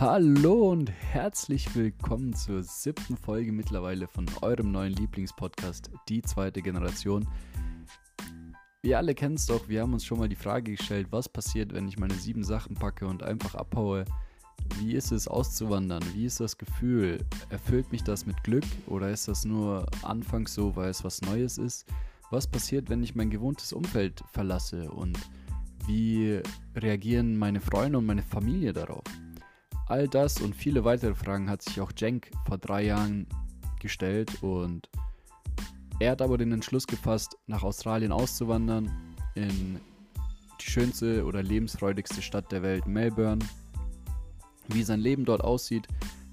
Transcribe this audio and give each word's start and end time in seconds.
Hallo 0.00 0.72
und 0.72 0.90
herzlich 0.90 1.72
willkommen 1.76 2.34
zur 2.34 2.64
siebten 2.64 3.16
Folge 3.16 3.52
mittlerweile 3.52 4.08
von 4.08 4.26
eurem 4.42 4.72
neuen 4.72 4.92
Lieblingspodcast, 4.92 5.88
die 6.08 6.20
zweite 6.20 6.62
Generation. 6.62 7.28
Wir 8.82 8.98
alle 8.98 9.14
kennen 9.14 9.36
es 9.36 9.46
doch, 9.46 9.68
wir 9.68 9.82
haben 9.82 9.92
uns 9.92 10.04
schon 10.04 10.18
mal 10.18 10.28
die 10.28 10.34
Frage 10.34 10.72
gestellt, 10.72 11.06
was 11.10 11.28
passiert, 11.28 11.72
wenn 11.72 11.86
ich 11.86 11.96
meine 11.96 12.14
sieben 12.14 12.42
Sachen 12.42 12.74
packe 12.74 13.06
und 13.06 13.22
einfach 13.22 13.54
abhaue. 13.54 14.04
Wie 14.80 14.94
ist 14.94 15.12
es 15.12 15.28
auszuwandern? 15.28 16.02
Wie 16.12 16.26
ist 16.26 16.40
das 16.40 16.58
Gefühl? 16.58 17.24
Erfüllt 17.50 17.92
mich 17.92 18.02
das 18.02 18.26
mit 18.26 18.42
Glück 18.42 18.66
oder 18.88 19.10
ist 19.10 19.28
das 19.28 19.44
nur 19.44 19.86
anfangs 20.02 20.54
so, 20.54 20.74
weil 20.74 20.90
es 20.90 21.04
was 21.04 21.22
Neues 21.22 21.56
ist? 21.56 21.86
Was 22.30 22.48
passiert, 22.48 22.90
wenn 22.90 23.04
ich 23.04 23.14
mein 23.14 23.30
gewohntes 23.30 23.72
Umfeld 23.72 24.24
verlasse 24.32 24.90
und 24.90 25.16
wie 25.86 26.40
reagieren 26.74 27.36
meine 27.36 27.60
Freunde 27.60 27.98
und 27.98 28.06
meine 28.06 28.24
Familie 28.24 28.72
darauf? 28.72 29.04
All 29.86 30.08
das 30.08 30.40
und 30.40 30.54
viele 30.54 30.84
weitere 30.84 31.14
Fragen 31.14 31.50
hat 31.50 31.62
sich 31.62 31.80
auch 31.80 31.92
Jenk 31.96 32.30
vor 32.46 32.58
drei 32.58 32.84
Jahren 32.84 33.26
gestellt 33.80 34.42
und 34.42 34.88
er 36.00 36.12
hat 36.12 36.22
aber 36.22 36.38
den 36.38 36.52
Entschluss 36.52 36.86
gefasst, 36.86 37.36
nach 37.46 37.62
Australien 37.62 38.10
auszuwandern, 38.10 38.90
in 39.34 39.78
die 40.60 40.70
schönste 40.70 41.24
oder 41.24 41.42
lebensfreudigste 41.42 42.22
Stadt 42.22 42.50
der 42.50 42.62
Welt, 42.62 42.86
Melbourne. 42.86 43.44
Wie 44.68 44.82
sein 44.82 45.00
Leben 45.00 45.24
dort 45.24 45.42
aussieht, 45.42 45.86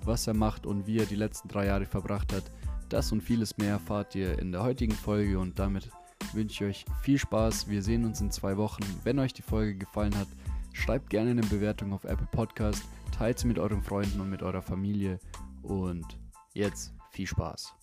was 0.06 0.28
er 0.28 0.34
macht 0.34 0.66
und 0.66 0.88
wie 0.88 1.00
er 1.00 1.06
die 1.06 1.16
letzten 1.16 1.50
drei 1.50 1.66
Jahre 1.66 1.86
verbracht 1.86 2.32
hat, 2.34 2.52
das 2.90 3.12
und 3.12 3.22
vieles 3.22 3.58
mehr 3.58 3.74
erfahrt 3.74 4.16
ihr 4.16 4.40
in 4.40 4.52
der 4.52 4.64
heutigen 4.64 4.94
Folge 4.94 5.38
und 5.38 5.60
damit 5.60 5.90
wünsche 6.34 6.66
ich 6.66 6.70
euch 6.70 6.86
viel 7.02 7.18
Spaß. 7.18 7.70
Wir 7.70 7.84
sehen 7.84 8.06
uns 8.06 8.22
in 8.22 8.32
zwei 8.32 8.58
Wochen. 8.58 8.84
Wenn 9.04 9.20
euch 9.20 9.34
die 9.34 9.42
Folge 9.42 9.76
gefallen 9.76 10.16
hat, 10.18 10.28
schreibt 10.74 11.10
gerne 11.10 11.32
eine 11.32 11.42
Bewertung 11.42 11.94
auf 11.94 12.04
Apple 12.04 12.28
Podcast, 12.32 12.84
teilt 13.16 13.40
sie 13.40 13.48
mit 13.48 13.60
euren 13.60 13.82
Freunden 13.82 14.20
und 14.20 14.30
mit 14.30 14.42
eurer 14.44 14.62
Familie 14.62 15.20
und 15.64 16.06
jetzt 16.54 16.94
viel 17.12 17.28
Spaß. 17.28 17.74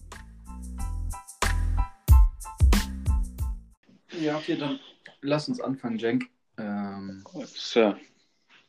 Ja, 4.21 4.37
okay, 4.37 4.57
dann 4.57 4.81
lass 5.21 5.49
uns 5.49 5.61
anfangen, 5.61 5.99
Jenk. 5.99 6.29
Ähm, 6.57 7.25
so. 7.45 7.95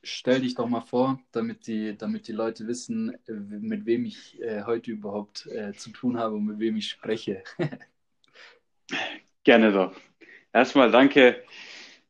Stell 0.01 0.41
dich 0.41 0.55
doch 0.55 0.67
mal 0.67 0.81
vor, 0.81 1.19
damit 1.31 1.67
die, 1.67 1.97
damit 1.97 2.27
die 2.27 2.31
Leute 2.31 2.67
wissen, 2.67 3.17
mit 3.27 3.85
wem 3.85 4.05
ich 4.05 4.41
äh, 4.41 4.63
heute 4.63 4.91
überhaupt 4.91 5.45
äh, 5.47 5.73
zu 5.73 5.89
tun 5.89 6.17
habe 6.17 6.35
und 6.35 6.45
mit 6.45 6.59
wem 6.59 6.77
ich 6.77 6.87
spreche. 6.87 7.43
Gerne 9.43 9.71
doch. 9.71 9.93
Erstmal 10.53 10.89
danke, 10.89 11.43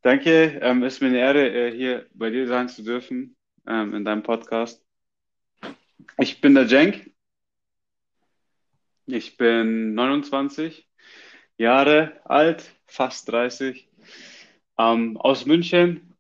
danke. 0.02 0.59
Ähm, 0.61 0.83
es 0.83 0.95
ist 0.95 1.02
mir 1.02 1.08
eine 1.08 1.19
Ehre, 1.19 1.50
äh, 1.50 1.72
hier 1.75 2.08
bei 2.14 2.30
dir 2.30 2.47
sein 2.47 2.69
zu 2.69 2.83
dürfen, 2.83 3.36
ähm, 3.67 3.94
in 3.94 4.06
deinem 4.06 4.23
Podcast. 4.23 4.83
Ich 6.17 6.41
bin 6.41 6.56
der 6.56 6.66
Jenk. 6.66 7.11
Ich 9.06 9.38
bin 9.38 9.95
29 9.95 10.88
Jahre 11.58 12.22
alt, 12.25 12.75
fast 12.86 13.31
30, 13.31 13.89
ähm, 14.78 15.17
aus 15.17 15.45
München 15.45 16.16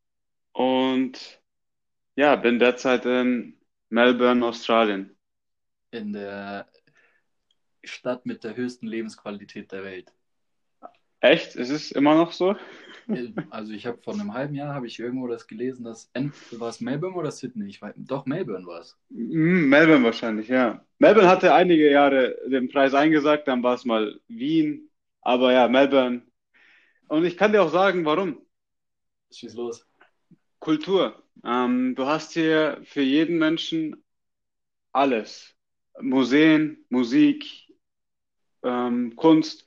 und 0.53 1.39
ja, 2.15 2.35
bin 2.35 2.59
derzeit 2.59 3.05
in 3.05 3.57
Melbourne, 3.89 4.45
Australien. 4.45 5.15
In 5.91 6.13
der 6.13 6.67
Stadt 7.83 8.25
mit 8.25 8.43
der 8.43 8.55
höchsten 8.55 8.87
Lebensqualität 8.87 9.71
der 9.71 9.83
Welt. 9.83 10.13
Echt? 11.21 11.55
Ist 11.55 11.69
es 11.69 11.91
immer 11.91 12.15
noch 12.15 12.31
so? 12.31 12.55
Also 13.49 13.73
ich 13.73 13.85
habe 13.85 13.97
vor 14.01 14.13
einem 14.13 14.33
halben 14.33 14.55
Jahr 14.55 14.73
habe 14.73 14.87
ich 14.87 14.99
irgendwo 14.99 15.27
das 15.27 15.47
gelesen, 15.47 15.83
dass 15.83 16.11
war 16.51 16.69
es 16.69 16.79
Melbourne 16.79 17.15
oder 17.15 17.31
Sydney? 17.31 17.67
Ich 17.67 17.81
weiß, 17.81 17.95
doch 17.97 18.25
Melbourne 18.25 18.65
war 18.65 18.81
es. 18.81 18.97
Mm, 19.09 19.69
Melbourne 19.69 20.03
wahrscheinlich, 20.03 20.47
ja. 20.47 20.85
Melbourne 20.99 21.29
hatte 21.29 21.53
einige 21.53 21.89
Jahre 21.89 22.37
den 22.47 22.69
Preis 22.69 22.93
eingesagt, 22.93 23.47
dann 23.47 23.63
war 23.63 23.75
es 23.75 23.85
mal 23.85 24.19
Wien, 24.27 24.89
aber 25.21 25.53
ja, 25.53 25.67
Melbourne. 25.67 26.21
Und 27.07 27.25
ich 27.25 27.37
kann 27.37 27.51
dir 27.51 27.63
auch 27.63 27.71
sagen, 27.71 28.05
warum. 28.05 28.45
Schieß 29.31 29.55
los. 29.55 29.87
Kultur. 30.59 31.23
Ähm, 31.43 31.95
du 31.95 32.05
hast 32.05 32.33
hier 32.33 32.79
für 32.83 33.01
jeden 33.01 33.37
Menschen 33.37 34.03
alles. 34.91 35.55
Museen, 36.01 36.85
Musik, 36.89 37.45
ähm, 38.63 39.15
Kunst 39.15 39.65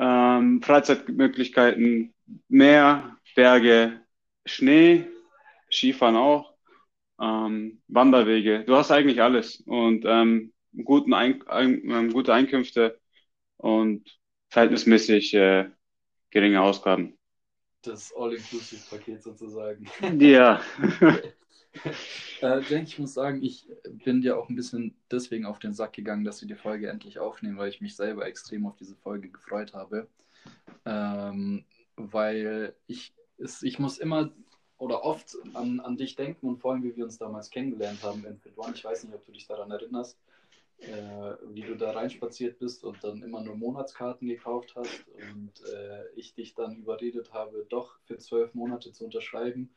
ähm, 0.00 0.62
Freizeitmöglichkeiten, 0.62 2.14
Meer, 2.48 3.16
Berge, 3.36 4.00
Schnee, 4.46 5.06
Skifahren 5.70 6.16
auch, 6.16 6.54
ähm, 7.20 7.82
Wanderwege. 7.88 8.64
Du 8.64 8.74
hast 8.76 8.90
eigentlich 8.90 9.20
alles 9.20 9.60
und 9.66 10.04
ähm, 10.06 10.52
guten 10.84 11.12
Ein 11.12 11.46
ein, 11.48 11.82
ähm, 11.90 12.12
gute 12.12 12.32
Einkünfte 12.32 12.98
und 13.58 14.18
verhältnismäßig 14.48 15.34
äh, 15.34 15.68
geringe 16.30 16.62
Ausgaben. 16.62 17.18
Das 17.82 18.12
All-Inclusive-Paket 18.14 19.22
sozusagen. 19.22 19.86
Ja. 20.18 20.62
äh, 22.42 22.60
Jenk, 22.60 22.88
ich 22.88 22.98
muss 22.98 23.14
sagen, 23.14 23.42
ich 23.42 23.68
bin 24.04 24.22
dir 24.22 24.38
auch 24.38 24.48
ein 24.48 24.56
bisschen 24.56 24.96
deswegen 25.10 25.46
auf 25.46 25.58
den 25.58 25.72
Sack 25.72 25.92
gegangen, 25.92 26.24
dass 26.24 26.40
wir 26.40 26.48
die 26.48 26.54
Folge 26.54 26.88
endlich 26.88 27.18
aufnehmen, 27.18 27.58
weil 27.58 27.68
ich 27.68 27.80
mich 27.80 27.96
selber 27.96 28.26
extrem 28.26 28.66
auf 28.66 28.76
diese 28.76 28.96
Folge 28.96 29.28
gefreut 29.28 29.72
habe. 29.72 30.08
Ähm, 30.84 31.64
weil 31.96 32.74
ich, 32.86 33.12
es, 33.38 33.62
ich 33.62 33.78
muss 33.78 33.98
immer 33.98 34.32
oder 34.78 35.04
oft 35.04 35.36
an, 35.54 35.78
an 35.80 35.96
dich 35.96 36.16
denken 36.16 36.48
und 36.48 36.58
vor 36.58 36.72
allem, 36.72 36.82
wie 36.82 36.96
wir 36.96 37.04
uns 37.04 37.18
damals 37.18 37.50
kennengelernt 37.50 38.02
haben 38.02 38.24
in 38.24 38.38
Fit 38.38 38.56
One. 38.56 38.72
Ich 38.74 38.84
weiß 38.84 39.04
nicht, 39.04 39.14
ob 39.14 39.24
du 39.26 39.32
dich 39.32 39.46
daran 39.46 39.70
erinnerst, 39.70 40.18
äh, 40.78 41.34
wie 41.50 41.60
du 41.60 41.76
da 41.76 41.90
reinspaziert 41.90 42.58
bist 42.58 42.82
und 42.84 43.04
dann 43.04 43.22
immer 43.22 43.42
nur 43.42 43.56
Monatskarten 43.56 44.26
gekauft 44.26 44.74
hast 44.74 45.04
und 45.34 45.52
äh, 45.70 46.08
ich 46.16 46.34
dich 46.34 46.54
dann 46.54 46.76
überredet 46.76 47.34
habe, 47.34 47.66
doch 47.68 47.98
für 48.06 48.16
zwölf 48.16 48.54
Monate 48.54 48.90
zu 48.92 49.04
unterschreiben 49.04 49.70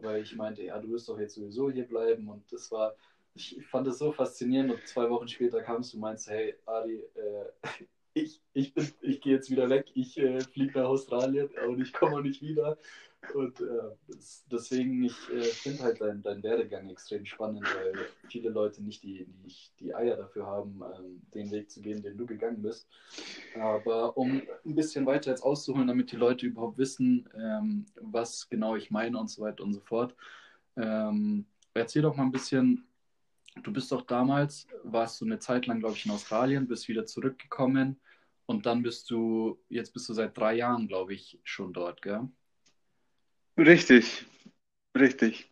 weil 0.00 0.22
ich 0.22 0.34
meinte, 0.34 0.62
ja, 0.64 0.78
du 0.78 0.90
wirst 0.90 1.08
doch 1.08 1.18
jetzt 1.18 1.34
sowieso 1.34 1.70
hier 1.70 1.86
bleiben. 1.86 2.28
Und 2.28 2.50
das 2.52 2.70
war, 2.70 2.94
ich 3.34 3.64
fand 3.70 3.86
es 3.86 3.98
so 3.98 4.12
faszinierend. 4.12 4.72
Und 4.72 4.86
zwei 4.86 5.08
Wochen 5.10 5.28
später 5.28 5.62
kamst 5.62 5.92
du 5.92 5.96
und 5.96 6.02
meinst, 6.02 6.28
hey, 6.28 6.54
Adi, 6.66 7.04
äh, 7.14 7.44
ich, 8.14 8.40
ich, 8.52 8.74
ich 9.00 9.20
gehe 9.20 9.34
jetzt 9.34 9.50
wieder 9.50 9.68
weg, 9.68 9.86
ich 9.94 10.18
äh, 10.18 10.40
fliege 10.40 10.78
nach 10.78 10.88
Australien 10.88 11.48
und 11.66 11.80
ich 11.80 11.92
komme 11.92 12.22
nicht 12.22 12.42
wieder. 12.42 12.78
Und 13.34 13.60
äh, 13.60 14.14
deswegen, 14.50 15.04
ich 15.04 15.16
äh, 15.30 15.42
finde 15.42 15.84
halt 15.84 16.00
deinen 16.00 16.22
dein 16.22 16.42
Werdegang 16.42 16.90
extrem 16.90 17.24
spannend, 17.24 17.62
weil 17.62 18.06
viele 18.28 18.50
Leute 18.50 18.82
nicht 18.82 19.02
die, 19.02 19.26
die, 19.26 19.54
die 19.80 19.94
Eier 19.94 20.16
dafür 20.16 20.46
haben, 20.46 20.82
ähm, 20.82 21.22
den 21.32 21.50
Weg 21.50 21.70
zu 21.70 21.80
gehen, 21.80 22.02
den 22.02 22.18
du 22.18 22.26
gegangen 22.26 22.60
bist. 22.60 22.88
Aber 23.58 24.16
um 24.16 24.42
ein 24.66 24.74
bisschen 24.74 25.06
weiter 25.06 25.30
jetzt 25.30 25.42
auszuholen, 25.42 25.86
damit 25.86 26.12
die 26.12 26.16
Leute 26.16 26.46
überhaupt 26.46 26.78
wissen, 26.78 27.28
ähm, 27.34 27.86
was 28.00 28.48
genau 28.48 28.76
ich 28.76 28.90
meine 28.90 29.18
und 29.18 29.30
so 29.30 29.42
weiter 29.42 29.62
und 29.64 29.72
so 29.72 29.80
fort, 29.80 30.14
ähm, 30.76 31.46
erzähl 31.74 32.02
doch 32.02 32.16
mal 32.16 32.24
ein 32.24 32.32
bisschen, 32.32 32.86
du 33.62 33.72
bist 33.72 33.92
doch 33.92 34.02
damals, 34.02 34.66
warst 34.82 35.20
du 35.20 35.24
eine 35.24 35.38
Zeit 35.38 35.66
lang, 35.66 35.78
glaube 35.80 35.94
ich, 35.96 36.04
in 36.04 36.12
Australien, 36.12 36.68
bist 36.68 36.88
wieder 36.88 37.06
zurückgekommen 37.06 38.00
und 38.46 38.66
dann 38.66 38.82
bist 38.82 39.10
du, 39.10 39.58
jetzt 39.68 39.92
bist 39.92 40.08
du 40.08 40.12
seit 40.12 40.36
drei 40.36 40.54
Jahren, 40.54 40.88
glaube 40.88 41.14
ich, 41.14 41.38
schon 41.44 41.72
dort, 41.72 42.02
gell? 42.02 42.28
Richtig, 43.56 44.26
richtig. 44.96 45.50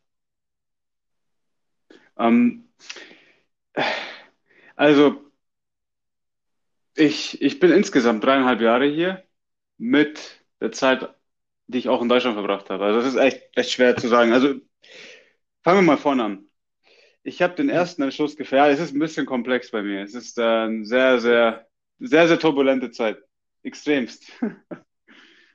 Ähm, 2.18 2.64
also, 4.76 5.30
ich, 6.96 7.40
ich 7.42 7.60
bin 7.60 7.70
insgesamt 7.72 8.24
dreieinhalb 8.24 8.60
Jahre 8.60 8.86
hier 8.86 9.24
mit 9.78 10.44
der 10.60 10.72
Zeit, 10.72 11.14
die 11.66 11.78
ich 11.78 11.88
auch 11.88 12.02
in 12.02 12.08
Deutschland 12.08 12.36
verbracht 12.36 12.70
habe. 12.70 12.84
Also, 12.84 13.00
das 13.00 13.08
ist 13.10 13.16
echt, 13.16 13.42
echt 13.56 13.70
schwer 13.72 13.96
zu 13.96 14.08
sagen. 14.08 14.32
Also, 14.32 14.54
fangen 15.62 15.78
wir 15.78 15.82
mal 15.82 15.96
vorne 15.98 16.24
an. 16.24 16.44
Ich 17.24 17.42
habe 17.42 17.54
den 17.56 17.70
ersten 17.70 18.02
Entschluss 18.02 18.36
gefällt. 18.36 18.74
Es 18.74 18.80
ist 18.80 18.94
ein 18.94 19.00
bisschen 19.00 19.26
komplex 19.26 19.70
bei 19.72 19.82
mir. 19.82 20.02
Es 20.04 20.14
ist 20.14 20.38
äh, 20.38 20.42
eine 20.42 20.84
sehr, 20.86 21.20
sehr, 21.20 21.66
sehr, 22.00 22.28
sehr 22.28 22.38
turbulente 22.38 22.90
Zeit. 22.92 23.18
Extremst. 23.64 24.32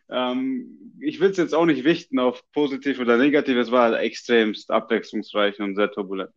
Ähm, 0.10 0.94
ich 1.00 1.20
will 1.20 1.32
es 1.32 1.38
jetzt 1.38 1.54
auch 1.56 1.66
nicht 1.66 1.84
wichten 1.84 2.20
auf 2.20 2.44
positiv 2.52 3.00
oder 3.00 3.18
negativ. 3.18 3.58
Es 3.58 3.72
war 3.72 4.00
extremst 4.00 4.72
abwechslungsreich 4.72 5.60
und 5.60 5.76
sehr 5.76 5.92
turbulent. 5.92 6.32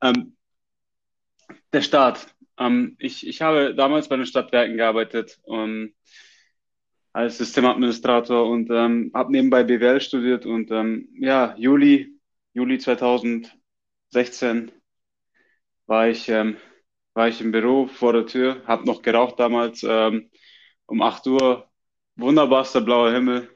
Ähm, 0.00 0.36
der 1.72 1.82
Start. 1.82 2.26
Ähm, 2.58 2.96
ich, 2.98 3.26
ich 3.26 3.42
habe 3.42 3.74
damals 3.74 4.08
bei 4.08 4.16
den 4.16 4.26
Stadtwerken 4.26 4.76
gearbeitet 4.76 5.38
um, 5.44 5.92
als 7.12 7.38
Systemadministrator 7.38 8.48
und 8.48 8.70
ähm, 8.70 9.10
habe 9.14 9.32
nebenbei 9.32 9.64
BWL 9.64 10.00
studiert 10.00 10.46
und 10.46 10.70
ähm, 10.70 11.08
ja, 11.14 11.54
Juli, 11.58 12.18
Juli 12.54 12.78
2016 12.78 14.72
war 15.86 16.08
ich, 16.08 16.28
ähm, 16.28 16.56
war 17.14 17.28
ich 17.28 17.40
im 17.40 17.52
Büro 17.52 17.86
vor 17.86 18.12
der 18.12 18.26
Tür, 18.26 18.62
habe 18.66 18.86
noch 18.86 19.02
geraucht 19.02 19.38
damals. 19.38 19.84
Ähm, 19.86 20.30
um 20.86 21.00
8 21.02 21.26
Uhr 21.26 21.71
wunderbarster 22.22 22.80
blauer 22.80 23.12
Himmel. 23.12 23.48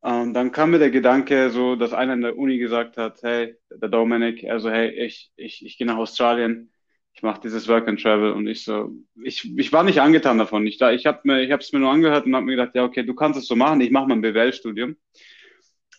Und 0.00 0.34
dann 0.34 0.52
kam 0.52 0.70
mir 0.70 0.78
der 0.78 0.90
Gedanke, 0.90 1.50
so, 1.50 1.76
dass 1.76 1.92
einer 1.92 2.14
in 2.14 2.22
der 2.22 2.38
Uni 2.38 2.58
gesagt 2.58 2.96
hat, 2.96 3.22
hey, 3.22 3.56
der 3.70 3.88
Dominic, 3.88 4.44
also 4.48 4.70
hey, 4.70 4.90
ich, 4.90 5.32
ich, 5.36 5.64
ich 5.64 5.76
gehe 5.76 5.86
nach 5.86 5.96
Australien, 5.96 6.72
ich 7.12 7.22
mache 7.22 7.40
dieses 7.40 7.66
Work 7.66 7.88
and 7.88 8.00
Travel 8.00 8.32
und 8.32 8.46
ich 8.46 8.62
so, 8.62 8.92
ich, 9.24 9.44
ich 9.58 9.72
war 9.72 9.82
nicht 9.82 10.00
angetan 10.00 10.38
davon. 10.38 10.66
Ich, 10.68 10.78
da, 10.78 10.92
ich 10.92 11.04
habe 11.04 11.20
mir, 11.24 11.42
ich 11.42 11.50
habe 11.50 11.62
es 11.62 11.72
mir 11.72 11.80
nur 11.80 11.90
angehört 11.90 12.26
und 12.26 12.34
habe 12.36 12.46
mir 12.46 12.56
gedacht, 12.56 12.76
ja, 12.76 12.84
okay, 12.84 13.02
du 13.04 13.14
kannst 13.14 13.40
es 13.40 13.46
so 13.48 13.56
machen, 13.56 13.80
ich 13.80 13.90
mache 13.90 14.06
mein 14.06 14.20
BWL-Studium. 14.20 14.96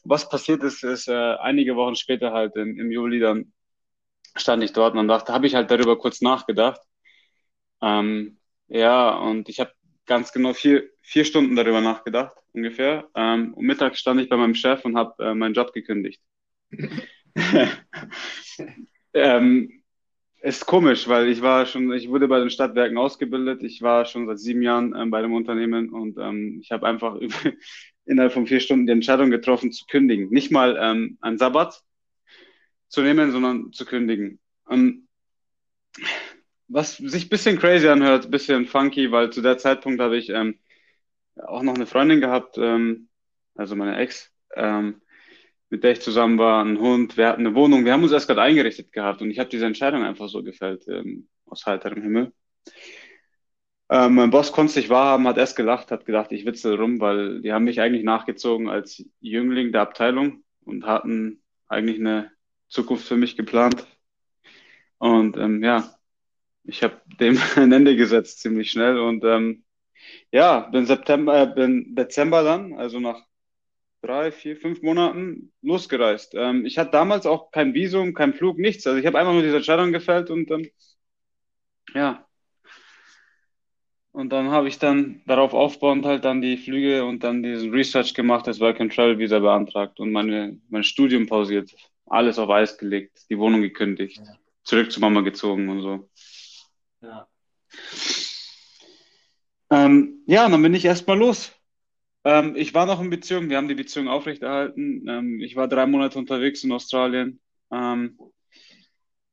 Was 0.06 0.30
passiert 0.30 0.64
ist, 0.64 0.84
ist 0.84 1.10
äh, 1.10 1.14
einige 1.14 1.76
Wochen 1.76 1.96
später 1.96 2.32
halt 2.32 2.56
in, 2.56 2.80
im 2.80 2.92
Juli, 2.92 3.20
dann 3.20 3.52
stand 4.38 4.64
ich 4.64 4.72
dort 4.74 4.96
und 4.96 5.08
dachte, 5.10 5.34
habe 5.34 5.48
ich 5.48 5.56
halt 5.56 5.70
darüber 5.72 5.98
kurz 5.98 6.22
nachgedacht. 6.22 6.82
Ähm, 7.82 8.40
ja, 8.68 9.10
und 9.18 9.50
ich 9.50 9.60
habe 9.60 9.72
ganz 10.10 10.34
genau 10.34 10.54
vier, 10.54 10.90
vier 11.04 11.24
Stunden 11.24 11.56
darüber 11.56 11.80
nachgedacht, 11.80 12.36
ungefähr. 12.52 13.08
Ähm, 13.16 13.54
und 13.54 13.66
mittags 13.66 14.00
stand 14.00 14.20
ich 14.20 14.28
bei 14.28 14.36
meinem 14.36 14.56
Chef 14.56 14.84
und 14.84 14.98
habe 14.98 15.24
äh, 15.24 15.36
meinen 15.36 15.54
Job 15.54 15.72
gekündigt. 15.72 16.22
ähm, 19.14 19.84
ist 20.42 20.66
komisch, 20.66 21.08
weil 21.08 21.28
ich 21.28 21.42
war 21.42 21.66
schon, 21.66 21.94
ich 21.94 22.10
wurde 22.10 22.28
bei 22.28 22.40
den 22.40 22.50
Stadtwerken 22.50 22.98
ausgebildet. 22.98 23.62
Ich 23.62 23.82
war 23.82 24.06
schon 24.06 24.26
seit 24.26 24.40
sieben 24.40 24.64
Jahren 24.64 24.96
ähm, 24.96 25.12
bei 25.12 25.22
dem 25.22 25.34
Unternehmen 25.34 25.90
und 25.90 26.18
ähm, 26.18 26.60
ich 26.62 26.72
habe 26.72 26.88
einfach 26.88 27.20
innerhalb 28.06 28.34
von 28.34 28.48
vier 28.48 28.60
Stunden 28.60 28.88
die 28.88 28.94
Entscheidung 28.94 29.30
getroffen 29.30 29.72
zu 29.72 29.86
kündigen. 29.86 30.30
Nicht 30.30 30.52
mal 30.52 30.76
ähm, 30.82 31.18
einen 31.22 31.38
Sabbat 31.38 31.84
zu 32.88 33.02
nehmen, 33.02 33.32
sondern 33.32 33.72
zu 33.74 33.86
kündigen. 33.86 34.40
Ähm, 34.70 35.08
was 36.70 36.98
sich 36.98 37.26
ein 37.26 37.30
bisschen 37.30 37.60
crazy 37.60 37.88
anhört, 37.88 38.26
ein 38.26 38.32
bisschen 38.32 38.66
funky, 38.66 39.12
weil 39.12 39.32
zu 39.32 39.42
der 39.42 39.58
Zeitpunkt 39.58 40.00
habe 40.00 40.18
ich 40.18 40.30
ähm, 40.30 40.60
auch 41.36 41.64
noch 41.64 41.76
eine 41.76 41.88
Freundin 41.88 42.22
gehabt, 42.22 42.58
ähm, 42.58 43.10
also 43.56 43.76
meine 43.76 43.98
Ex, 43.98 44.32
ähm, 44.56 45.02
mit 45.70 45.84
der 45.84 45.92
ich 45.92 46.02
zusammen 46.02 46.38
war, 46.38 46.64
ein 46.64 46.80
Hund, 46.80 47.18
wir 47.18 47.28
hatten 47.28 47.46
eine 47.46 47.56
Wohnung, 47.56 47.86
wir 47.86 47.94
haben 47.94 48.04
uns 48.04 48.12
erst 48.12 48.28
gerade 48.28 48.42
eingerichtet 48.42 48.92
gehabt 48.92 49.22
und 49.22 49.32
ich 49.32 49.40
habe 49.40 49.50
diese 49.50 49.66
Entscheidung 49.66 50.04
einfach 50.04 50.30
so 50.30 50.44
gefällt, 50.44 50.88
ähm, 50.88 51.28
aus 51.46 51.66
heiterem 51.66 52.02
Himmel. 52.02 52.32
Ähm, 53.92 54.16
mein 54.16 54.30
Boss 54.30 54.52
konnte 54.52 54.70
es 54.70 54.76
nicht 54.76 54.90
wahrhaben, 54.90 55.28
hat 55.28 55.38
erst 55.38 55.56
gelacht, 55.56 55.90
hat 55.92 56.06
gedacht, 56.06 56.32
ich 56.32 56.46
witzel 56.46 56.76
rum, 56.76 57.00
weil 57.00 57.42
die 57.42 57.52
haben 57.52 57.66
mich 57.66 57.82
eigentlich 57.82 58.04
nachgezogen 58.04 58.70
als 58.70 59.04
Jüngling 59.20 59.72
der 59.72 59.82
Abteilung 59.82 60.44
und 60.64 60.86
hatten 60.86 61.42
eigentlich 61.68 62.00
eine 62.00 62.32
Zukunft 62.68 63.08
für 63.08 63.18
mich 63.18 63.36
geplant. 63.36 63.88
Und 65.00 65.38
ähm, 65.38 65.64
ja, 65.64 65.99
ich 66.70 66.84
habe 66.84 67.02
dem 67.20 67.38
ein 67.56 67.72
Ende 67.72 67.96
gesetzt 67.96 68.40
ziemlich 68.40 68.72
schnell 68.72 69.00
und 69.00 69.24
ähm, 69.24 69.64
ja, 70.32 70.62
bin 70.62 70.86
September, 70.86 71.42
äh, 71.42 71.48
bin 71.48 71.96
Dezember 71.96 72.44
dann, 72.44 72.74
also 72.74 73.00
nach 73.00 73.22
drei, 74.02 74.32
vier, 74.32 74.56
fünf 74.58 74.82
Monaten 74.82 75.52
losgereist. 75.62 76.34
Ähm, 76.36 76.66
ich 76.66 76.78
hatte 76.78 76.92
damals 76.92 77.26
auch 77.26 77.52
kein 77.52 77.74
Visum, 77.74 78.14
kein 78.14 78.34
Flug, 78.34 78.58
nichts. 78.58 78.88
Also 78.88 79.00
ich 79.00 79.06
habe 79.06 79.20
einfach 79.20 79.34
nur 79.34 79.42
diese 79.42 79.58
Entscheidung 79.58 79.92
gefällt 79.92 80.30
und 80.30 80.50
ähm, 80.52 80.70
ja. 81.94 82.26
Und 84.12 84.30
dann 84.32 84.50
habe 84.50 84.68
ich 84.68 84.80
dann 84.80 85.22
darauf 85.28 85.54
aufbauend 85.54 86.06
halt 86.06 86.26
dann 86.26 86.42
die 86.42 86.58
Flüge 86.58 87.06
und 87.06 87.24
dann 87.24 87.44
diesen 87.44 87.72
Research 87.72 88.14
gemacht, 88.14 88.48
das 88.48 88.60
Work 88.60 88.82
and 88.82 88.94
Travel 88.94 89.20
Visa 89.20 89.40
beantragt 89.40 90.00
und 90.00 90.12
meine, 90.12 90.60
mein 90.70 90.84
Studium 90.84 91.28
pausiert. 91.28 91.74
Alles 92.08 92.40
auf 92.40 92.50
Eis 92.50 92.78
gelegt, 92.78 93.30
die 93.30 93.38
Wohnung 93.38 93.62
gekündigt, 93.62 94.18
ja. 94.18 94.36
zurück 94.64 94.92
zu 94.92 95.00
Mama 95.00 95.22
gezogen 95.22 95.70
und 95.70 95.82
so. 95.82 96.10
Ja. 97.02 97.28
Ähm, 99.72 100.24
ja, 100.26 100.50
dann 100.50 100.62
bin 100.62 100.74
ich 100.74 100.86
erstmal 100.86 101.18
los. 101.18 101.52
Ähm, 102.26 102.56
ich 102.56 102.74
war 102.74 102.86
noch 102.86 103.02
in 103.02 103.10
Beziehung, 103.10 103.50
wir 103.50 103.58
haben 103.58 103.68
die 103.68 103.76
Beziehung 103.76 104.08
aufrechterhalten. 104.08 105.08
Ähm, 105.08 105.40
ich 105.42 105.56
war 105.56 105.68
drei 105.68 105.86
Monate 105.86 106.18
unterwegs 106.18 106.64
in 106.64 106.72
Australien. 106.72 107.40
Ähm, 107.72 108.20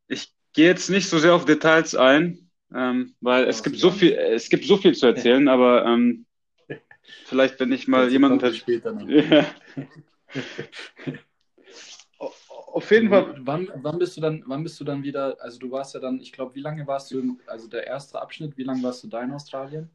ich 0.08 0.32
gehe 0.52 0.66
jetzt 0.66 0.88
nicht 0.88 1.08
so 1.08 1.18
sehr 1.18 1.34
auf 1.34 1.44
Details 1.44 1.94
ein, 1.94 2.50
ähm, 2.74 3.14
weil 3.20 3.44
es 3.44 3.62
gibt 3.62 3.78
so 3.78 3.90
viel, 3.90 4.12
es 4.12 4.48
gibt 4.48 4.64
so 4.64 4.76
viel 4.76 4.94
zu 4.94 5.06
erzählen, 5.06 5.48
aber 5.48 5.84
ähm, 5.86 6.26
vielleicht, 7.24 7.58
wenn 7.58 7.72
ich 7.72 7.88
mal 7.88 8.10
jemanden. 8.10 8.54
Später 8.54 8.92
noch. 8.92 9.08
Ja. 9.08 9.46
auf 12.76 12.90
jeden 12.90 13.08
Fall. 13.08 13.34
Wann, 13.40 13.70
wann 13.76 13.98
bist 13.98 14.18
du 14.18 14.20
dann, 14.20 14.42
wann 14.44 14.62
bist 14.62 14.78
du 14.78 14.84
dann 14.84 15.02
wieder, 15.02 15.38
also 15.40 15.58
du 15.58 15.70
warst 15.70 15.94
ja 15.94 16.00
dann, 16.00 16.20
ich 16.20 16.30
glaube, 16.30 16.54
wie 16.54 16.60
lange 16.60 16.86
warst 16.86 17.10
du, 17.10 17.38
also 17.46 17.68
der 17.68 17.86
erste 17.86 18.20
Abschnitt, 18.20 18.54
wie 18.58 18.64
lange 18.64 18.82
warst 18.82 19.02
du 19.02 19.08
da 19.08 19.22
in 19.22 19.32
Australien? 19.32 19.88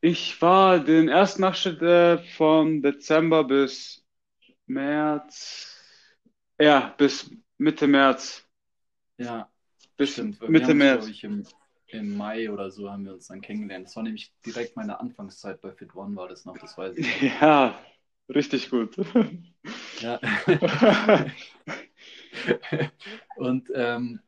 Ich 0.00 0.42
war 0.42 0.80
den 0.80 1.08
ersten 1.08 1.44
Abschnitt 1.44 1.80
äh, 1.80 2.18
von 2.18 2.82
Dezember 2.82 3.44
bis 3.44 4.04
März, 4.66 5.80
ja, 6.60 6.92
bis 6.98 7.30
Mitte 7.56 7.86
März. 7.86 8.44
Ja, 9.18 9.48
bis 9.96 10.14
stimmt. 10.14 10.48
Mitte 10.48 10.74
März. 10.74 11.06
ich, 11.06 11.22
im, 11.22 11.44
im 11.86 12.16
Mai 12.16 12.50
oder 12.50 12.72
so 12.72 12.90
haben 12.90 13.04
wir 13.04 13.12
uns 13.12 13.28
dann 13.28 13.40
kennengelernt. 13.40 13.86
Das 13.86 13.94
war 13.94 14.02
nämlich 14.02 14.32
direkt 14.44 14.74
meine 14.74 14.98
Anfangszeit 14.98 15.60
bei 15.60 15.70
Fit 15.70 15.94
One 15.94 16.16
war 16.16 16.26
das 16.26 16.46
noch, 16.46 16.58
das 16.58 16.76
weiß 16.76 16.96
ich. 16.96 17.22
Ja, 17.40 17.78
richtig 18.28 18.70
gut. 18.70 18.96
Ja. 20.00 20.18
Und 23.36 23.70
ähm, 23.74 24.20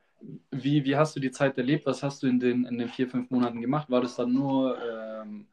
wie, 0.51 0.85
wie 0.85 0.97
hast 0.97 1.17
du 1.17 1.21
die 1.21 1.31
Zeit 1.31 1.59
erlebt? 1.59 1.87
Was 1.87 2.03
hast 2.03 2.23
du 2.23 2.27
in 2.27 2.41
den, 2.41 2.65
in 2.65 2.79
den 2.79 2.89
vier, 2.89 3.09
fünf 3.09 3.31
Monaten 3.31 3.61
gemacht? 3.61 3.91
War 3.91 4.01
das 4.01 4.17
dann 4.17 4.33
nur 4.33 4.79
ähm, 4.83 5.47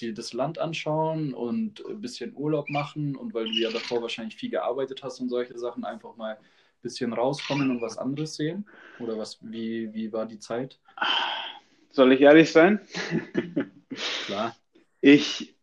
dir 0.00 0.14
das 0.14 0.32
Land 0.32 0.58
anschauen 0.58 1.34
und 1.34 1.84
ein 1.86 2.00
bisschen 2.00 2.34
Urlaub 2.34 2.68
machen? 2.68 3.16
Und 3.16 3.34
weil 3.34 3.44
du 3.44 3.52
ja 3.52 3.70
davor 3.70 4.02
wahrscheinlich 4.02 4.36
viel 4.36 4.50
gearbeitet 4.50 5.02
hast 5.02 5.20
und 5.20 5.28
solche 5.28 5.58
Sachen, 5.58 5.84
einfach 5.84 6.16
mal 6.16 6.32
ein 6.34 6.38
bisschen 6.82 7.12
rauskommen 7.12 7.70
und 7.70 7.82
was 7.82 7.98
anderes 7.98 8.34
sehen? 8.34 8.66
Oder 8.98 9.18
was, 9.18 9.38
wie, 9.42 9.92
wie 9.92 10.12
war 10.12 10.26
die 10.26 10.38
Zeit? 10.38 10.78
Soll 11.90 12.12
ich 12.12 12.20
ehrlich 12.20 12.50
sein? 12.50 12.80
Klar. 14.26 14.56
Ich, 15.00 15.56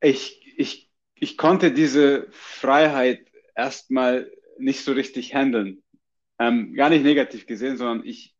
ich, 0.00 0.54
ich, 0.56 0.90
ich 1.14 1.36
konnte 1.36 1.72
diese 1.72 2.26
Freiheit 2.30 3.26
erstmal 3.54 4.30
nicht 4.62 4.84
so 4.84 4.92
richtig 4.92 5.34
handeln. 5.34 5.82
Ähm, 6.38 6.74
gar 6.74 6.88
nicht 6.88 7.04
negativ 7.04 7.46
gesehen, 7.46 7.76
sondern 7.76 8.06
ich, 8.06 8.34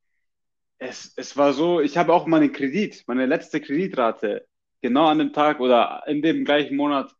es, 0.78 1.12
es 1.16 1.36
war 1.36 1.52
so, 1.52 1.80
ich 1.80 1.96
habe 1.96 2.12
auch 2.12 2.26
meinen 2.26 2.52
Kredit, 2.52 3.04
meine 3.06 3.26
letzte 3.26 3.60
Kreditrate 3.60 4.46
genau 4.80 5.06
an 5.06 5.18
dem 5.18 5.32
Tag 5.32 5.60
oder 5.60 6.02
in 6.06 6.22
dem 6.22 6.44
gleichen 6.44 6.76
Monat, 6.76 7.14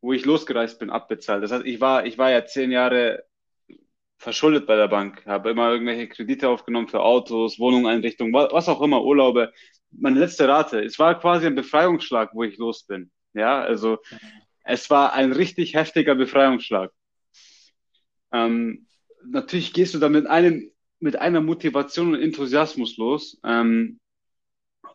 wo 0.00 0.12
ich 0.12 0.24
losgereist 0.24 0.78
bin, 0.78 0.90
abbezahlt. 0.90 1.42
Das 1.42 1.52
heißt, 1.52 1.66
ich 1.66 1.80
war, 1.80 2.06
ich 2.06 2.18
war 2.18 2.30
ja 2.30 2.44
zehn 2.46 2.70
Jahre 2.70 3.24
verschuldet 4.18 4.66
bei 4.66 4.76
der 4.76 4.88
Bank, 4.88 5.24
habe 5.26 5.50
immer 5.50 5.70
irgendwelche 5.70 6.08
Kredite 6.08 6.48
aufgenommen 6.48 6.88
für 6.88 7.00
Autos, 7.00 7.58
Wohnungseinrichtungen, 7.58 8.32
was 8.32 8.68
auch 8.68 8.80
immer, 8.80 9.04
Urlaube. 9.04 9.52
Meine 9.90 10.18
letzte 10.18 10.48
Rate, 10.48 10.80
es 10.80 10.98
war 10.98 11.18
quasi 11.20 11.46
ein 11.46 11.54
Befreiungsschlag, 11.54 12.30
wo 12.32 12.42
ich 12.42 12.56
los 12.56 12.84
bin. 12.84 13.10
Ja, 13.34 13.60
also 13.60 13.98
es 14.64 14.88
war 14.88 15.12
ein 15.12 15.32
richtig 15.32 15.74
heftiger 15.74 16.14
Befreiungsschlag. 16.14 16.90
Ähm, 18.34 18.86
natürlich 19.24 19.72
gehst 19.72 19.94
du 19.94 19.98
da 19.98 20.08
mit 20.08 20.26
einem, 20.26 20.70
mit 21.00 21.16
einer 21.16 21.40
Motivation 21.40 22.14
und 22.14 22.20
Enthusiasmus 22.20 22.96
los. 22.96 23.40
Ähm, 23.44 24.00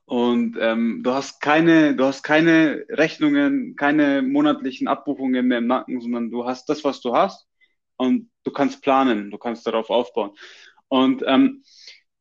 und 0.05 0.57
ähm, 0.59 1.01
du 1.03 1.11
hast 1.11 1.39
keine, 1.39 1.95
du 1.95 2.03
hast 2.03 2.23
keine 2.23 2.85
Rechnungen, 2.89 3.75
keine 3.75 4.21
monatlichen 4.21 4.87
Abbuchungen 4.87 5.47
mehr 5.47 5.59
im 5.59 5.67
Nacken, 5.67 6.01
sondern 6.01 6.31
du 6.31 6.45
hast 6.45 6.67
das, 6.67 6.83
was 6.83 6.99
du 7.01 7.15
hast 7.15 7.47
und 7.95 8.29
du 8.43 8.51
kannst 8.51 8.81
planen, 8.81 9.31
du 9.31 9.37
kannst 9.37 9.67
darauf 9.67 9.89
aufbauen. 9.89 10.31
Und 10.87 11.23
ähm, 11.27 11.63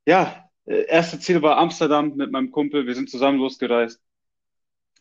ja, 0.06 0.44
erste 0.66 1.18
Ziel 1.18 1.42
war 1.42 1.56
Amsterdam 1.56 2.14
mit 2.16 2.30
meinem 2.30 2.50
Kumpel. 2.50 2.86
Wir 2.86 2.94
sind 2.94 3.10
zusammen 3.10 3.38
losgereist. 3.38 4.00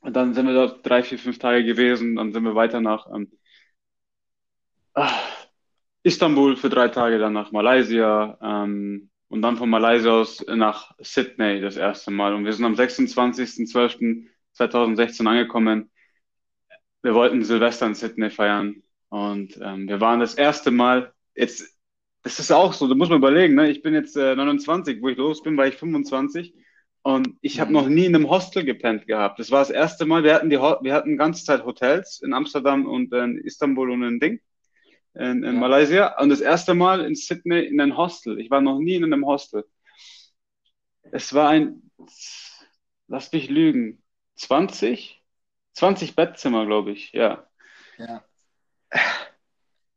Und 0.01 0.15
dann 0.15 0.33
sind 0.33 0.47
wir 0.47 0.53
dort 0.53 0.87
drei, 0.87 1.03
vier, 1.03 1.19
fünf 1.19 1.39
Tage 1.39 1.65
gewesen. 1.65 2.15
Dann 2.15 2.31
sind 2.33 2.43
wir 2.43 2.55
weiter 2.55 2.79
nach 2.81 3.07
ähm, 3.13 3.31
Istanbul 6.07 6.55
für 6.55 6.69
drei 6.69 6.87
Tage, 6.87 7.19
dann 7.19 7.33
nach 7.33 7.51
Malaysia 7.51 8.37
ähm, 8.41 9.09
und 9.27 9.41
dann 9.41 9.57
von 9.57 9.69
Malaysia 9.69 10.09
aus 10.09 10.41
nach 10.47 10.95
Sydney 10.99 11.59
das 11.59 11.75
erste 11.75 12.11
Mal. 12.11 12.33
Und 12.33 12.45
wir 12.45 12.53
sind 12.53 12.63
am 12.63 12.75
26.12.2016 12.75 15.27
angekommen. 15.27 15.91
Wir 17.01 17.13
wollten 17.13 17.43
Silvester 17.43 17.87
in 17.87 17.95
Sydney 17.95 18.29
feiern 18.29 18.83
und 19.09 19.59
ähm, 19.61 19.89
wir 19.89 19.99
waren 19.99 20.21
das 20.21 20.35
erste 20.35 20.71
Mal, 20.71 21.11
jetzt, 21.35 21.77
das 22.23 22.39
ist 22.39 22.53
auch 22.53 22.71
so, 22.71 22.87
da 22.87 22.95
muss 22.95 23.09
man 23.09 23.17
überlegen, 23.17 23.55
ne? 23.55 23.69
ich 23.69 23.81
bin 23.81 23.93
jetzt 23.93 24.15
äh, 24.15 24.33
29, 24.33 25.01
wo 25.01 25.09
ich 25.09 25.17
los 25.17 25.43
bin, 25.43 25.57
war 25.57 25.67
ich 25.67 25.75
25 25.75 26.53
und 27.01 27.35
ich 27.41 27.59
habe 27.59 27.73
noch 27.73 27.89
nie 27.89 28.05
in 28.05 28.15
einem 28.15 28.29
Hostel 28.29 28.63
gepennt 28.63 29.07
gehabt. 29.07 29.39
Das 29.39 29.51
war 29.51 29.59
das 29.59 29.71
erste 29.71 30.05
Mal, 30.05 30.23
wir 30.23 30.35
hatten 30.35 30.49
die, 30.49 30.57
wir 30.57 30.93
hatten 30.93 31.17
ganze 31.17 31.43
Zeit 31.43 31.65
Hotels 31.65 32.21
in 32.21 32.31
Amsterdam 32.33 32.85
und 32.85 33.13
in 33.13 33.39
Istanbul 33.39 33.91
und 33.91 34.03
in 34.03 34.21
Ding 34.21 34.39
in, 35.19 35.43
in 35.43 35.43
ja. 35.43 35.51
Malaysia 35.51 36.19
und 36.19 36.29
das 36.29 36.41
erste 36.41 36.73
Mal 36.73 37.05
in 37.05 37.13
Sydney 37.15 37.65
in 37.65 37.79
einem 37.79 37.97
Hostel. 37.97 38.39
Ich 38.39 38.49
war 38.49 38.61
noch 38.61 38.79
nie 38.79 38.95
in 38.95 39.03
einem 39.03 39.25
Hostel. 39.25 39.65
Es 41.11 41.33
war 41.33 41.49
ein, 41.49 41.91
lass 43.07 43.31
mich 43.31 43.49
lügen, 43.49 44.03
20? 44.35 45.23
20 45.73 46.15
Bettzimmer, 46.15 46.65
glaube 46.65 46.91
ich, 46.91 47.11
ja. 47.13 47.47
Ja. 47.97 48.23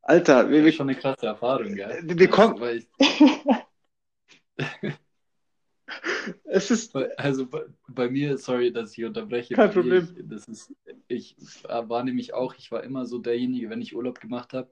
Alter, 0.02 0.50
wir, 0.50 0.56
Das 0.56 0.62
wir, 0.62 0.68
ist 0.68 0.74
schon 0.76 0.90
eine 0.90 0.98
krasse 0.98 1.26
Erfahrung, 1.26 1.74
gell? 1.74 2.02
wir 2.04 2.28
kommen. 2.28 2.54
Also, 2.54 2.62
weil 2.62 2.78
ich, 2.78 2.88
Es 6.44 6.70
ist 6.70 6.94
Also 7.16 7.46
bei, 7.46 7.64
bei 7.88 8.08
mir, 8.08 8.38
sorry, 8.38 8.72
dass 8.72 8.96
ich 8.96 9.04
unterbreche. 9.04 9.54
Kein 9.54 9.70
Problem. 9.70 10.08
Ich, 10.16 10.24
das 10.28 10.48
ist, 10.48 10.74
ich 11.08 11.36
war 11.64 12.04
nämlich 12.04 12.34
auch, 12.34 12.54
ich 12.56 12.70
war 12.70 12.84
immer 12.84 13.06
so 13.06 13.18
derjenige, 13.18 13.70
wenn 13.70 13.80
ich 13.80 13.94
Urlaub 13.94 14.20
gemacht 14.20 14.52
habe, 14.52 14.70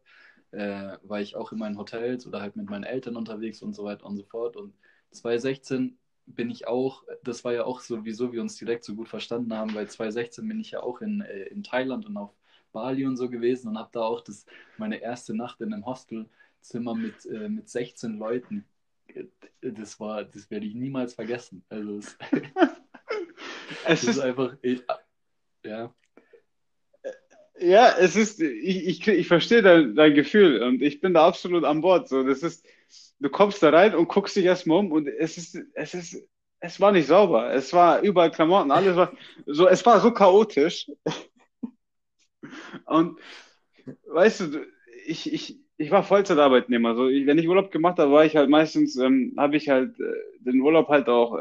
äh, 0.52 0.96
war 1.02 1.20
ich 1.20 1.36
auch 1.36 1.52
immer 1.52 1.66
in 1.66 1.78
Hotels 1.78 2.26
oder 2.26 2.40
halt 2.40 2.56
mit 2.56 2.68
meinen 2.68 2.84
Eltern 2.84 3.16
unterwegs 3.16 3.62
und 3.62 3.74
so 3.74 3.84
weiter 3.84 4.06
und 4.06 4.16
so 4.16 4.24
fort. 4.24 4.56
Und 4.56 4.74
2016 5.10 5.98
bin 6.26 6.50
ich 6.50 6.66
auch, 6.68 7.04
das 7.22 7.44
war 7.44 7.52
ja 7.52 7.64
auch 7.64 7.80
so, 7.80 8.04
wieso 8.04 8.32
wir 8.32 8.42
uns 8.42 8.56
direkt 8.56 8.84
so 8.84 8.94
gut 8.94 9.08
verstanden 9.08 9.54
haben, 9.54 9.74
weil 9.74 9.88
2016 9.88 10.46
bin 10.48 10.60
ich 10.60 10.72
ja 10.72 10.80
auch 10.82 11.00
in, 11.00 11.20
äh, 11.22 11.44
in 11.46 11.62
Thailand 11.62 12.06
und 12.06 12.16
auf 12.16 12.34
Bali 12.72 13.06
und 13.06 13.16
so 13.16 13.30
gewesen 13.30 13.68
und 13.68 13.78
habe 13.78 13.90
da 13.92 14.00
auch 14.02 14.20
das, 14.20 14.44
meine 14.76 14.98
erste 15.00 15.34
Nacht 15.34 15.60
in 15.60 15.72
einem 15.72 15.86
Hostelzimmer 15.86 16.94
mit, 16.94 17.24
äh, 17.26 17.48
mit 17.48 17.68
16 17.68 18.18
Leuten. 18.18 18.66
Äh, 19.08 19.24
Das 19.72 19.98
war, 20.00 20.24
das 20.24 20.50
werde 20.50 20.66
ich 20.66 20.74
niemals 20.74 21.14
vergessen. 21.14 21.64
Also 21.68 21.98
es, 21.98 22.16
es 23.86 24.04
ist 24.04 24.08
ist 24.08 24.18
einfach, 24.18 24.56
ich, 24.62 24.82
ja, 25.64 25.94
Ja, 27.60 27.96
es 27.98 28.14
ist, 28.16 28.40
ich, 28.40 28.86
ich, 28.86 29.08
ich 29.08 29.26
verstehe 29.26 29.62
dein, 29.62 29.94
dein 29.96 30.14
Gefühl 30.14 30.62
und 30.62 30.80
ich 30.82 31.00
bin 31.00 31.14
da 31.14 31.26
absolut 31.26 31.64
an 31.64 31.80
Bord. 31.80 32.08
So, 32.08 32.22
das 32.22 32.42
ist, 32.42 32.64
du 33.18 33.28
kommst 33.30 33.62
da 33.62 33.70
rein 33.70 33.94
und 33.94 34.08
guckst 34.08 34.36
dich 34.36 34.44
erstmal 34.44 34.78
um 34.78 34.92
und 34.92 35.08
es 35.08 35.36
ist, 35.38 35.58
es 35.74 35.94
ist, 35.94 36.22
es 36.60 36.80
war 36.80 36.92
nicht 36.92 37.06
sauber. 37.08 37.52
Es 37.52 37.72
war 37.72 38.00
überall 38.02 38.30
Klamotten, 38.30 38.70
alles 38.70 38.96
war 38.96 39.12
so, 39.46 39.66
es 39.68 39.84
war 39.86 40.00
so 40.00 40.12
chaotisch. 40.12 40.88
Und 42.86 43.18
weißt 44.08 44.40
du, 44.42 44.66
ich, 45.06 45.32
ich, 45.32 45.60
ich 45.76 45.90
war 45.90 46.02
Vollzeitarbeitnehmer. 46.04 46.94
So, 46.96 47.08
ich, 47.08 47.26
wenn 47.26 47.38
ich 47.38 47.48
Urlaub 47.48 47.70
gemacht 47.70 47.98
habe, 47.98 48.12
war 48.12 48.24
ich 48.24 48.36
halt 48.36 48.50
meistens, 48.50 48.96
ähm, 48.96 49.34
habe 49.38 49.56
ich 49.56 49.68
halt 49.68 49.98
äh, 50.00 50.04
den 50.40 50.60
Urlaub 50.60 50.88
halt 50.88 51.08
auch. 51.08 51.38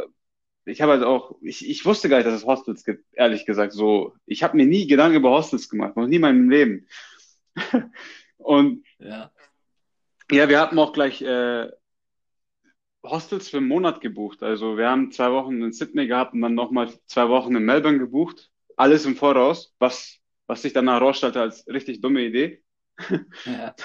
Ich 0.67 0.81
habe 0.81 0.93
halt 0.93 1.03
auch, 1.03 1.35
ich, 1.41 1.67
ich 1.67 1.85
wusste 1.85 2.09
gar 2.09 2.17
nicht, 2.17 2.27
dass 2.27 2.41
es 2.41 2.45
Hostels 2.45 2.83
gibt, 2.83 3.05
ehrlich 3.13 3.45
gesagt. 3.45 3.73
So, 3.73 4.13
ich 4.25 4.43
habe 4.43 4.57
mir 4.57 4.65
nie 4.65 4.87
Gedanken 4.87 5.17
über 5.17 5.31
Hostels 5.31 5.69
gemacht, 5.69 5.95
noch 5.95 6.07
nie 6.07 6.15
in 6.15 6.21
meinem 6.21 6.49
Leben. 6.49 6.87
Und 8.37 8.85
ja, 8.99 9.31
ja, 10.31 10.49
wir 10.49 10.59
hatten 10.59 10.77
auch 10.77 10.91
gleich 10.91 11.21
äh, 11.21 11.69
Hostels 13.03 13.49
für 13.49 13.57
einen 13.57 13.67
Monat 13.67 14.01
gebucht. 14.01 14.43
Also 14.43 14.77
wir 14.77 14.89
haben 14.89 15.11
zwei 15.11 15.31
Wochen 15.31 15.61
in 15.61 15.71
Sydney 15.71 16.07
gehabt 16.07 16.33
und 16.33 16.41
dann 16.41 16.55
nochmal 16.55 16.89
zwei 17.05 17.29
Wochen 17.29 17.55
in 17.55 17.63
Melbourne 17.63 17.99
gebucht. 17.99 18.51
Alles 18.75 19.05
im 19.05 19.15
Voraus, 19.15 19.73
was, 19.79 20.19
was 20.45 20.61
sich 20.61 20.73
danach 20.73 20.99
herausstellte 20.99 21.41
als 21.41 21.65
richtig 21.67 22.01
dumme 22.01 22.21
Idee. 22.21 22.61
ja, 23.45 23.75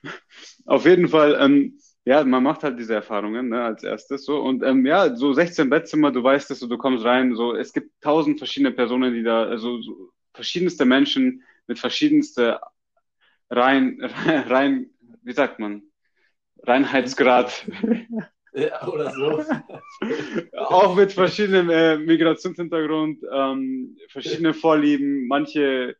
Auf 0.66 0.84
jeden 0.84 1.08
Fall, 1.08 1.36
ähm, 1.38 1.78
ja, 2.04 2.22
man 2.24 2.42
macht 2.42 2.62
halt 2.62 2.78
diese 2.78 2.94
Erfahrungen, 2.94 3.48
ne, 3.48 3.64
als 3.64 3.82
erstes 3.82 4.24
so. 4.24 4.40
Und 4.40 4.62
ähm, 4.62 4.84
ja, 4.84 5.16
so 5.16 5.32
16 5.32 5.70
Bettzimmer, 5.70 6.12
du 6.12 6.22
weißt 6.22 6.50
es, 6.50 6.60
so, 6.60 6.66
du 6.66 6.76
kommst 6.76 7.04
rein, 7.04 7.34
so, 7.34 7.54
es 7.54 7.72
gibt 7.72 7.90
tausend 8.02 8.38
verschiedene 8.38 8.72
Personen, 8.72 9.14
die 9.14 9.22
da, 9.22 9.44
also 9.44 9.80
so, 9.80 10.10
verschiedenste 10.34 10.84
Menschen 10.84 11.42
mit 11.66 11.78
verschiedenste 11.78 12.60
rein, 13.50 14.00
rein, 14.48 14.90
wie 15.22 15.32
sagt 15.32 15.58
man, 15.58 15.82
Reinheitsgrad. 16.62 17.66
ja, 18.52 18.86
oder 18.86 19.10
so. 19.10 19.42
Auch 20.58 20.94
mit 20.96 21.12
verschiedenem 21.12 21.70
äh, 21.70 21.96
Migrationshintergrund, 21.96 23.22
ähm, 23.32 23.96
verschiedene 24.08 24.52
Vorlieben. 24.52 25.26
Manche 25.26 25.96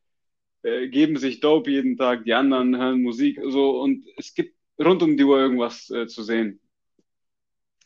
äh, 0.63 0.89
geben 0.89 1.17
sich 1.17 1.41
Dope 1.41 1.71
jeden 1.71 1.97
Tag, 1.97 2.25
die 2.25 2.35
anderen 2.35 2.77
hören 2.77 3.03
Musik, 3.03 3.41
so 3.49 3.81
und 3.81 4.05
es 4.17 4.35
gibt 4.35 4.55
rund 4.79 5.03
um 5.03 5.17
die 5.17 5.25
Uhr 5.25 5.39
irgendwas 5.39 5.91
äh, 5.91 6.07
zu 6.07 6.23
sehen. 6.23 6.61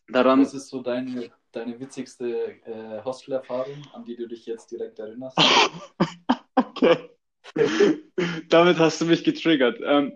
Daran, 0.08 0.40
Was 0.40 0.54
ist 0.54 0.68
so 0.68 0.82
deine, 0.82 1.30
deine 1.52 1.78
witzigste 1.78 2.56
äh, 2.64 3.04
Hostelerfahrung, 3.04 3.82
an 3.92 4.04
die 4.04 4.16
du 4.16 4.26
dich 4.26 4.46
jetzt 4.46 4.70
direkt 4.70 4.98
erinnerst? 4.98 5.36
okay, 6.54 7.10
damit 8.48 8.78
hast 8.78 9.00
du 9.00 9.04
mich 9.04 9.22
getriggert. 9.22 9.78
Ähm, 9.82 10.12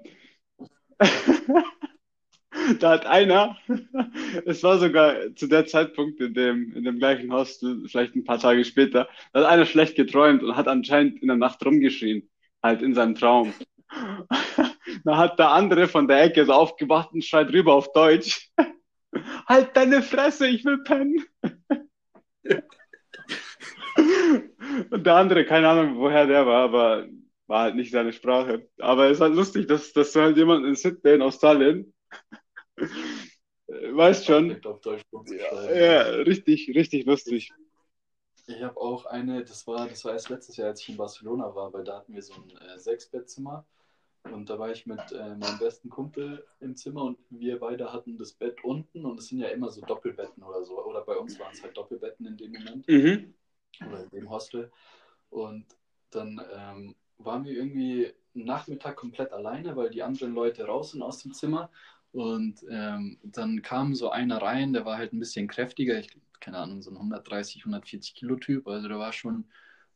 da 2.81 2.91
hat 2.91 3.05
einer, 3.05 3.59
es 4.47 4.62
war 4.62 4.79
sogar 4.79 5.35
zu 5.35 5.47
der 5.47 5.67
Zeitpunkt 5.67 6.21
in 6.21 6.33
dem, 6.33 6.73
in 6.75 6.85
dem 6.85 6.99
gleichen 6.99 7.31
Hostel, 7.33 7.87
vielleicht 7.87 8.14
ein 8.14 8.25
paar 8.25 8.38
Tage 8.38 8.64
später, 8.64 9.09
da 9.33 9.41
hat 9.41 9.49
einer 9.49 9.67
schlecht 9.67 9.97
geträumt 9.97 10.43
und 10.43 10.57
hat 10.57 10.69
anscheinend 10.69 11.21
in 11.21 11.29
der 11.29 11.37
Nacht 11.37 11.64
rumgeschrien, 11.64 12.29
halt 12.62 12.81
in 12.81 12.95
seinem 12.95 13.14
Traum. 13.14 13.52
Da 15.05 15.17
hat 15.17 15.39
der 15.39 15.51
andere 15.51 15.89
von 15.89 16.07
der 16.07 16.23
Ecke 16.23 16.45
so 16.45 16.53
aufgewacht 16.53 17.13
und 17.13 17.25
schreit 17.25 17.53
rüber 17.53 17.75
auf 17.75 17.93
Deutsch. 17.93 18.51
Halt 19.47 19.77
deine 19.77 20.03
Fresse, 20.03 20.47
ich 20.47 20.65
will 20.65 20.83
pennen. 20.85 21.25
Und 24.91 25.05
der 25.05 25.17
andere, 25.17 25.45
keine 25.45 25.69
Ahnung, 25.69 25.99
woher 25.99 26.27
der 26.27 26.47
war, 26.47 26.65
aber 26.65 27.07
war 27.47 27.65
halt 27.65 27.75
nicht 27.75 27.93
seine 27.93 28.15
Sprache. 28.15 28.67
Aber 28.79 29.07
es 29.07 29.19
ist 29.19 29.21
halt 29.21 29.35
lustig, 29.35 29.67
dass, 29.67 29.93
dass 29.93 30.13
du 30.13 30.23
halt 30.23 30.39
jemand 30.39 30.65
in 30.65 30.75
Sydney 30.75 31.13
in 31.13 31.23
Australien, 31.23 31.93
weißt 33.67 34.25
schon, 34.25 34.59
ja, 35.27 35.75
ja, 35.75 36.03
richtig, 36.23 36.73
richtig 36.75 37.05
lustig. 37.05 37.53
Ich 38.47 38.63
habe 38.63 38.81
auch 38.81 39.05
eine, 39.05 39.45
das 39.45 39.67
war, 39.67 39.87
das 39.87 40.05
war 40.05 40.13
erst 40.13 40.31
letztes 40.31 40.57
Jahr, 40.57 40.69
als 40.69 40.81
ich 40.81 40.89
in 40.89 40.97
Barcelona 40.97 41.55
war, 41.55 41.73
weil 41.73 41.85
da 41.85 41.99
hatten 41.99 42.15
wir 42.15 42.23
so 42.23 42.33
ein 42.35 42.51
äh, 42.57 42.79
Sechsbettzimmer 42.79 43.67
und 44.25 44.49
da 44.49 44.59
war 44.59 44.71
ich 44.71 44.87
mit 44.87 45.00
äh, 45.12 45.35
meinem 45.37 45.59
besten 45.59 45.91
Kumpel 45.91 46.45
im 46.61 46.76
Zimmer 46.76 47.02
und 47.05 47.19
wir 47.31 47.59
beide 47.59 47.93
hatten 47.93 48.17
das 48.17 48.33
Bett 48.33 48.62
unten 48.62 49.05
und 49.05 49.19
es 49.19 49.29
sind 49.29 49.38
ja 49.41 49.49
immer 49.49 49.71
so 49.71 49.81
Doppelbetten 49.81 50.43
oder 50.43 50.64
so. 50.64 50.85
Oder 50.85 51.02
bei 51.02 51.17
uns 51.17 51.38
waren 51.41 51.52
es 51.52 51.62
halt 51.62 51.76
Doppelbetten 51.76 52.26
in 52.26 52.37
dem 52.37 52.52
Moment 52.52 52.87
Mhm. 52.88 53.35
oder 53.81 54.05
in 54.05 54.11
dem 54.11 54.31
Hostel. 54.31 54.71
Und 55.31 55.67
dann 56.11 56.41
ähm, 56.55 56.95
waren 57.19 57.45
wir 57.45 57.52
irgendwie 57.52 58.12
Nachmittag 58.35 58.97
komplett 58.97 59.33
alleine, 59.33 59.76
weil 59.76 59.91
die 59.91 60.02
anderen 60.02 60.35
Leute 60.35 60.64
raus 60.64 60.93
sind 60.93 61.02
aus 61.02 61.19
dem 61.23 61.35
Zimmer. 61.35 61.71
Und 62.12 62.64
ähm, 62.71 63.19
dann 63.23 63.62
kam 63.62 63.95
so 63.95 64.11
einer 64.11 64.41
rein, 64.41 64.73
der 64.73 64.85
war 64.85 64.99
halt 64.99 65.12
ein 65.12 65.19
bisschen 65.19 65.49
kräftiger, 65.49 65.99
ich, 65.99 66.09
keine 66.41 66.59
Ahnung, 66.59 66.83
so 66.83 66.91
ein 66.91 66.97
130, 66.97 67.62
140 67.62 68.14
Kilo 68.14 68.37
Typ. 68.37 68.69
Also 68.69 68.88
der 68.88 68.99
war 68.99 69.12
schon 69.12 69.47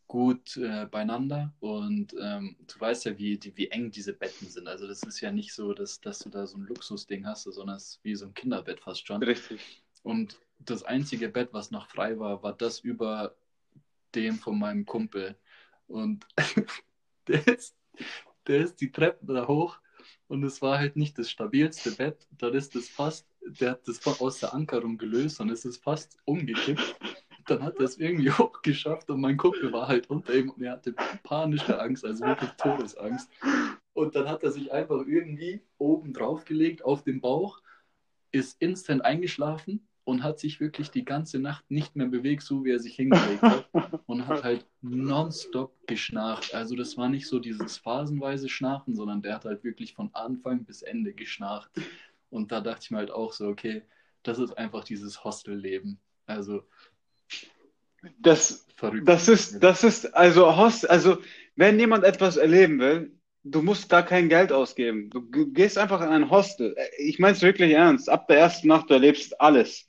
gut 0.06 0.56
äh, 0.56 0.86
beieinander. 0.86 1.52
Und 1.60 2.14
ähm, 2.20 2.56
du 2.66 2.80
weißt 2.80 3.06
ja, 3.06 3.18
wie, 3.18 3.38
die, 3.38 3.56
wie 3.56 3.68
eng 3.68 3.90
diese 3.90 4.12
Betten 4.12 4.48
sind. 4.48 4.68
Also 4.68 4.86
das 4.86 5.02
ist 5.02 5.20
ja 5.20 5.32
nicht 5.32 5.52
so, 5.52 5.72
dass, 5.72 6.00
dass 6.00 6.20
du 6.20 6.28
da 6.28 6.46
so 6.46 6.58
ein 6.58 6.66
Luxusding 6.66 7.26
hast, 7.26 7.44
sondern 7.44 7.76
es 7.76 7.88
ist 7.90 8.04
wie 8.04 8.14
so 8.14 8.26
ein 8.26 8.34
Kinderbett 8.34 8.80
fast 8.80 9.06
schon. 9.06 9.22
Richtig. 9.22 9.60
Und 10.02 10.38
das 10.58 10.82
einzige 10.84 11.28
Bett, 11.28 11.50
was 11.52 11.70
noch 11.70 11.88
frei 11.88 12.18
war, 12.18 12.42
war 12.42 12.52
das 12.52 12.80
über 12.80 13.36
dem 14.14 14.36
von 14.36 14.58
meinem 14.58 14.86
Kumpel. 14.86 15.36
Und 15.86 16.26
der 17.28 17.46
ist, 17.46 17.76
der 18.46 18.60
ist 18.60 18.80
die 18.80 18.90
Treppen 18.92 19.34
da 19.34 19.46
hoch 19.46 19.78
und 20.28 20.44
es 20.44 20.62
war 20.62 20.78
halt 20.78 20.96
nicht 20.96 21.18
das 21.18 21.30
stabilste 21.30 21.92
Bett. 21.92 22.26
Dann 22.30 22.54
ist 22.54 22.74
das 22.74 22.88
fast, 22.88 23.28
der 23.40 23.72
hat 23.72 23.86
das 23.88 23.98
von- 23.98 24.18
aus 24.20 24.40
der 24.40 24.54
Ankerung 24.54 24.98
gelöst 24.98 25.40
und 25.40 25.50
es 25.50 25.64
ist 25.64 25.82
fast 25.82 26.16
umgekippt. 26.24 26.96
Dann 27.46 27.62
hat 27.62 27.78
er 27.78 27.84
es 27.84 27.98
irgendwie 27.98 28.30
hochgeschafft 28.38 29.08
und 29.10 29.20
mein 29.20 29.36
Kumpel 29.36 29.72
war 29.72 29.88
halt 29.88 30.10
unter 30.10 30.34
ihm 30.34 30.50
und 30.50 30.62
er 30.62 30.72
hatte 30.72 30.94
panische 31.22 31.80
Angst, 31.80 32.04
also 32.04 32.24
wirklich 32.24 32.50
Todesangst. 32.52 33.30
Und 33.92 34.14
dann 34.14 34.28
hat 34.28 34.42
er 34.42 34.50
sich 34.50 34.72
einfach 34.72 35.06
irgendwie 35.06 35.62
oben 35.78 36.12
drauf 36.12 36.44
gelegt 36.44 36.84
auf 36.84 37.02
den 37.02 37.20
Bauch, 37.20 37.62
ist 38.30 38.60
instant 38.60 39.04
eingeschlafen 39.04 39.86
und 40.06 40.22
hat 40.22 40.38
sich 40.38 40.60
wirklich 40.60 40.90
die 40.90 41.04
ganze 41.04 41.40
Nacht 41.40 41.68
nicht 41.68 41.96
mehr 41.96 42.06
bewegt, 42.06 42.42
so 42.42 42.64
wie 42.64 42.70
er 42.70 42.78
sich 42.78 42.94
hingelegt 42.94 43.42
hat. 43.42 43.68
Und 44.06 44.28
hat 44.28 44.44
halt 44.44 44.64
nonstop 44.80 45.74
geschnarcht. 45.88 46.54
Also 46.54 46.76
das 46.76 46.96
war 46.96 47.08
nicht 47.08 47.26
so 47.26 47.40
dieses 47.40 47.78
phasenweise 47.78 48.48
Schnarchen, 48.48 48.94
sondern 48.94 49.20
der 49.20 49.34
hat 49.34 49.44
halt 49.44 49.64
wirklich 49.64 49.94
von 49.94 50.10
Anfang 50.14 50.64
bis 50.64 50.82
Ende 50.82 51.12
geschnarcht. 51.12 51.70
Und 52.30 52.52
da 52.52 52.60
dachte 52.60 52.82
ich 52.84 52.90
mir 52.92 52.98
halt 52.98 53.10
auch 53.10 53.32
so, 53.32 53.48
okay, 53.48 53.82
das 54.22 54.38
ist 54.38 54.56
einfach 54.56 54.84
dieses 54.84 55.24
Hostelleben. 55.24 55.98
Also 56.26 56.62
Das, 58.18 58.66
verrückt. 58.76 59.08
das 59.08 59.28
ist, 59.28 59.62
das 59.62 59.84
ist, 59.84 60.14
also 60.14 60.56
Host, 60.56 60.88
also 60.88 61.18
wenn 61.56 61.78
jemand 61.78 62.04
etwas 62.04 62.36
erleben 62.36 62.78
will, 62.80 63.12
du 63.44 63.62
musst 63.62 63.88
gar 63.88 64.02
kein 64.04 64.28
Geld 64.28 64.52
ausgeben. 64.52 65.10
Du 65.10 65.22
gehst 65.52 65.78
einfach 65.78 66.00
in 66.00 66.08
ein 66.08 66.30
Hostel. 66.30 66.76
Ich 66.98 67.18
meine 67.18 67.34
es 67.34 67.42
wirklich 67.42 67.72
ernst. 67.72 68.08
Ab 68.10 68.28
der 68.28 68.38
ersten 68.38 68.68
Nacht, 68.68 68.90
du 68.90 68.94
erlebst 68.94 69.40
alles. 69.40 69.86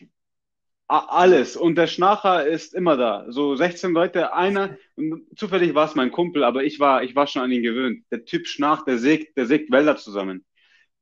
A- 0.88 1.08
Alles. 1.20 1.58
Und 1.58 1.76
der 1.76 1.88
Schnarcher 1.88 2.48
ist 2.48 2.74
immer 2.74 2.96
da. 2.96 3.26
So 3.30 3.56
16 3.56 3.92
Leute, 3.94 4.34
einer, 4.34 4.78
und 4.96 5.24
zufällig 5.38 5.76
war 5.76 5.86
es 5.88 5.96
mein 5.96 6.12
Kumpel, 6.12 6.44
aber 6.44 6.64
ich 6.64 6.80
war, 6.80 7.04
ich 7.04 7.16
war 7.16 7.28
schon 7.28 7.42
an 7.42 7.52
ihn 7.52 7.64
gewöhnt. 7.64 8.06
Der 8.12 8.24
Typ 8.26 8.48
schnarcht, 8.48 8.88
der 8.88 8.98
sägt, 8.98 9.38
der 9.38 9.48
sägt 9.48 9.70
Wälder 9.72 9.98
zusammen. 9.98 10.46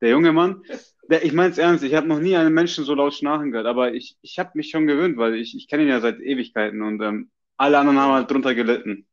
Der 0.01 0.09
junge 0.09 0.33
Mann, 0.33 0.63
der, 1.09 1.23
ich 1.23 1.33
meine 1.33 1.51
es 1.51 1.57
ernst, 1.57 1.83
ich 1.83 1.93
habe 1.93 2.07
noch 2.07 2.19
nie 2.19 2.35
einen 2.35 2.53
Menschen 2.53 2.83
so 2.83 2.93
laut 2.95 3.13
schnarchen 3.13 3.51
gehört, 3.51 3.67
aber 3.67 3.93
ich, 3.93 4.17
ich 4.21 4.39
habe 4.39 4.51
mich 4.55 4.69
schon 4.69 4.87
gewöhnt, 4.87 5.17
weil 5.17 5.35
ich, 5.35 5.55
ich 5.55 5.67
kenne 5.67 5.83
ihn 5.83 5.89
ja 5.89 6.01
seit 6.01 6.19
Ewigkeiten 6.19 6.81
und 6.81 7.01
ähm, 7.01 7.31
alle 7.57 7.77
anderen 7.77 7.99
haben 7.99 8.13
halt 8.13 8.29
drunter 8.29 8.53
gelitten. 8.53 9.07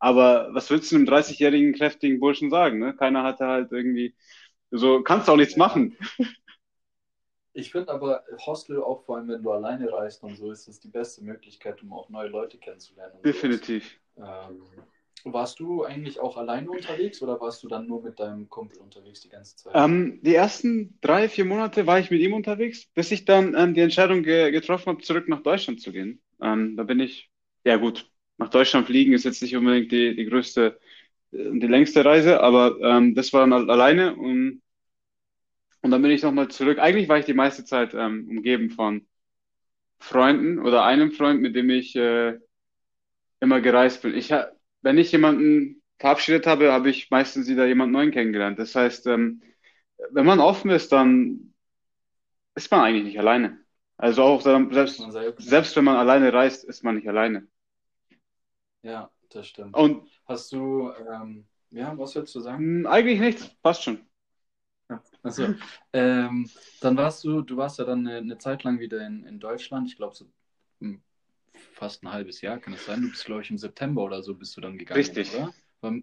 Aber 0.00 0.48
was 0.52 0.70
willst 0.70 0.90
du 0.92 0.96
einem 0.96 1.06
30-jährigen, 1.06 1.74
kräftigen 1.74 2.20
Burschen 2.20 2.50
sagen? 2.50 2.78
Ne? 2.78 2.94
Keiner 2.94 3.24
hatte 3.24 3.46
halt 3.46 3.72
irgendwie, 3.72 4.14
so 4.70 5.02
kannst 5.02 5.28
du 5.28 5.32
auch 5.32 5.36
nichts 5.36 5.54
ja. 5.54 5.58
machen. 5.58 5.96
Ich 7.52 7.72
finde 7.72 7.92
aber 7.92 8.22
Hostel 8.46 8.80
auch 8.80 9.04
vor 9.04 9.16
allem, 9.16 9.28
wenn 9.28 9.42
du 9.42 9.50
alleine 9.50 9.92
reist 9.92 10.22
und 10.22 10.36
so, 10.36 10.52
ist 10.52 10.68
es 10.68 10.78
die 10.78 10.88
beste 10.88 11.24
Möglichkeit, 11.24 11.82
um 11.82 11.92
auch 11.92 12.08
neue 12.08 12.28
Leute 12.28 12.56
kennenzulernen. 12.56 13.20
Definitiv. 13.24 13.98
Ähm, 14.16 14.62
warst 15.24 15.60
du 15.60 15.84
eigentlich 15.84 16.20
auch 16.20 16.36
alleine 16.36 16.70
unterwegs 16.70 17.22
oder 17.22 17.40
warst 17.40 17.62
du 17.62 17.68
dann 17.68 17.86
nur 17.86 18.02
mit 18.02 18.18
deinem 18.18 18.48
Kumpel 18.48 18.78
unterwegs 18.78 19.20
die 19.20 19.28
ganze 19.28 19.56
Zeit? 19.56 19.74
Ähm, 19.74 20.20
die 20.22 20.34
ersten 20.34 20.98
drei, 21.00 21.28
vier 21.28 21.44
Monate 21.44 21.86
war 21.86 21.98
ich 21.98 22.10
mit 22.10 22.20
ihm 22.20 22.34
unterwegs, 22.34 22.86
bis 22.94 23.10
ich 23.10 23.24
dann 23.24 23.54
ähm, 23.56 23.74
die 23.74 23.80
Entscheidung 23.80 24.22
ge 24.22 24.50
getroffen 24.50 24.86
habe, 24.86 25.02
zurück 25.02 25.28
nach 25.28 25.42
Deutschland 25.42 25.80
zu 25.80 25.92
gehen. 25.92 26.20
Ähm, 26.40 26.76
da 26.76 26.82
bin 26.84 27.00
ich, 27.00 27.30
ja 27.64 27.76
gut, 27.76 28.10
nach 28.38 28.50
Deutschland 28.50 28.86
fliegen 28.86 29.12
ist 29.12 29.24
jetzt 29.24 29.42
nicht 29.42 29.56
unbedingt 29.56 29.92
die, 29.92 30.14
die 30.14 30.26
größte 30.26 30.78
und 31.32 31.56
äh, 31.56 31.60
die 31.60 31.66
längste 31.66 32.04
Reise, 32.04 32.40
aber 32.40 32.78
ähm, 32.80 33.14
das 33.14 33.32
war 33.32 33.46
dann 33.46 33.70
alleine 33.70 34.14
und 34.16 34.62
und 35.80 35.92
dann 35.92 36.02
bin 36.02 36.10
ich 36.10 36.22
nochmal 36.22 36.48
zurück. 36.48 36.78
Eigentlich 36.78 37.08
war 37.08 37.18
ich 37.18 37.24
die 37.24 37.34
meiste 37.34 37.64
Zeit 37.64 37.94
ähm, 37.94 38.26
umgeben 38.28 38.70
von 38.70 39.06
Freunden 39.98 40.58
oder 40.58 40.84
einem 40.84 41.12
Freund, 41.12 41.40
mit 41.40 41.54
dem 41.54 41.70
ich 41.70 41.94
äh, 41.96 42.38
immer 43.40 43.60
gereist 43.60 44.02
bin. 44.02 44.14
Ich, 44.14 44.32
wenn 44.82 44.98
ich 44.98 45.12
jemanden 45.12 45.82
verabschiedet 45.98 46.46
habe, 46.46 46.72
habe 46.72 46.90
ich 46.90 47.10
meistens 47.10 47.48
wieder 47.48 47.66
jemand 47.66 47.92
neuen 47.92 48.10
kennengelernt. 48.10 48.58
Das 48.58 48.74
heißt, 48.74 49.06
ähm, 49.06 49.42
wenn 50.10 50.26
man 50.26 50.40
offen 50.40 50.70
ist, 50.70 50.92
dann 50.92 51.54
ist 52.54 52.70
man 52.70 52.80
eigentlich 52.80 53.04
nicht 53.04 53.18
alleine. 53.18 53.58
Also 53.96 54.22
auch 54.22 54.40
selbst, 54.40 55.02
selbst 55.38 55.76
wenn 55.76 55.84
man 55.84 55.96
alleine 55.96 56.32
reist, 56.32 56.64
ist 56.64 56.84
man 56.84 56.94
nicht 56.94 57.08
alleine. 57.08 57.48
Ja, 58.82 59.10
das 59.30 59.48
stimmt. 59.48 59.74
Und 59.74 60.08
hast 60.26 60.52
du, 60.52 60.92
ähm, 61.12 61.46
ja, 61.70 61.96
was 61.98 62.14
würdest 62.14 62.34
du 62.34 62.40
sagen? 62.40 62.58
Hm, 62.58 62.86
eigentlich 62.86 63.18
nichts, 63.18 63.48
passt 63.60 63.82
schon. 63.82 64.00
Also, 65.22 65.54
ähm, 65.92 66.48
dann 66.80 66.96
warst 66.96 67.24
du, 67.24 67.42
du 67.42 67.56
warst 67.56 67.78
ja 67.78 67.84
dann 67.84 68.06
eine, 68.06 68.18
eine 68.18 68.38
Zeit 68.38 68.62
lang 68.64 68.78
wieder 68.78 69.06
in, 69.06 69.24
in 69.24 69.38
Deutschland, 69.38 69.88
ich 69.88 69.96
glaube 69.96 70.14
so 70.14 70.24
hm, 70.80 71.02
fast 71.72 72.02
ein 72.02 72.12
halbes 72.12 72.40
Jahr, 72.40 72.58
kann 72.58 72.74
es 72.74 72.86
sein? 72.86 73.02
Du 73.02 73.10
bist, 73.10 73.24
glaube 73.24 73.42
ich, 73.42 73.50
im 73.50 73.58
September 73.58 74.02
oder 74.02 74.22
so 74.22 74.34
bist 74.34 74.56
du 74.56 74.60
dann 74.60 74.78
gegangen, 74.78 74.98
Richtig. 74.98 75.34
oder? 75.34 75.52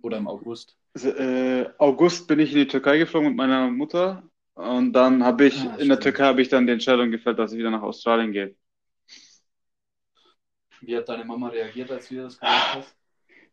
Oder 0.01 0.17
im 0.17 0.27
August? 0.27 0.77
Äh, 0.95 1.65
August 1.77 2.27
bin 2.27 2.39
ich 2.39 2.51
in 2.51 2.59
die 2.59 2.67
Türkei 2.67 2.97
geflogen 2.97 3.29
mit 3.29 3.37
meiner 3.37 3.69
Mutter 3.69 4.23
und 4.53 4.93
dann 4.93 5.23
habe 5.23 5.47
ich, 5.47 5.59
ah, 5.59 5.75
in 5.75 5.89
der 5.89 5.99
Türkei 5.99 6.23
habe 6.23 6.41
ich 6.41 6.47
dann 6.47 6.65
die 6.65 6.73
Entscheidung 6.73 7.11
gefällt, 7.11 7.37
dass 7.39 7.51
ich 7.51 7.59
wieder 7.59 7.71
nach 7.71 7.81
Australien 7.81 8.31
gehe. 8.31 8.55
Wie 10.79 10.95
hat 10.95 11.09
deine 11.09 11.25
Mama 11.25 11.49
reagiert, 11.49 11.91
als 11.91 12.07
du 12.07 12.15
das 12.15 12.39
gesagt 12.39 12.75
hast? 12.75 12.95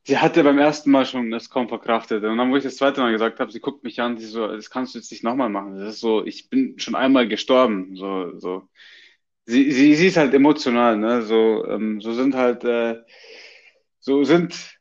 sie 0.05 0.19
hatte 0.19 0.43
beim 0.43 0.59
ersten 0.59 0.91
Mal 0.91 1.07
schon 1.07 1.31
das 1.31 1.51
kaum 1.51 1.69
verkraftet. 1.69 2.25
Und 2.25 2.37
dann, 2.37 2.51
wo 2.51 2.57
ich 2.57 2.65
das 2.65 2.77
zweite 2.77 3.01
Mal 3.01 3.13
gesagt 3.13 3.41
habe, 3.41 3.53
sie 3.53 3.61
guckt 3.61 3.85
mich 3.85 4.01
an, 4.01 4.19
sie 4.19 4.27
so, 4.27 4.47
das 4.47 4.71
kannst 4.71 4.95
du 4.95 4.99
jetzt 4.99 5.11
nicht 5.11 5.25
nochmal 5.25 5.49
machen. 5.49 5.79
Das 5.79 5.95
ist 5.95 6.01
so, 6.01 6.25
ich 6.25 6.51
bin 6.51 6.79
schon 6.79 6.95
einmal 6.95 7.29
gestorben. 7.29 7.97
So, 7.97 8.39
so. 8.39 8.69
Sie, 9.45 9.73
sie, 9.73 9.95
sie 9.95 10.07
ist 10.09 10.17
halt 10.17 10.35
emotional, 10.35 10.97
ne? 10.97 11.23
So, 11.23 11.67
ähm, 11.67 12.01
so 12.01 12.13
sind 12.13 12.35
halt, 12.35 12.65
äh, 12.65 13.03
so 14.01 14.25
sind 14.25 14.79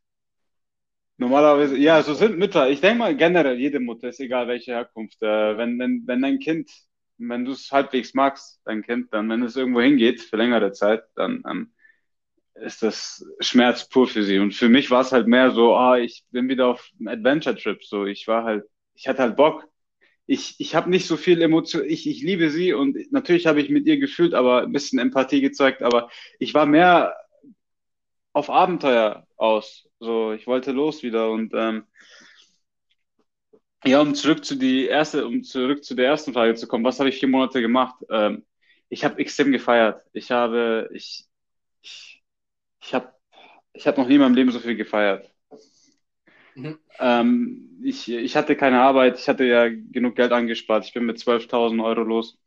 normalerweise, 1.18 1.78
ja, 1.78 2.02
so 2.04 2.14
sind 2.14 2.38
Mütter. 2.38 2.70
Ich 2.70 2.82
denke 2.82 3.00
mal 3.00 3.16
generell, 3.16 3.60
jede 3.60 3.80
Mutter 3.80 4.10
ist 4.10 4.20
egal 4.20 4.48
welche 4.48 4.72
Herkunft. 4.74 5.22
Äh, 5.22 5.58
wenn, 5.58 5.78
wenn, 5.80 6.04
wenn 6.08 6.22
dein 6.22 6.40
Kind, 6.40 6.72
wenn 7.18 7.46
du 7.46 7.52
es 7.52 7.72
halbwegs 7.72 8.14
magst, 8.14 8.62
dein 8.66 8.82
Kind, 8.84 9.14
dann, 9.14 9.30
wenn 9.30 9.44
es 9.44 9.56
irgendwo 9.56 9.82
hingeht 9.82 10.22
für 10.22 10.38
längere 10.38 10.72
Zeit, 10.72 11.04
dann 11.16 11.44
ähm, 11.50 11.74
ist 12.56 12.84
das 12.84 13.26
Schmerz 13.42 13.90
pur 13.90 14.08
für 14.08 14.24
sie. 14.24 14.40
Und 14.40 14.54
für 14.56 14.70
mich 14.70 14.92
war 14.92 15.02
es 15.02 15.14
halt 15.14 15.28
mehr 15.28 15.52
so, 15.52 15.76
ah, 15.76 15.98
ich 16.00 16.26
bin 16.32 16.50
wieder 16.50 16.68
auf 16.70 16.90
einem 17.00 17.10
Adventure-Trip. 17.10 17.84
So, 17.84 18.06
ich 18.06 18.28
war 18.28 18.46
halt, 18.46 18.66
ich 18.96 19.08
hatte 19.10 19.22
halt 19.24 19.38
Bock. 19.38 19.68
Ich, 20.28 20.56
ich 20.60 20.76
habe 20.76 20.90
nicht 20.90 21.08
so 21.08 21.18
viel 21.18 21.42
Emotion, 21.42 21.84
ich, 21.86 22.08
ich 22.08 22.22
liebe 22.22 22.50
sie 22.50 22.74
und 22.74 22.98
natürlich 23.12 23.48
habe 23.48 23.62
ich 23.62 23.70
mit 23.70 23.86
ihr 23.86 23.98
gefühlt, 23.98 24.34
aber 24.34 24.62
ein 24.62 24.72
bisschen 24.72 25.00
Empathie 25.00 25.42
gezeigt, 25.42 25.82
aber 25.82 26.10
ich 26.40 26.54
war 26.54 26.66
mehr 26.66 27.16
auf 28.34 28.50
Abenteuer 28.50 29.28
aus. 29.38 29.90
So, 30.00 30.32
ich 30.32 30.48
wollte 30.48 30.72
los 30.72 31.04
wieder 31.04 31.32
und 31.32 31.54
ähm, 31.54 31.86
ja, 33.84 34.00
um 34.02 34.14
zurück 34.16 34.46
zu 34.46 34.56
die 34.56 34.86
erste, 34.86 35.26
um 35.26 35.44
zurück 35.44 35.84
zu 35.84 35.96
der 35.96 36.08
ersten 36.08 36.34
Frage 36.34 36.56
zu 36.56 36.68
kommen, 36.68 36.86
was 36.86 37.00
habe 37.00 37.10
ich 37.10 37.20
vier 37.20 37.30
Monate 37.30 37.62
gemacht? 37.62 37.96
Ähm, 38.10 38.46
ich 38.90 39.04
habe 39.06 39.20
extrem 39.20 39.52
gefeiert. 39.52 40.04
Ich 40.14 40.32
habe, 40.32 40.90
ich, 40.94 41.28
ich 41.82 42.94
habe 42.94 43.14
ich 43.74 43.88
hab 43.88 43.98
noch 43.98 44.08
nie 44.08 44.16
in 44.16 44.22
meinem 44.22 44.36
Leben 44.36 44.52
so 44.52 44.60
viel 44.60 44.76
gefeiert. 44.76 45.31
Mhm. 46.56 46.80
Ähm, 47.00 47.80
ich, 47.84 48.12
ich 48.12 48.36
hatte 48.36 48.56
keine 48.56 48.82
Arbeit, 48.82 49.20
ich 49.20 49.28
hatte 49.28 49.46
ja 49.46 49.70
genug 49.70 50.16
Geld 50.16 50.32
angespart. 50.32 50.86
Ich 50.86 50.94
bin 50.94 51.06
mit 51.06 51.20
12.000 51.20 51.82
Euro 51.82 52.02
los. 52.04 52.38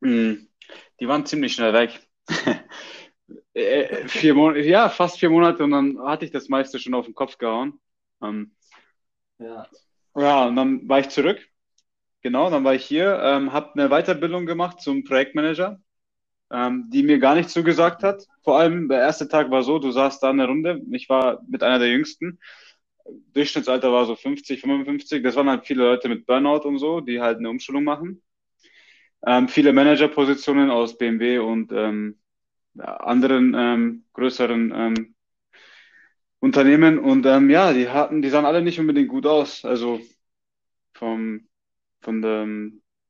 Mhm. 0.00 0.48
Die 1.00 1.08
waren 1.08 1.26
ziemlich 1.26 1.54
schnell 1.54 1.72
weg. 1.72 2.00
Äh, 3.54 4.06
vier 4.06 4.34
Monate, 4.34 4.60
ja, 4.60 4.88
fast 4.90 5.18
vier 5.18 5.30
Monate 5.30 5.64
und 5.64 5.70
dann 5.70 5.98
hatte 6.00 6.26
ich 6.26 6.30
das 6.30 6.48
meiste 6.48 6.78
schon 6.78 6.92
auf 6.94 7.06
den 7.06 7.14
Kopf 7.14 7.38
gehauen. 7.38 7.80
Ähm, 8.22 8.54
ja. 9.38 9.66
ja, 10.14 10.46
und 10.46 10.56
dann 10.56 10.86
war 10.88 11.00
ich 11.00 11.08
zurück. 11.08 11.40
Genau, 12.20 12.50
dann 12.50 12.64
war 12.64 12.74
ich 12.74 12.84
hier, 12.84 13.18
ähm, 13.22 13.52
habe 13.52 13.72
eine 13.72 13.88
Weiterbildung 13.88 14.44
gemacht 14.44 14.80
zum 14.80 15.04
Projektmanager 15.04 15.80
ähm, 16.52 16.88
die 16.90 17.02
mir 17.02 17.18
gar 17.18 17.34
nicht 17.34 17.50
zugesagt 17.50 18.02
hat. 18.02 18.26
Vor 18.42 18.58
allem 18.58 18.88
der 18.88 19.00
erste 19.00 19.28
Tag 19.28 19.50
war 19.50 19.62
so, 19.62 19.78
du 19.78 19.90
saßt 19.90 20.22
da 20.22 20.30
in 20.30 20.38
der 20.38 20.46
Runde, 20.46 20.82
ich 20.92 21.08
war 21.08 21.42
mit 21.48 21.62
einer 21.62 21.78
der 21.78 21.88
jüngsten. 21.88 22.38
Durchschnittsalter 23.32 23.92
war 23.92 24.04
so 24.06 24.16
50, 24.16 24.60
55. 24.60 25.22
Das 25.22 25.36
waren 25.36 25.48
halt 25.48 25.66
viele 25.66 25.84
Leute 25.84 26.08
mit 26.08 26.26
Burnout 26.26 26.66
und 26.66 26.78
so, 26.78 27.00
die 27.00 27.20
halt 27.20 27.38
eine 27.38 27.50
Umschulung 27.50 27.84
machen. 27.84 28.22
Ähm, 29.26 29.48
viele 29.48 29.72
Managerpositionen 29.72 30.70
aus 30.70 30.98
BMW 30.98 31.38
und 31.38 31.72
ähm, 31.72 32.18
anderen 32.78 33.54
ähm, 33.56 34.04
größeren 34.12 34.72
ähm, 34.74 35.14
Unternehmen. 36.40 36.98
Und 36.98 37.26
ähm, 37.26 37.50
ja, 37.50 37.72
die 37.72 37.88
hatten, 37.88 38.22
die 38.22 38.28
sahen 38.28 38.44
alle 38.44 38.62
nicht 38.62 38.78
unbedingt 38.78 39.08
gut 39.08 39.26
aus. 39.26 39.64
Also 39.64 40.00
vom, 40.94 41.48
von 42.00 42.22
der, 42.22 42.46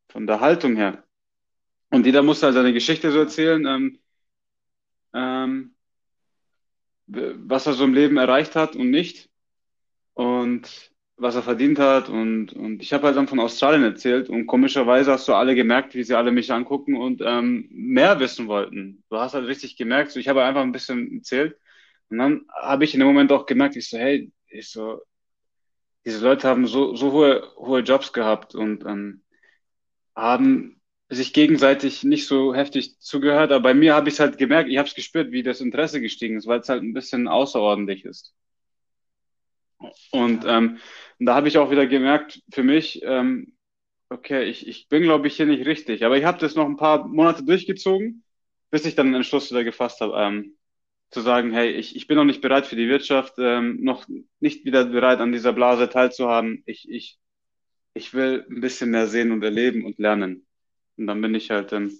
von 0.08 0.26
der 0.26 0.40
Haltung 0.40 0.76
her. 0.76 1.05
Und 1.90 2.06
jeder 2.06 2.22
musste 2.22 2.46
halt 2.46 2.54
seine 2.54 2.72
Geschichte 2.72 3.10
so 3.12 3.18
erzählen, 3.20 3.64
ähm, 3.66 3.98
ähm, 5.14 5.74
was 7.06 7.66
er 7.66 7.74
so 7.74 7.84
im 7.84 7.94
Leben 7.94 8.16
erreicht 8.16 8.56
hat 8.56 8.76
und 8.76 8.90
nicht 8.90 9.30
und 10.14 10.92
was 11.16 11.34
er 11.36 11.42
verdient 11.42 11.78
hat. 11.78 12.08
Und, 12.08 12.52
und 12.52 12.82
ich 12.82 12.92
habe 12.92 13.06
halt 13.06 13.16
dann 13.16 13.28
von 13.28 13.40
Australien 13.40 13.84
erzählt 13.84 14.28
und 14.28 14.46
komischerweise 14.46 15.12
hast 15.12 15.28
du 15.28 15.34
alle 15.34 15.54
gemerkt, 15.54 15.94
wie 15.94 16.04
sie 16.04 16.14
alle 16.16 16.32
mich 16.32 16.52
angucken 16.52 16.96
und 16.96 17.22
ähm, 17.24 17.68
mehr 17.70 18.20
wissen 18.20 18.48
wollten. 18.48 19.04
Du 19.10 19.18
hast 19.18 19.34
halt 19.34 19.46
richtig 19.46 19.76
gemerkt, 19.76 20.12
so, 20.12 20.20
ich 20.20 20.28
habe 20.28 20.44
einfach 20.44 20.62
ein 20.62 20.72
bisschen 20.72 21.16
erzählt 21.18 21.58
und 22.10 22.18
dann 22.18 22.46
habe 22.62 22.84
ich 22.84 22.94
in 22.94 23.00
dem 23.00 23.08
Moment 23.08 23.32
auch 23.32 23.46
gemerkt, 23.46 23.76
ich 23.76 23.88
so, 23.88 23.98
hey, 23.98 24.32
ich 24.48 24.70
so, 24.70 25.02
diese 26.04 26.24
Leute 26.24 26.48
haben 26.48 26.66
so, 26.66 26.94
so 26.96 27.12
hohe, 27.12 27.52
hohe 27.56 27.80
Jobs 27.80 28.12
gehabt 28.12 28.54
und 28.54 28.84
ähm, 28.86 29.22
haben 30.14 30.75
sich 31.08 31.32
gegenseitig 31.32 32.02
nicht 32.04 32.26
so 32.26 32.54
heftig 32.54 32.98
zugehört, 32.98 33.52
aber 33.52 33.62
bei 33.62 33.74
mir 33.74 33.94
habe 33.94 34.08
ich 34.08 34.14
es 34.14 34.20
halt 34.20 34.38
gemerkt, 34.38 34.68
ich 34.70 34.78
habe 34.78 34.88
es 34.88 34.94
gespürt, 34.94 35.30
wie 35.30 35.42
das 35.42 35.60
Interesse 35.60 36.00
gestiegen 36.00 36.36
ist, 36.36 36.46
weil 36.46 36.60
es 36.60 36.68
halt 36.68 36.82
ein 36.82 36.94
bisschen 36.94 37.28
außerordentlich 37.28 38.04
ist. 38.04 38.34
Und 40.10 40.44
ähm, 40.46 40.78
da 41.18 41.34
habe 41.34 41.48
ich 41.48 41.58
auch 41.58 41.70
wieder 41.70 41.86
gemerkt, 41.86 42.42
für 42.52 42.62
mich, 42.62 43.00
ähm, 43.04 43.56
okay, 44.08 44.44
ich, 44.44 44.66
ich 44.66 44.88
bin, 44.88 45.02
glaube 45.02 45.26
ich, 45.26 45.36
hier 45.36 45.46
nicht 45.46 45.66
richtig. 45.66 46.04
Aber 46.04 46.16
ich 46.18 46.24
habe 46.24 46.38
das 46.38 46.54
noch 46.54 46.66
ein 46.66 46.76
paar 46.76 47.06
Monate 47.06 47.44
durchgezogen, 47.44 48.24
bis 48.70 48.86
ich 48.86 48.94
dann 48.94 49.06
den 49.06 49.16
Entschluss 49.16 49.50
wieder 49.50 49.64
gefasst 49.64 50.00
habe, 50.00 50.14
ähm, 50.16 50.56
zu 51.10 51.20
sagen, 51.20 51.52
hey, 51.52 51.70
ich, 51.70 51.96
ich 51.96 52.06
bin 52.08 52.16
noch 52.16 52.24
nicht 52.24 52.40
bereit 52.40 52.66
für 52.66 52.76
die 52.76 52.88
Wirtschaft, 52.88 53.34
ähm, 53.38 53.78
noch 53.82 54.06
nicht 54.40 54.64
wieder 54.64 54.84
bereit, 54.86 55.20
an 55.20 55.32
dieser 55.32 55.52
Blase 55.52 55.88
teilzuhaben. 55.88 56.62
Ich, 56.66 56.88
ich, 56.90 57.18
ich 57.94 58.12
will 58.14 58.44
ein 58.50 58.60
bisschen 58.60 58.90
mehr 58.90 59.06
sehen 59.06 59.32
und 59.32 59.42
erleben 59.42 59.84
und 59.84 59.98
lernen. 59.98 60.45
Und 60.96 61.06
dann 61.06 61.20
bin 61.20 61.34
ich 61.34 61.50
halt 61.50 61.72
im, 61.72 61.98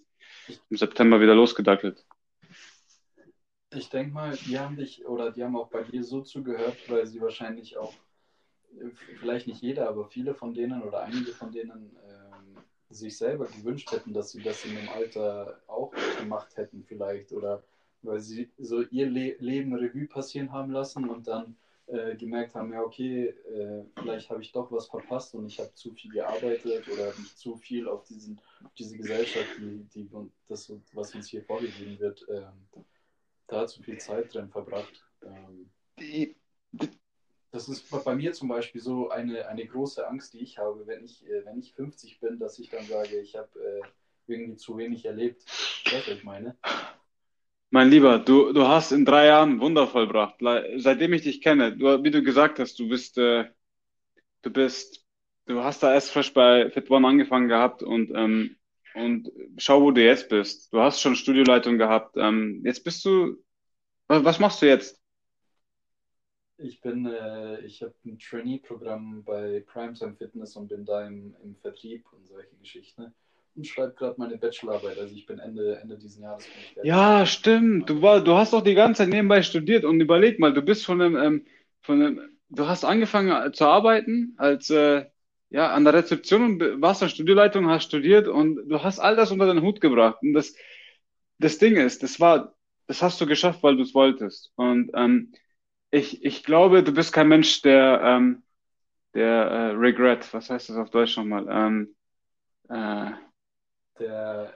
im 0.71 0.77
September 0.77 1.21
wieder 1.21 1.35
losgedackelt. 1.35 2.05
Ich 3.75 3.91
denke 3.91 4.13
mal, 4.13 4.37
die 4.37 4.59
haben 4.59 4.77
dich 4.77 5.07
oder 5.07 5.31
die 5.31 5.45
haben 5.45 5.57
auch 5.57 5.69
bei 5.69 5.83
dir 5.83 6.03
so 6.03 6.23
zugehört, 6.23 6.77
weil 6.89 7.07
sie 7.07 7.21
wahrscheinlich 7.21 7.77
auch, 7.77 7.93
vielleicht 9.21 9.47
nicht 9.49 9.61
jeder, 9.61 9.89
aber 9.89 10.07
viele 10.07 10.35
von 10.35 10.55
denen 10.55 10.83
oder 10.83 11.03
einige 11.03 11.33
von 11.33 11.53
denen 11.53 11.97
ähm, 12.09 12.57
sich 12.89 13.17
selber 13.17 13.47
gewünscht 13.47 13.91
hätten, 13.91 14.15
dass 14.15 14.31
sie 14.31 14.43
das 14.43 14.65
in 14.65 14.77
dem 14.77 14.89
Alter 14.89 15.61
auch 15.67 15.93
gemacht 16.19 16.57
hätten, 16.57 16.85
vielleicht. 16.85 17.33
Oder 17.33 17.63
weil 18.03 18.21
sie 18.21 18.51
so 18.57 18.83
ihr 18.83 19.11
Le 19.11 19.37
Leben 19.41 19.75
Revue 19.75 20.07
passieren 20.07 20.53
haben 20.53 20.71
lassen 20.71 21.09
und 21.09 21.27
dann 21.27 21.57
äh, 21.89 22.17
gemerkt 22.17 22.55
haben, 22.55 22.73
ja, 22.73 22.83
okay, 22.83 23.29
äh, 23.29 23.85
vielleicht 23.97 24.29
habe 24.31 24.43
ich 24.43 24.53
doch 24.53 24.71
was 24.73 24.89
verpasst 24.89 25.35
und 25.35 25.47
ich 25.47 25.61
habe 25.61 25.73
zu 25.75 25.93
viel 25.93 26.11
gearbeitet 26.11 26.89
oder 26.89 27.07
nicht 27.19 27.39
zu 27.39 27.57
viel 27.57 27.89
auf, 27.89 28.05
diesen, 28.05 28.41
auf 28.65 28.75
diese 28.75 28.97
Gesellschaft, 28.97 29.47
die, 29.59 29.85
die 29.95 30.11
das, 30.49 30.73
was 30.93 31.15
uns 31.15 31.29
hier 31.29 31.45
vorgegeben 31.45 31.99
wird, 32.01 32.27
ähm, 32.29 32.67
da 33.47 33.67
zu 33.67 33.83
viel 33.83 33.99
Zeit 33.99 34.35
drin 34.35 34.51
verbracht. 34.51 35.05
Ähm. 35.23 35.71
das 37.53 37.69
ist 37.69 37.89
bei 38.05 38.15
mir 38.17 38.33
zum 38.33 38.49
Beispiel 38.49 38.81
so 38.81 39.11
eine, 39.11 39.47
eine 39.47 39.65
große 39.65 40.07
Angst, 40.09 40.35
die 40.35 40.41
ich 40.41 40.59
habe, 40.59 40.87
wenn 40.87 41.05
ich, 41.05 41.25
äh, 41.27 41.45
wenn 41.45 41.59
ich 41.59 41.73
50 41.75 42.19
bin, 42.19 42.39
dass 42.41 42.59
ich 42.59 42.69
dann 42.69 42.85
sage, 42.85 43.21
ich 43.21 43.37
habe 43.37 43.61
äh, 43.61 43.83
irgendwie 44.27 44.57
zu 44.57 44.77
wenig 44.77 45.05
erlebt. 45.05 45.45
Weißt 45.85 46.09
du, 46.09 46.11
was 46.11 46.19
ich 46.19 46.25
meine? 46.25 46.57
Mein 47.71 47.91
Lieber, 47.91 48.19
du, 48.19 48.53
du 48.53 48.67
hast 48.67 48.93
in 48.93 49.05
drei 49.05 49.27
Jahren 49.27 49.61
Wunder 49.61 49.87
vollbracht. 49.89 50.37
Seitdem 50.77 51.13
ich 51.13 51.23
dich 51.23 51.41
kenne, 51.43 51.77
du, 51.77 52.03
wie 52.05 52.11
du 52.11 52.23
gesagt 52.23 52.59
hast, 52.59 52.79
du 52.79 52.89
bist, 52.89 53.19
äh, 53.19 53.45
du 54.43 54.51
bist, 54.51 55.05
du 55.47 55.63
hast 55.63 55.83
da 55.83 55.93
erst 55.93 56.13
frisch 56.13 56.33
bei 56.33 56.71
Fit 56.71 56.91
One 56.91 57.07
angefangen 57.07 57.49
gehabt 57.49 57.83
und, 57.83 58.13
ähm, 58.15 58.57
und 58.95 59.31
schau, 59.59 59.83
wo 59.83 59.91
du 59.91 60.03
jetzt 60.03 60.29
bist. 60.29 60.73
Du 60.73 60.81
hast 60.81 61.01
schon 61.01 61.17
Studioleitung 61.17 61.77
gehabt. 61.77 62.17
Ähm, 62.17 62.63
jetzt 62.65 62.85
bist 62.85 63.05
du, 63.05 63.37
was, 64.07 64.39
machst 64.39 64.63
du 64.63 64.67
jetzt? 64.67 65.03
Ich 66.59 66.81
bin, 66.81 67.05
äh, 67.05 67.61
ich 67.61 67.83
habe 67.83 67.95
ein 68.07 68.19
Trainee-Programm 68.19 69.25
bei 69.25 69.63
Primetime 69.67 70.15
Fitness 70.15 70.57
und 70.57 70.69
bin 70.69 70.85
da 70.87 71.07
im, 71.07 71.35
im 71.43 71.57
Vertrieb 71.57 72.11
und 72.13 72.27
solche 72.27 72.57
Geschichten 72.57 73.13
und 73.57 73.67
schreibe 73.67 73.95
gerade 73.95 74.15
meine 74.19 74.37
Bachelorarbeit. 74.37 74.99
Also 74.99 75.15
ich 75.15 75.27
bin 75.27 75.39
Ende, 75.39 75.79
Ende 75.81 75.97
diesen 75.97 76.23
Jahres. 76.23 76.47
Ja, 76.83 77.27
stimmt. 77.27 77.89
Du, 77.89 78.03
war, 78.03 78.21
du 78.23 78.35
hast 78.35 78.53
doch 78.53 78.63
die 78.63 78.75
ganze 78.75 79.03
Zeit 79.03 79.09
nebenbei 79.09 79.43
studiert 79.43 79.85
und 79.85 80.01
überleg 80.01 80.39
mal, 80.39 80.53
du 80.53 80.63
bist 80.63 80.85
von 80.85 81.01
einem, 81.01 81.17
ähm, 81.17 81.47
von 81.83 82.03
einem 82.03 82.37
du 82.49 82.67
hast 82.67 82.85
angefangen 82.85 83.31
äh, 83.31 83.53
zu 83.53 83.67
arbeiten 83.67 84.35
als 84.37 84.71
äh, 84.71 85.07
ja 85.51 85.73
an 85.73 85.85
der 85.85 85.95
Rezeption 85.95 86.43
und 86.43 86.83
warst 86.83 87.03
der 87.03 87.09
Studieleitung, 87.09 87.69
hast 87.69 87.85
studiert 87.85 88.29
und 88.29 88.69
du 88.69 88.83
hast 88.83 88.99
all 88.99 89.17
das 89.17 89.31
unter 89.31 89.47
den 89.47 89.63
Hut 89.63 89.81
gebracht. 89.81 90.19
Und 90.23 90.35
das, 90.35 90.55
das 91.39 91.59
Ding 91.59 91.77
ist, 91.77 92.03
das 92.03 92.21
war, 92.21 92.55
das 92.87 93.03
hast 93.03 93.21
du 93.21 93.27
geschafft, 93.27 93.63
weil 93.63 93.77
du 93.77 93.83
es 93.83 93.95
wolltest. 93.95 94.53
Und 94.57 94.91
ähm, 94.95 95.33
ich, 95.91 96.25
ich 96.25 96.43
glaube, 96.45 96.83
du 96.83 96.93
bist 96.93 97.13
kein 97.13 97.29
Mensch, 97.29 97.63
der, 97.63 98.01
ähm, 98.03 98.43
der 99.15 99.33
äh, 99.33 99.71
Regret, 99.73 100.33
was 100.35 100.51
heißt 100.51 100.69
das 100.69 100.77
auf 100.77 100.91
Deutsch 100.91 101.17
nochmal? 101.17 101.47
Ähm, 101.49 101.95
äh, 102.69 103.13
der 103.99 104.55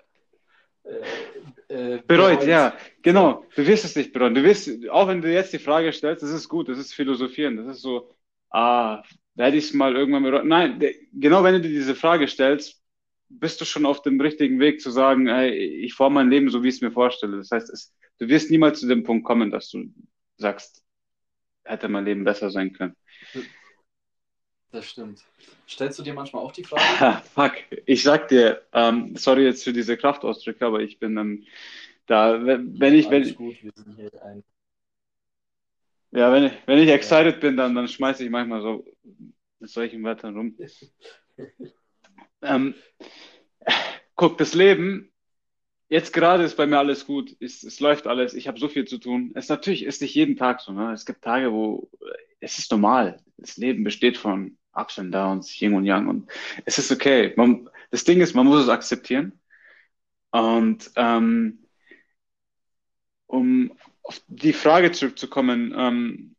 äh, 1.68 1.94
äh, 1.96 2.03
bereut, 2.07 2.44
ja, 2.44 2.74
genau. 3.03 3.46
Du 3.55 3.66
wirst 3.66 3.85
es 3.85 3.96
nicht 3.96 4.12
bereuen. 4.12 4.35
Du 4.35 4.42
wirst, 4.42 4.70
auch 4.88 5.09
wenn 5.09 5.22
du 5.22 5.33
jetzt 5.33 5.53
die 5.53 5.59
Frage 5.59 5.92
stellst, 5.92 6.22
das 6.22 6.31
ist 6.31 6.48
gut, 6.48 6.68
das 6.68 6.79
ist 6.79 6.94
Philosophieren, 6.94 7.57
das 7.57 7.76
ist 7.76 7.83
so, 7.83 8.14
ah, 8.50 9.03
hätte 9.37 9.57
ich 9.57 9.64
es 9.64 9.74
mal 9.74 9.94
irgendwann 9.94 10.22
bereut. 10.22 10.44
Nein, 10.44 10.83
genau 11.12 11.44
wenn 11.44 11.55
du 11.55 11.61
dir 11.61 11.68
diese 11.68 11.94
Frage 11.94 12.29
stellst, 12.29 12.83
bist 13.29 13.61
du 13.61 13.64
schon 13.64 13.87
auf 13.87 14.03
dem 14.03 14.20
richtigen 14.20 14.59
Weg 14.59 14.81
zu 14.81 14.90
sagen, 14.90 15.29
ey, 15.29 15.50
ich 15.50 15.94
forme 15.94 16.16
mein 16.16 16.31
Leben 16.31 16.50
so, 16.50 16.62
wie 16.62 16.68
ich 16.68 16.76
es 16.76 16.81
mir 16.81 16.90
vorstelle. 16.90 17.37
Das 17.37 17.50
heißt, 17.50 17.70
es, 17.70 17.94
du 18.18 18.29
wirst 18.29 18.50
niemals 18.50 18.81
zu 18.81 18.88
dem 18.88 19.05
Punkt 19.05 19.24
kommen, 19.24 19.50
dass 19.50 19.70
du 19.70 19.85
sagst, 20.37 20.83
hätte 21.64 21.88
mein 21.88 22.05
Leben 22.05 22.24
besser 22.24 22.50
sein 22.50 22.72
können. 22.72 22.96
Das 24.73 24.89
stimmt. 24.89 25.25
Stellst 25.69 25.99
du 25.99 26.03
dir 26.03 26.15
manchmal 26.15 26.43
auch 26.43 26.53
die 26.53 26.65
Frage? 26.65 27.23
Fuck, 27.35 27.55
ich 27.87 28.03
sag 28.03 28.29
dir, 28.29 28.63
ähm, 28.73 29.17
sorry 29.17 29.45
jetzt 29.45 29.65
für 29.65 29.73
diese 29.73 29.97
Kraftausdrücke, 29.97 30.65
aber 30.65 30.81
ich 30.81 30.99
bin 30.99 31.17
ähm, 31.17 31.45
da, 32.07 32.45
wenn 32.45 32.95
ich, 32.95 33.11
wenn, 33.11 33.35
gut, 33.35 33.63
wir 33.63 33.73
sind 33.75 33.97
hier 33.97 34.11
ein... 34.25 34.45
ja, 36.13 36.33
wenn 36.33 36.45
ich, 36.45 36.53
wenn 36.67 36.79
ich 36.79 36.89
excited 36.89 37.35
ja. 37.35 37.41
bin, 37.41 37.57
dann, 37.57 37.75
dann 37.75 37.89
schmeiße 37.89 38.25
ich 38.25 38.31
manchmal 38.31 38.63
so 38.63 38.85
mit 39.59 39.71
solchen 39.71 40.03
Wörtern 40.05 40.37
rum. 40.37 40.57
ähm, 42.43 42.75
guck, 44.15 44.39
das 44.39 44.55
Leben, 44.55 45.13
jetzt 45.89 46.13
gerade 46.13 46.45
ist 46.45 46.57
bei 46.57 46.67
mir 46.67 46.79
alles 46.79 47.07
gut, 47.07 47.37
es, 47.41 47.65
es 47.65 47.81
läuft 47.81 48.07
alles, 48.07 48.35
ich 48.35 48.47
habe 48.47 48.61
so 48.61 48.69
viel 48.69 48.87
zu 48.87 48.99
tun. 48.99 49.33
Es 49.35 49.49
natürlich 49.49 49.85
ist 49.85 50.01
nicht 50.01 50.15
jeden 50.15 50.37
Tag 50.37 50.61
so, 50.61 50.73
ne? 50.73 50.93
Es 50.93 51.07
gibt 51.07 51.23
Tage, 51.23 51.53
wo 51.53 51.91
es 52.41 52.59
ist 52.59 52.71
normal. 52.71 53.21
Das 53.37 53.57
Leben 53.57 53.85
besteht 53.85 54.17
von 54.17 54.57
Ups 54.73 54.99
and 54.99 55.15
Downs, 55.15 55.61
Yin 55.61 55.75
und 55.75 55.85
Yang 55.85 56.09
und 56.09 56.33
es 56.65 56.79
ist 56.79 56.93
okay. 56.93 57.33
Man, 57.37 57.69
das 57.91 58.05
Ding 58.05 58.21
ist, 58.21 58.35
man 58.35 58.47
muss 58.47 58.63
es 58.63 58.69
akzeptieren. 58.69 59.41
Und 60.31 60.91
ähm, 60.97 61.67
um 63.27 63.77
auf 64.03 64.23
die 64.29 64.53
Frage 64.53 64.93
zurückzukommen, 64.93 65.75
ähm, 65.77 66.37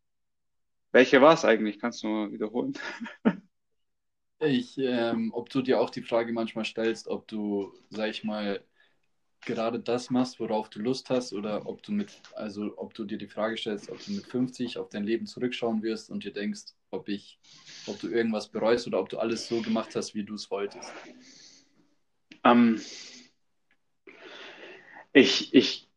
welche 0.91 1.21
war 1.21 1.33
es 1.33 1.45
eigentlich? 1.45 1.79
Kannst 1.79 2.03
du 2.03 2.07
mal 2.07 2.31
wiederholen? 2.31 2.77
Ich, 4.43 4.75
ähm, 4.79 5.31
ob 5.35 5.49
du 5.51 5.61
dir 5.61 5.79
auch 5.79 5.91
die 5.91 6.01
Frage 6.01 6.33
manchmal 6.33 6.65
stellst, 6.65 7.07
ob 7.07 7.27
du, 7.27 7.71
sag 7.91 8.09
ich 8.09 8.23
mal, 8.23 8.65
gerade 9.41 9.79
das 9.79 10.09
machst, 10.09 10.39
worauf 10.39 10.69
du 10.69 10.79
Lust 10.79 11.11
hast, 11.11 11.33
oder 11.33 11.67
ob 11.67 11.83
du 11.83 11.91
mit, 11.91 12.19
also 12.33 12.73
ob 12.77 12.95
du 12.95 13.05
dir 13.05 13.19
die 13.19 13.27
Frage 13.27 13.55
stellst, 13.57 13.91
ob 13.91 14.03
du 14.03 14.13
mit 14.13 14.25
50 14.25 14.79
auf 14.79 14.89
dein 14.89 15.03
Leben 15.03 15.27
zurückschauen 15.27 15.83
wirst 15.83 16.09
und 16.09 16.23
dir 16.23 16.33
denkst, 16.33 16.73
ob 16.91 17.09
ich, 17.09 17.39
ob 17.87 17.99
du 17.99 18.09
irgendwas 18.09 18.49
bereust 18.49 18.87
oder 18.87 18.99
ob 18.99 19.09
du 19.09 19.17
alles 19.17 19.47
so 19.47 19.61
gemacht 19.61 19.95
hast, 19.95 20.13
wie 20.13 20.23
du 20.23 20.35
es 20.35 20.51
wolltest. 20.51 20.91
Ähm, 22.43 22.81
ich, 25.13 25.53
ich, 25.53 25.89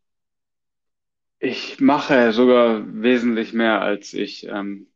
ich 1.39 1.79
mache 1.79 2.33
sogar 2.33 2.83
wesentlich 3.01 3.53
mehr 3.53 3.81
als 3.81 4.13
ich. 4.13 4.45
Ähm, 4.47 4.87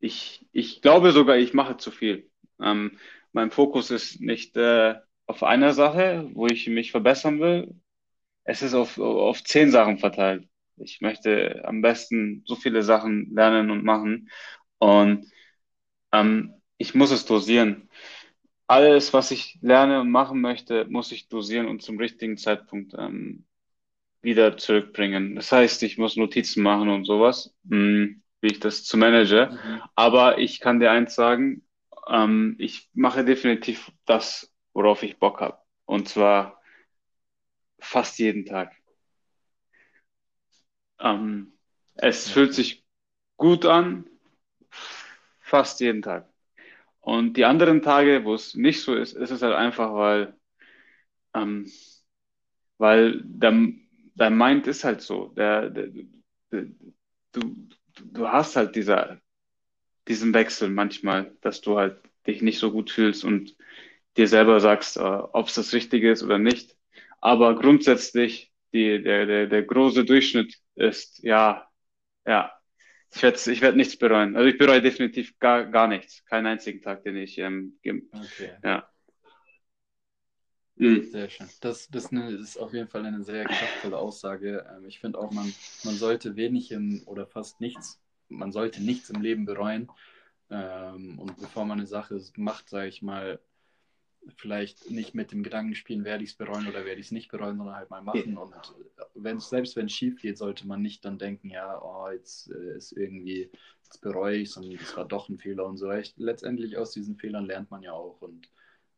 ich, 0.00 0.46
ich 0.52 0.80
glaube 0.82 1.12
sogar, 1.12 1.36
ich 1.36 1.54
mache 1.54 1.76
zu 1.76 1.90
viel. 1.90 2.30
Ähm, 2.60 2.98
mein 3.32 3.50
Fokus 3.50 3.90
ist 3.90 4.20
nicht 4.20 4.56
äh, 4.56 4.96
auf 5.26 5.42
einer 5.42 5.72
Sache, 5.72 6.30
wo 6.32 6.46
ich 6.46 6.66
mich 6.68 6.90
verbessern 6.90 7.40
will. 7.40 7.74
Es 8.44 8.62
ist 8.62 8.74
auf, 8.74 8.98
auf 8.98 9.44
zehn 9.44 9.70
Sachen 9.70 9.98
verteilt. 9.98 10.48
Ich 10.76 11.00
möchte 11.00 11.62
am 11.64 11.82
besten 11.82 12.42
so 12.46 12.54
viele 12.54 12.82
Sachen 12.82 13.34
lernen 13.34 13.70
und 13.70 13.84
machen. 13.84 14.30
Und 14.78 15.26
ähm, 16.12 16.54
ich 16.76 16.94
muss 16.94 17.10
es 17.10 17.26
dosieren. 17.26 17.88
Alles, 18.66 19.12
was 19.12 19.30
ich 19.30 19.58
lerne 19.62 20.00
und 20.00 20.10
machen 20.10 20.40
möchte, 20.40 20.84
muss 20.86 21.12
ich 21.12 21.28
dosieren 21.28 21.66
und 21.66 21.82
zum 21.82 21.98
richtigen 21.98 22.36
Zeitpunkt 22.36 22.94
ähm, 22.98 23.46
wieder 24.20 24.56
zurückbringen. 24.56 25.36
Das 25.36 25.52
heißt, 25.52 25.82
ich 25.82 25.98
muss 25.98 26.16
Notizen 26.16 26.62
machen 26.62 26.88
und 26.88 27.04
sowas, 27.04 27.54
mh, 27.64 27.76
hm, 27.76 28.22
wie 28.40 28.48
ich 28.48 28.60
das 28.60 28.84
zu 28.84 28.96
manage. 28.96 29.50
Mhm. 29.50 29.82
Aber 29.94 30.38
ich 30.38 30.60
kann 30.60 30.80
dir 30.80 30.90
eins 30.90 31.14
sagen, 31.14 31.66
ähm, 32.08 32.56
ich 32.58 32.90
mache 32.94 33.24
definitiv 33.24 33.90
das, 34.04 34.52
worauf 34.72 35.02
ich 35.02 35.18
Bock 35.18 35.40
habe. 35.40 35.58
Und 35.84 36.08
zwar 36.08 36.60
fast 37.78 38.18
jeden 38.18 38.44
Tag. 38.44 38.74
Ähm, 41.00 41.52
es 41.94 42.28
fühlt 42.30 42.54
sich 42.54 42.84
gut 43.36 43.64
an, 43.64 44.08
fast 45.48 45.80
jeden 45.80 46.02
Tag. 46.02 46.28
Und 47.00 47.36
die 47.36 47.44
anderen 47.46 47.82
Tage, 47.82 48.24
wo 48.24 48.34
es 48.34 48.54
nicht 48.54 48.82
so 48.82 48.94
ist, 48.94 49.14
ist 49.14 49.30
es 49.30 49.42
halt 49.42 49.54
einfach, 49.54 49.94
weil, 49.94 50.34
ähm, 51.34 51.66
weil 52.78 53.22
der, 53.24 53.52
dein 54.14 54.36
Mind 54.36 54.66
ist 54.66 54.84
halt 54.84 55.00
so. 55.02 55.28
Der, 55.36 55.70
der, 55.70 55.88
der, 56.52 56.66
du, 57.32 57.68
du 58.04 58.28
hast 58.28 58.56
halt 58.56 58.76
dieser, 58.76 59.20
diesen 60.08 60.34
Wechsel 60.34 60.70
manchmal, 60.70 61.36
dass 61.42 61.60
du 61.60 61.78
halt 61.78 62.00
dich 62.26 62.42
nicht 62.42 62.58
so 62.58 62.72
gut 62.72 62.90
fühlst 62.90 63.24
und 63.24 63.56
dir 64.16 64.28
selber 64.28 64.60
sagst, 64.60 64.96
äh, 64.98 65.00
ob 65.00 65.48
es 65.48 65.54
das 65.54 65.74
Richtige 65.74 66.12
ist 66.12 66.22
oder 66.22 66.38
nicht. 66.38 66.76
Aber 67.20 67.56
grundsätzlich, 67.58 68.52
die, 68.74 69.02
der, 69.02 69.26
der, 69.26 69.46
der 69.48 69.64
große 69.64 70.04
Durchschnitt 70.04 70.56
ist, 70.76 71.22
ja, 71.24 71.68
ja, 72.26 72.52
ich 73.14 73.22
werde 73.22 73.52
ich 73.52 73.60
werd 73.60 73.76
nichts 73.76 73.96
bereuen. 73.96 74.36
Also 74.36 74.48
ich 74.48 74.58
bereue 74.58 74.82
definitiv 74.82 75.38
gar, 75.38 75.64
gar 75.66 75.88
nichts. 75.88 76.24
Keinen 76.26 76.46
einzigen 76.46 76.82
Tag, 76.82 77.02
den 77.04 77.16
ich 77.16 77.38
ähm, 77.38 77.78
okay. 77.84 78.52
ja. 78.62 78.88
Mhm. 80.76 81.02
Sehr 81.10 81.28
schön. 81.28 81.48
Das, 81.60 81.88
das 81.88 82.12
ist 82.12 82.56
auf 82.56 82.72
jeden 82.72 82.88
Fall 82.88 83.04
eine 83.04 83.24
sehr 83.24 83.44
kraftvolle 83.44 83.98
Aussage. 83.98 84.64
Ähm, 84.76 84.86
ich 84.86 85.00
finde 85.00 85.18
auch, 85.18 85.32
man, 85.32 85.52
man 85.82 85.94
sollte 85.94 86.36
wenig 86.36 86.70
im, 86.70 87.02
oder 87.06 87.26
fast 87.26 87.60
nichts, 87.60 88.00
man 88.28 88.52
sollte 88.52 88.82
nichts 88.82 89.10
im 89.10 89.20
Leben 89.20 89.44
bereuen. 89.44 89.88
Ähm, 90.50 91.18
und 91.18 91.36
bevor 91.36 91.64
man 91.64 91.78
eine 91.78 91.86
Sache 91.86 92.20
macht, 92.36 92.68
sage 92.68 92.88
ich 92.88 93.02
mal, 93.02 93.40
vielleicht 94.36 94.90
nicht 94.90 95.14
mit 95.14 95.32
dem 95.32 95.42
Gedanken 95.42 95.74
spielen, 95.74 96.04
werde 96.04 96.24
ich 96.24 96.30
es 96.30 96.36
bereuen 96.36 96.66
oder 96.68 96.84
werde 96.84 97.00
ich 97.00 97.06
es 97.06 97.12
nicht 97.12 97.30
bereuen, 97.30 97.56
sondern 97.56 97.76
halt 97.76 97.90
mal 97.90 98.02
machen. 98.02 98.36
Und 98.36 98.54
wenn's, 99.14 99.48
selbst 99.48 99.76
wenn 99.76 99.86
es 99.86 99.92
schief 99.92 100.20
geht, 100.20 100.38
sollte 100.38 100.66
man 100.66 100.82
nicht 100.82 101.04
dann 101.04 101.18
denken, 101.18 101.50
ja, 101.50 101.80
oh, 101.82 102.10
jetzt 102.10 102.50
äh, 102.50 102.76
ist 102.76 102.92
irgendwie, 102.92 103.50
jetzt 103.84 104.00
bereue 104.00 104.36
ich 104.36 104.50
es 104.50 104.56
und 104.56 104.72
es 104.74 104.96
war 104.96 105.06
doch 105.06 105.28
ein 105.28 105.38
Fehler 105.38 105.66
und 105.66 105.76
so. 105.76 105.90
Echt, 105.90 106.18
letztendlich 106.18 106.76
aus 106.76 106.92
diesen 106.92 107.16
Fehlern 107.16 107.46
lernt 107.46 107.70
man 107.70 107.82
ja 107.82 107.92
auch 107.92 108.20
und 108.20 108.48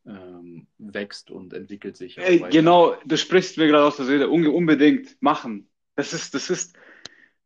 ähm, 0.06 0.66
wächst 0.78 1.30
und 1.30 1.52
entwickelt 1.52 1.96
sich. 1.96 2.18
Ey, 2.18 2.44
genau, 2.50 2.96
du 3.04 3.16
sprichst 3.16 3.58
mir 3.58 3.68
gerade 3.68 3.84
aus 3.84 3.96
der 3.96 4.06
Seele, 4.06 4.28
unbedingt 4.28 5.20
machen. 5.20 5.68
Das 5.96 6.12
ist, 6.12 6.34
das 6.34 6.50
ist, 6.50 6.76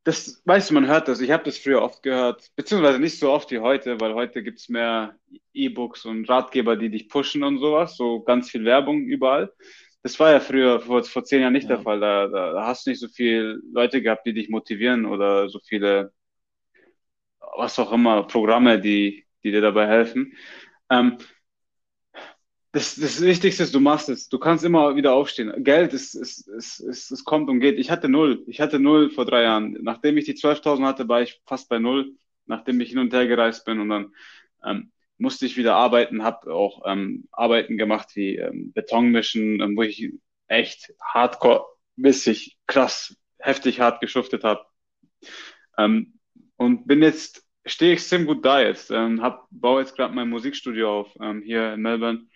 das, 0.05 0.43
weißt 0.45 0.71
du, 0.71 0.75
man 0.75 0.87
hört 0.87 1.09
das. 1.09 1.21
Ich 1.21 1.31
habe 1.31 1.45
das 1.45 1.59
früher 1.59 1.83
oft 1.83 2.03
gehört, 2.03 2.51
beziehungsweise 2.57 2.99
nicht 2.99 3.19
so 3.19 3.33
oft 3.33 3.51
wie 3.51 3.59
heute, 3.59 4.01
weil 4.01 4.15
heute 4.15 4.43
gibt's 4.43 4.69
mehr 4.69 5.17
E-Books 5.55 6.05
und 6.05 6.29
Ratgeber, 6.29 6.77
die 6.77 6.91
dich 6.91 7.09
pushen 7.09 7.43
und 7.43 7.59
sowas, 7.59 7.97
so 7.97 8.21
ganz 8.21 8.51
viel 8.51 8.65
Werbung 8.65 9.05
überall. 9.05 9.53
Das 10.03 10.21
war 10.21 10.33
ja 10.33 10.41
früher, 10.41 10.81
vor, 10.81 11.03
vor 11.05 11.25
zehn 11.25 11.41
Jahren 11.41 11.55
nicht 11.55 11.69
ja. 11.69 11.77
der 11.77 11.85
Fall. 11.85 12.01
Da, 12.01 12.29
da, 12.29 12.53
da 12.53 12.67
hast 12.67 12.87
du 12.87 12.91
nicht 12.91 13.01
so 13.01 13.09
viele 13.09 13.61
Leute 13.73 14.03
gehabt, 14.03 14.27
die 14.27 14.35
dich 14.35 14.51
motivieren 14.51 15.07
oder 15.07 15.49
so 15.49 15.59
viele 15.61 16.13
was 17.57 17.79
auch 17.79 17.93
immer, 17.93 18.25
Programme, 18.25 18.81
die, 18.81 19.25
die 19.43 19.51
dir 19.51 19.61
dabei 19.61 19.87
helfen. 19.87 20.35
Ähm, 20.91 21.19
das, 22.75 22.97
das 22.97 23.23
Wichtigste 23.23 23.63
ist, 23.63 23.73
du 23.73 23.79
machst 23.79 24.09
es. 24.09 24.29
Du 24.29 24.41
kannst 24.41 24.65
immer 24.65 24.97
wieder 24.97 25.15
aufstehen. 25.15 25.63
Geld 25.63 25.93
ist, 25.93 26.15
ist, 26.15 26.49
ist, 26.49 26.81
ist, 26.81 27.13
es 27.13 27.25
kommt 27.25 27.49
und 27.49 27.61
geht. 27.61 27.79
Ich 27.79 27.89
hatte 27.89 28.09
null. 28.09 28.43
Ich 28.49 28.61
hatte 28.61 28.81
null 28.81 29.11
vor 29.11 29.25
drei 29.25 29.43
Jahren. 29.43 29.79
Nachdem 29.83 30.17
ich 30.17 30.25
die 30.25 30.35
12.000 30.35 30.85
hatte, 30.85 31.09
war 31.09 31.23
ich 31.23 31.41
fast 31.47 31.69
bei 31.69 31.79
null. 31.79 32.17
Nachdem 32.47 32.81
ich 32.81 32.89
hin 32.89 32.99
und 32.99 33.13
her 33.13 33.29
gereist 33.29 33.65
bin 33.65 33.79
und 33.79 33.91
dann 33.91 34.13
ähm, 34.65 34.91
musste 35.19 35.47
ich 35.47 35.57
wieder 35.57 35.77
arbeiten, 35.77 36.25
habe 36.25 36.53
auch 36.53 36.83
ähm, 36.85 37.29
Arbeiten 37.31 37.79
gemacht 37.79 38.09
wie 38.17 38.39
ähm, 38.39 38.73
Betonmischen, 38.73 39.61
ähm, 39.61 39.77
wo 39.77 39.83
ich 39.83 40.13
echt 40.49 40.93
hardcore-mäßig 41.01 42.57
krass, 42.67 43.17
heftig 43.39 43.79
hart 43.79 44.01
geschuftet 44.01 44.43
habe. 44.43 44.67
Ähm, 45.79 46.19
und 46.57 46.89
bin 46.89 47.03
jetzt, 47.05 47.47
stehe 47.65 47.93
extrem 47.93 48.27
gut 48.27 48.45
da 48.45 48.61
jetzt. 48.61 48.91
Ähm, 48.91 49.23
hab, 49.23 49.47
baue 49.51 49.81
jetzt 49.81 49.95
gerade 49.95 50.13
mein 50.13 50.29
Musikstudio 50.29 51.03
auf 51.03 51.17
ähm, 51.21 51.41
hier 51.41 51.75
in 51.75 51.81
Melbourne 51.81 52.27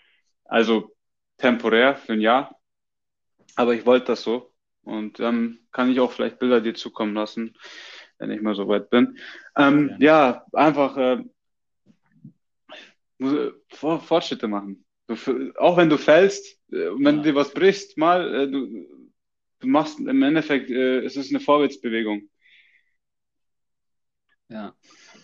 also 0.48 0.92
temporär 1.36 1.96
für 1.96 2.14
ein 2.14 2.20
Jahr. 2.20 2.58
Aber 3.54 3.74
ich 3.74 3.86
wollte 3.86 4.06
das 4.06 4.22
so. 4.22 4.52
Und 4.82 5.20
dann 5.20 5.34
ähm, 5.34 5.58
kann 5.70 5.90
ich 5.90 6.00
auch 6.00 6.12
vielleicht 6.12 6.38
Bilder 6.38 6.60
dir 6.60 6.74
zukommen 6.74 7.14
lassen, 7.14 7.56
wenn 8.18 8.30
ich 8.30 8.40
mal 8.40 8.54
so 8.54 8.66
weit 8.68 8.90
bin. 8.90 9.18
Ähm, 9.56 9.96
ja. 9.98 10.30
ja, 10.30 10.46
einfach 10.52 10.96
äh, 10.96 11.22
Fortschritte 13.70 14.48
machen. 14.48 14.84
Du, 15.06 15.52
auch 15.58 15.76
wenn 15.76 15.90
du 15.90 15.98
fällst, 15.98 16.46
äh, 16.72 16.90
wenn 16.98 17.18
ja. 17.18 17.22
dir 17.22 17.34
was 17.34 17.52
brichst, 17.52 17.98
mal, 17.98 18.34
äh, 18.34 18.50
du, 18.50 18.86
du 19.60 19.66
machst 19.66 20.00
im 20.00 20.22
Endeffekt, 20.22 20.70
äh, 20.70 21.00
es 21.00 21.16
ist 21.16 21.30
eine 21.30 21.40
Vorwärtsbewegung. 21.40 22.28
Ja. 24.48 24.74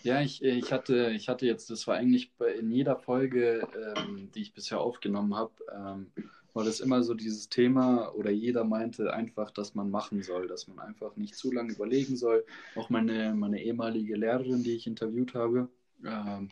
Ja, 0.05 0.21
ich, 0.21 0.43
ich, 0.43 0.71
hatte, 0.71 1.13
ich 1.13 1.31
hatte 1.31 1.47
jetzt, 1.47 1.71
das 1.71 1.87
war 1.87 1.97
eigentlich 1.97 2.31
in 2.59 2.71
jeder 2.71 2.97
Folge, 2.97 3.67
ähm, 3.97 4.31
die 4.35 4.43
ich 4.43 4.53
bisher 4.53 4.79
aufgenommen 4.79 5.35
habe, 5.35 5.53
ähm, 5.75 6.13
war 6.53 6.63
das 6.63 6.81
immer 6.81 7.03
so 7.03 7.15
dieses 7.15 7.49
Thema 7.49 8.15
oder 8.15 8.31
jeder 8.31 8.65
meinte 8.65 9.15
einfach, 9.15 9.51
dass 9.51 9.75
man 9.75 9.91
machen 9.91 10.23
soll, 10.23 10.47
dass 10.47 10.69
man 10.69 10.79
einfach 10.79 11.17
nicht 11.17 11.35
zu 11.37 11.51
lange 11.51 11.73
überlegen 11.73 12.17
soll. 12.17 12.45
Auch 12.77 12.91
meine, 12.91 13.35
meine 13.35 13.63
ehemalige 13.63 14.17
Lehrerin, 14.17 14.63
die 14.63 14.77
ich 14.77 14.87
interviewt 14.87 15.33
habe, 15.35 15.71
ähm, 16.05 16.51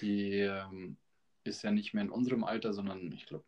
die 0.00 0.40
ähm, 0.40 0.96
ist 1.44 1.62
ja 1.62 1.70
nicht 1.70 1.94
mehr 1.94 2.02
in 2.02 2.10
unserem 2.10 2.42
Alter, 2.42 2.72
sondern 2.74 3.12
ich 3.12 3.26
glaube, 3.26 3.44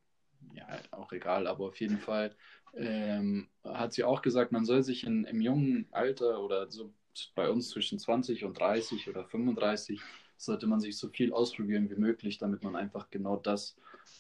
ja, 0.55 0.67
auch 0.93 1.13
egal, 1.13 1.49
aber 1.49 1.67
auf 1.67 1.81
jeden 1.81 1.99
Fall 1.99 2.37
ähm, 2.75 3.49
hat 3.65 3.95
sie 3.95 4.05
auch 4.05 4.23
gesagt, 4.23 4.53
man 4.53 4.65
soll 4.65 4.85
sich 4.85 5.05
in, 5.05 5.25
im 5.25 5.41
jungen 5.41 5.89
Alter 5.91 6.41
oder 6.41 6.71
so 6.71 6.95
bei 7.35 7.49
uns 7.49 7.71
zwischen 7.71 7.99
20 7.99 8.45
und 8.45 8.59
30 8.59 9.09
oder 9.09 9.25
35 9.25 10.01
sollte 10.37 10.67
man 10.67 10.81
sich 10.81 10.97
so 10.97 11.09
viel 11.09 11.33
ausprobieren 11.33 11.91
wie 11.91 11.97
möglich, 12.01 12.39
damit 12.39 12.63
man 12.63 12.77
einfach 12.77 13.11
genau 13.11 13.37
das, 13.37 13.77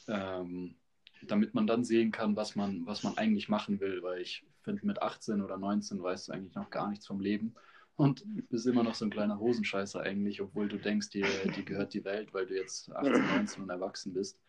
ähm, 0.08 0.74
damit 1.22 1.54
man 1.54 1.66
dann 1.66 1.84
sehen 1.84 2.10
kann, 2.10 2.36
was 2.36 2.56
man, 2.56 2.86
was 2.86 3.02
man 3.02 3.16
eigentlich 3.16 3.48
machen 3.48 3.80
will, 3.80 4.02
weil 4.02 4.20
ich 4.20 4.44
finde, 4.62 4.86
mit 4.86 5.00
18 5.00 5.40
oder 5.42 5.56
19 5.56 6.02
weißt 6.02 6.28
du 6.28 6.32
eigentlich 6.32 6.54
noch 6.54 6.70
gar 6.70 6.88
nichts 6.90 7.06
vom 7.06 7.20
Leben 7.20 7.54
und 7.96 8.22
bist 8.48 8.66
immer 8.66 8.82
noch 8.82 8.94
so 8.94 9.04
ein 9.04 9.10
kleiner 9.10 9.38
Hosenscheißer 9.38 10.00
eigentlich, 10.00 10.40
obwohl 10.40 10.68
du 10.68 10.78
denkst, 10.78 11.10
dir, 11.10 11.26
dir 11.54 11.64
gehört 11.64 11.94
die 11.94 12.04
Welt, 12.04 12.32
weil 12.32 12.46
du 12.46 12.54
jetzt 12.54 12.90
18, 12.92 13.12
19 13.12 13.62
und 13.62 13.70
erwachsen 13.70 14.12
bist. 14.12 14.40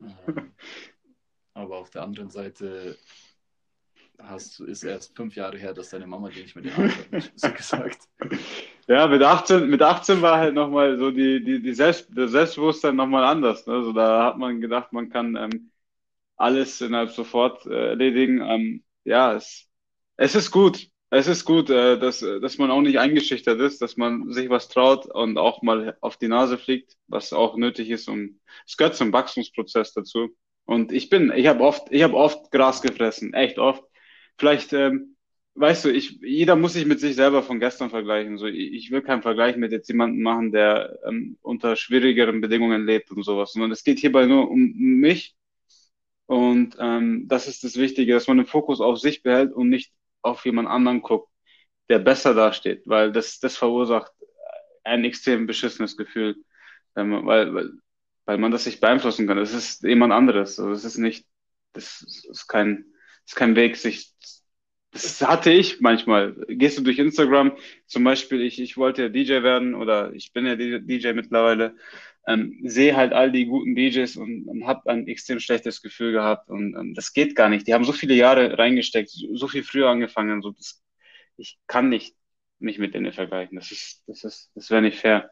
Ähm, 0.00 0.14
aber 1.54 1.78
auf 1.78 1.90
der 1.90 2.02
anderen 2.02 2.30
Seite 2.30 2.96
hast, 4.28 4.60
ist 4.60 4.82
erst 4.82 5.16
fünf 5.16 5.34
Jahre 5.36 5.58
her, 5.58 5.74
dass 5.74 5.90
deine 5.90 6.06
Mama 6.06 6.28
dir 6.28 6.42
nicht 6.42 6.54
mehr 6.54 6.64
die 6.64 6.72
Hand 6.72 6.92
hat, 7.12 7.32
so 7.34 7.50
gesagt. 7.50 8.08
Ja, 8.88 9.06
mit 9.06 9.22
18, 9.22 9.68
mit 9.68 9.82
18 9.82 10.22
war 10.22 10.38
halt 10.38 10.54
nochmal 10.54 10.98
so 10.98 11.10
die, 11.10 11.42
die, 11.42 11.62
die 11.62 11.74
Selbst, 11.74 12.08
das 12.14 12.32
Selbstbewusstsein 12.32 12.96
nochmal 12.96 13.24
anders. 13.24 13.66
Ne? 13.66 13.74
Also 13.74 13.92
da 13.92 14.24
hat 14.24 14.38
man 14.38 14.60
gedacht, 14.60 14.92
man 14.92 15.08
kann 15.08 15.36
ähm, 15.36 15.70
alles 16.36 16.80
innerhalb 16.80 17.10
sofort 17.10 17.64
äh, 17.66 17.90
erledigen. 17.90 18.40
Ähm, 18.40 18.84
ja, 19.04 19.34
es, 19.34 19.68
es 20.16 20.34
ist 20.34 20.50
gut. 20.50 20.88
Es 21.10 21.26
ist 21.26 21.44
gut, 21.44 21.68
äh, 21.68 21.98
dass, 21.98 22.20
dass 22.20 22.58
man 22.58 22.70
auch 22.70 22.80
nicht 22.80 22.98
eingeschüchtert 22.98 23.60
ist, 23.60 23.82
dass 23.82 23.96
man 23.96 24.32
sich 24.32 24.48
was 24.48 24.68
traut 24.68 25.06
und 25.06 25.36
auch 25.38 25.62
mal 25.62 25.96
auf 26.00 26.16
die 26.16 26.28
Nase 26.28 26.58
fliegt, 26.58 26.96
was 27.06 27.32
auch 27.32 27.56
nötig 27.56 27.90
ist. 27.90 28.08
Und 28.08 28.40
es 28.66 28.76
gehört 28.76 28.96
zum 28.96 29.12
Wachstumsprozess 29.12 29.92
dazu. 29.92 30.30
Und 30.64 30.90
ich 30.92 31.10
bin, 31.10 31.32
ich 31.34 31.46
habe 31.48 31.62
oft, 31.62 31.88
ich 31.90 32.02
habe 32.02 32.16
oft 32.16 32.50
Gras 32.50 32.82
gefressen, 32.82 33.34
echt 33.34 33.58
oft 33.58 33.82
vielleicht, 34.38 34.72
ähm, 34.72 35.16
weißt 35.54 35.84
du, 35.84 35.90
ich, 35.90 36.18
jeder 36.22 36.56
muss 36.56 36.74
sich 36.74 36.86
mit 36.86 37.00
sich 37.00 37.14
selber 37.16 37.42
von 37.42 37.60
gestern 37.60 37.90
vergleichen. 37.90 38.38
So, 38.38 38.46
ich 38.46 38.90
will 38.90 39.02
keinen 39.02 39.22
Vergleich 39.22 39.56
mit 39.56 39.72
jetzt 39.72 39.88
jemandem 39.88 40.22
machen, 40.22 40.52
der 40.52 40.98
ähm, 41.06 41.38
unter 41.42 41.76
schwierigeren 41.76 42.40
Bedingungen 42.40 42.86
lebt 42.86 43.10
und 43.10 43.22
sowas, 43.22 43.52
sondern 43.52 43.72
es 43.72 43.84
geht 43.84 43.98
hierbei 43.98 44.26
nur 44.26 44.50
um 44.50 44.72
mich. 44.74 45.34
Und 46.26 46.76
ähm, 46.78 47.26
das 47.28 47.48
ist 47.48 47.64
das 47.64 47.76
Wichtige, 47.76 48.14
dass 48.14 48.28
man 48.28 48.38
den 48.38 48.46
Fokus 48.46 48.80
auf 48.80 48.98
sich 48.98 49.22
behält 49.22 49.52
und 49.52 49.68
nicht 49.68 49.92
auf 50.22 50.44
jemand 50.46 50.68
anderen 50.68 51.02
guckt, 51.02 51.28
der 51.88 51.98
besser 51.98 52.34
dasteht, 52.34 52.82
weil 52.86 53.12
das, 53.12 53.38
das 53.40 53.56
verursacht 53.56 54.12
ein 54.84 55.04
extrem 55.04 55.46
beschissenes 55.46 55.96
Gefühl, 55.96 56.36
weil, 56.94 57.54
weil, 57.54 57.70
weil 58.24 58.38
man 58.38 58.50
das 58.50 58.66
nicht 58.66 58.80
beeinflussen 58.80 59.26
kann. 59.26 59.36
Das 59.36 59.52
ist 59.52 59.82
jemand 59.82 60.12
anderes. 60.12 60.58
Also 60.58 60.72
es 60.72 60.84
ist 60.84 60.98
nicht, 60.98 61.26
das 61.72 62.02
ist 62.30 62.46
kein, 62.48 62.91
ist 63.26 63.36
kein 63.36 63.56
Weg, 63.56 63.76
sich, 63.76 64.12
das 64.92 65.20
hatte 65.22 65.50
ich 65.50 65.80
manchmal. 65.80 66.34
Gehst 66.48 66.78
du 66.78 66.82
durch 66.82 66.98
Instagram, 66.98 67.56
zum 67.86 68.04
Beispiel, 68.04 68.42
ich, 68.42 68.60
ich 68.60 68.76
wollte 68.76 69.02
ja 69.02 69.08
DJ 69.08 69.42
werden 69.42 69.74
oder 69.74 70.12
ich 70.12 70.32
bin 70.32 70.46
ja 70.46 70.56
DJ 70.56 71.12
mittlerweile, 71.12 71.74
ähm, 72.26 72.60
sehe 72.64 72.96
halt 72.96 73.12
all 73.12 73.32
die 73.32 73.46
guten 73.46 73.74
DJs 73.74 74.16
und, 74.16 74.48
und 74.48 74.66
habe 74.66 74.90
ein 74.90 75.08
extrem 75.08 75.40
schlechtes 75.40 75.82
Gefühl 75.82 76.12
gehabt 76.12 76.48
und 76.48 76.74
ähm, 76.76 76.94
das 76.94 77.12
geht 77.12 77.34
gar 77.34 77.48
nicht. 77.48 77.66
Die 77.66 77.74
haben 77.74 77.84
so 77.84 77.92
viele 77.92 78.14
Jahre 78.14 78.58
reingesteckt, 78.58 79.10
so, 79.10 79.34
so 79.36 79.48
viel 79.48 79.64
früher 79.64 79.88
angefangen, 79.88 80.42
so 80.42 80.52
das, 80.52 80.82
ich 81.36 81.58
kann 81.66 81.88
nicht 81.88 82.14
mich 82.58 82.78
mit 82.78 82.94
denen 82.94 83.12
vergleichen. 83.12 83.56
Das 83.56 83.72
ist, 83.72 84.02
das 84.06 84.24
ist, 84.24 84.50
das 84.54 84.70
wäre 84.70 84.82
nicht 84.82 84.98
fair. 84.98 85.30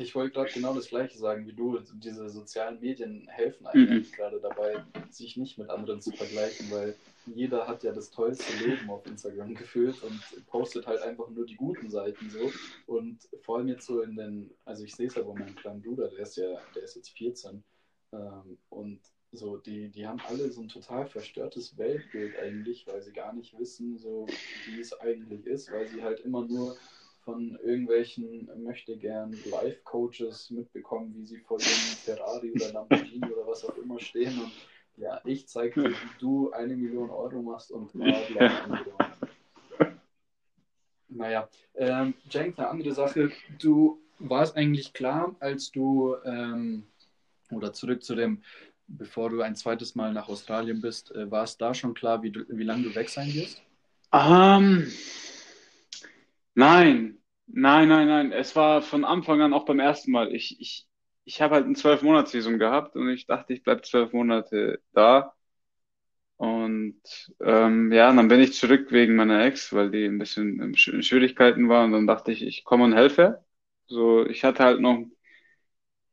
Ich 0.00 0.14
wollte 0.14 0.32
gerade 0.32 0.50
genau 0.50 0.74
das 0.74 0.88
Gleiche 0.88 1.18
sagen 1.18 1.46
wie 1.46 1.52
du. 1.52 1.78
Diese 1.94 2.30
sozialen 2.30 2.80
Medien 2.80 3.28
helfen 3.28 3.66
eigentlich 3.66 4.10
mhm. 4.10 4.16
gerade 4.16 4.40
dabei, 4.40 4.82
sich 5.10 5.36
nicht 5.36 5.58
mit 5.58 5.68
anderen 5.68 6.00
zu 6.00 6.10
vergleichen, 6.10 6.70
weil 6.70 6.96
jeder 7.26 7.68
hat 7.68 7.82
ja 7.82 7.92
das 7.92 8.10
tollste 8.10 8.64
Leben 8.64 8.88
auf 8.88 9.04
Instagram 9.06 9.54
gefühlt 9.54 10.02
und 10.02 10.46
postet 10.46 10.86
halt 10.86 11.02
einfach 11.02 11.28
nur 11.28 11.44
die 11.44 11.56
guten 11.56 11.90
Seiten 11.90 12.30
so. 12.30 12.50
Und 12.86 13.28
vor 13.42 13.58
allem 13.58 13.68
jetzt 13.68 13.86
so 13.86 14.00
in 14.00 14.16
den, 14.16 14.50
also 14.64 14.84
ich 14.84 14.94
sehe 14.94 15.06
es 15.06 15.14
ja 15.16 15.22
bei 15.22 15.34
meinem 15.34 15.54
kleinen 15.54 15.82
Bruder, 15.82 16.08
der 16.08 16.20
ist 16.20 16.36
ja, 16.36 16.58
der 16.74 16.82
ist 16.82 16.96
jetzt 16.96 17.10
14 17.10 17.62
ähm, 18.12 18.58
und 18.70 19.00
so, 19.32 19.58
die, 19.58 19.90
die 19.90 20.06
haben 20.06 20.20
alle 20.28 20.50
so 20.50 20.62
ein 20.62 20.68
total 20.68 21.06
verstörtes 21.06 21.76
Weltbild 21.76 22.36
eigentlich, 22.38 22.86
weil 22.86 23.02
sie 23.02 23.12
gar 23.12 23.32
nicht 23.32 23.56
wissen, 23.58 23.96
so 23.98 24.26
wie 24.66 24.80
es 24.80 24.98
eigentlich 24.98 25.46
ist, 25.46 25.70
weil 25.70 25.86
sie 25.86 26.02
halt 26.02 26.20
immer 26.20 26.44
nur 26.46 26.76
von 27.24 27.58
irgendwelchen 27.62 28.48
möchte 28.62 28.96
gern 28.96 29.36
Life-Coaches 29.50 30.50
mitbekommen, 30.50 31.14
wie 31.16 31.26
sie 31.26 31.38
vor 31.38 31.58
dem 31.58 31.66
Ferrari 31.66 32.52
oder 32.52 32.72
Lamborghini 32.72 33.26
oder 33.30 33.46
was 33.46 33.64
auch 33.64 33.76
immer 33.76 33.98
stehen 34.00 34.40
und 34.40 34.52
ja, 34.96 35.20
ich 35.24 35.48
zeige 35.48 35.82
dir, 35.82 35.90
wie 35.90 36.18
du 36.18 36.52
eine 36.52 36.76
Million 36.76 37.08
Euro 37.10 37.40
machst 37.40 37.70
und 37.72 37.92
bla 37.92 38.20
bla. 38.28 39.16
naja, 41.08 41.48
ähm, 41.74 42.14
eine 42.34 42.68
andere 42.68 42.92
Sache. 42.92 43.30
Du 43.58 43.98
warst 44.18 44.56
eigentlich 44.56 44.92
klar, 44.92 45.34
als 45.40 45.70
du, 45.70 46.16
ähm, 46.24 46.84
oder 47.50 47.72
zurück 47.72 48.04
zu 48.04 48.14
dem, 48.14 48.42
bevor 48.86 49.30
du 49.30 49.40
ein 49.40 49.56
zweites 49.56 49.94
Mal 49.94 50.12
nach 50.12 50.28
Australien 50.28 50.80
bist, 50.80 51.14
äh, 51.14 51.30
war 51.30 51.44
es 51.44 51.56
da 51.56 51.72
schon 51.72 51.94
klar, 51.94 52.22
wie, 52.22 52.34
wie 52.48 52.64
lange 52.64 52.82
du 52.82 52.94
weg 52.94 53.08
sein 53.08 53.32
wirst? 53.32 53.62
Um, 54.12 54.86
Nein, 56.54 57.18
nein, 57.46 57.88
nein, 57.88 58.06
nein. 58.08 58.32
Es 58.32 58.54
war 58.56 58.82
von 58.82 59.04
Anfang 59.04 59.40
an 59.40 59.52
auch 59.54 59.64
beim 59.64 59.80
ersten 59.80 60.10
Mal. 60.12 60.34
Ich, 60.34 60.60
ich, 60.60 60.88
ich 61.24 61.40
habe 61.42 61.54
halt 61.56 61.66
ein 61.66 61.74
zwölf 61.76 62.02
Monats 62.02 62.34
Visum 62.34 62.58
gehabt 62.58 62.96
und 62.96 63.08
ich 63.08 63.26
dachte, 63.26 63.52
ich 63.52 63.62
bleibe 63.62 63.82
zwölf 63.82 64.12
Monate 64.12 64.80
da. 64.92 65.34
Und 66.36 67.02
ähm, 67.40 67.92
ja, 67.92 68.12
dann 68.12 68.28
bin 68.28 68.40
ich 68.40 68.54
zurück 68.54 68.90
wegen 68.92 69.14
meiner 69.16 69.44
Ex, 69.44 69.72
weil 69.74 69.90
die 69.90 70.06
ein 70.06 70.18
bisschen 70.18 70.58
in 70.60 70.74
Schwierigkeiten 70.76 71.68
war. 71.68 71.84
Und 71.84 71.92
dann 71.92 72.06
dachte 72.06 72.32
ich, 72.32 72.42
ich 72.42 72.64
komme 72.64 72.84
und 72.84 72.94
helfe. 72.94 73.44
So, 73.86 74.24
ich 74.26 74.42
hatte 74.44 74.64
halt 74.64 74.80
noch 74.80 75.04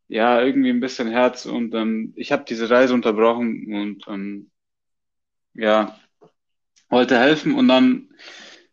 ja 0.07 0.41
irgendwie 0.41 0.69
ein 0.69 0.79
bisschen 0.79 1.09
Herz 1.09 1.45
und 1.45 1.73
ähm, 1.75 2.13
ich 2.15 2.31
habe 2.31 2.45
diese 2.47 2.69
Reise 2.69 2.93
unterbrochen 2.93 3.73
und 3.73 4.03
ähm, 4.07 4.51
ja 5.53 5.97
wollte 6.89 7.19
helfen. 7.19 7.55
Und 7.55 7.67
dann 7.67 8.09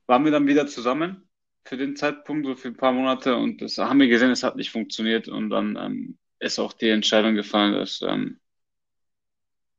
waren 0.06 0.24
wir 0.24 0.32
dann 0.32 0.46
wieder 0.46 0.66
zusammen 0.66 1.23
für 1.64 1.76
den 1.76 1.96
Zeitpunkt, 1.96 2.46
so 2.46 2.56
für 2.56 2.68
ein 2.68 2.76
paar 2.76 2.92
Monate 2.92 3.36
und 3.36 3.60
das 3.62 3.78
haben 3.78 4.00
wir 4.00 4.08
gesehen, 4.08 4.30
es 4.30 4.42
hat 4.42 4.56
nicht 4.56 4.70
funktioniert 4.70 5.28
und 5.28 5.50
dann 5.50 5.76
ähm, 5.76 6.18
ist 6.38 6.58
auch 6.58 6.72
die 6.72 6.90
Entscheidung 6.90 7.34
gefallen, 7.34 7.74
dass 7.74 8.02
ähm, 8.02 8.40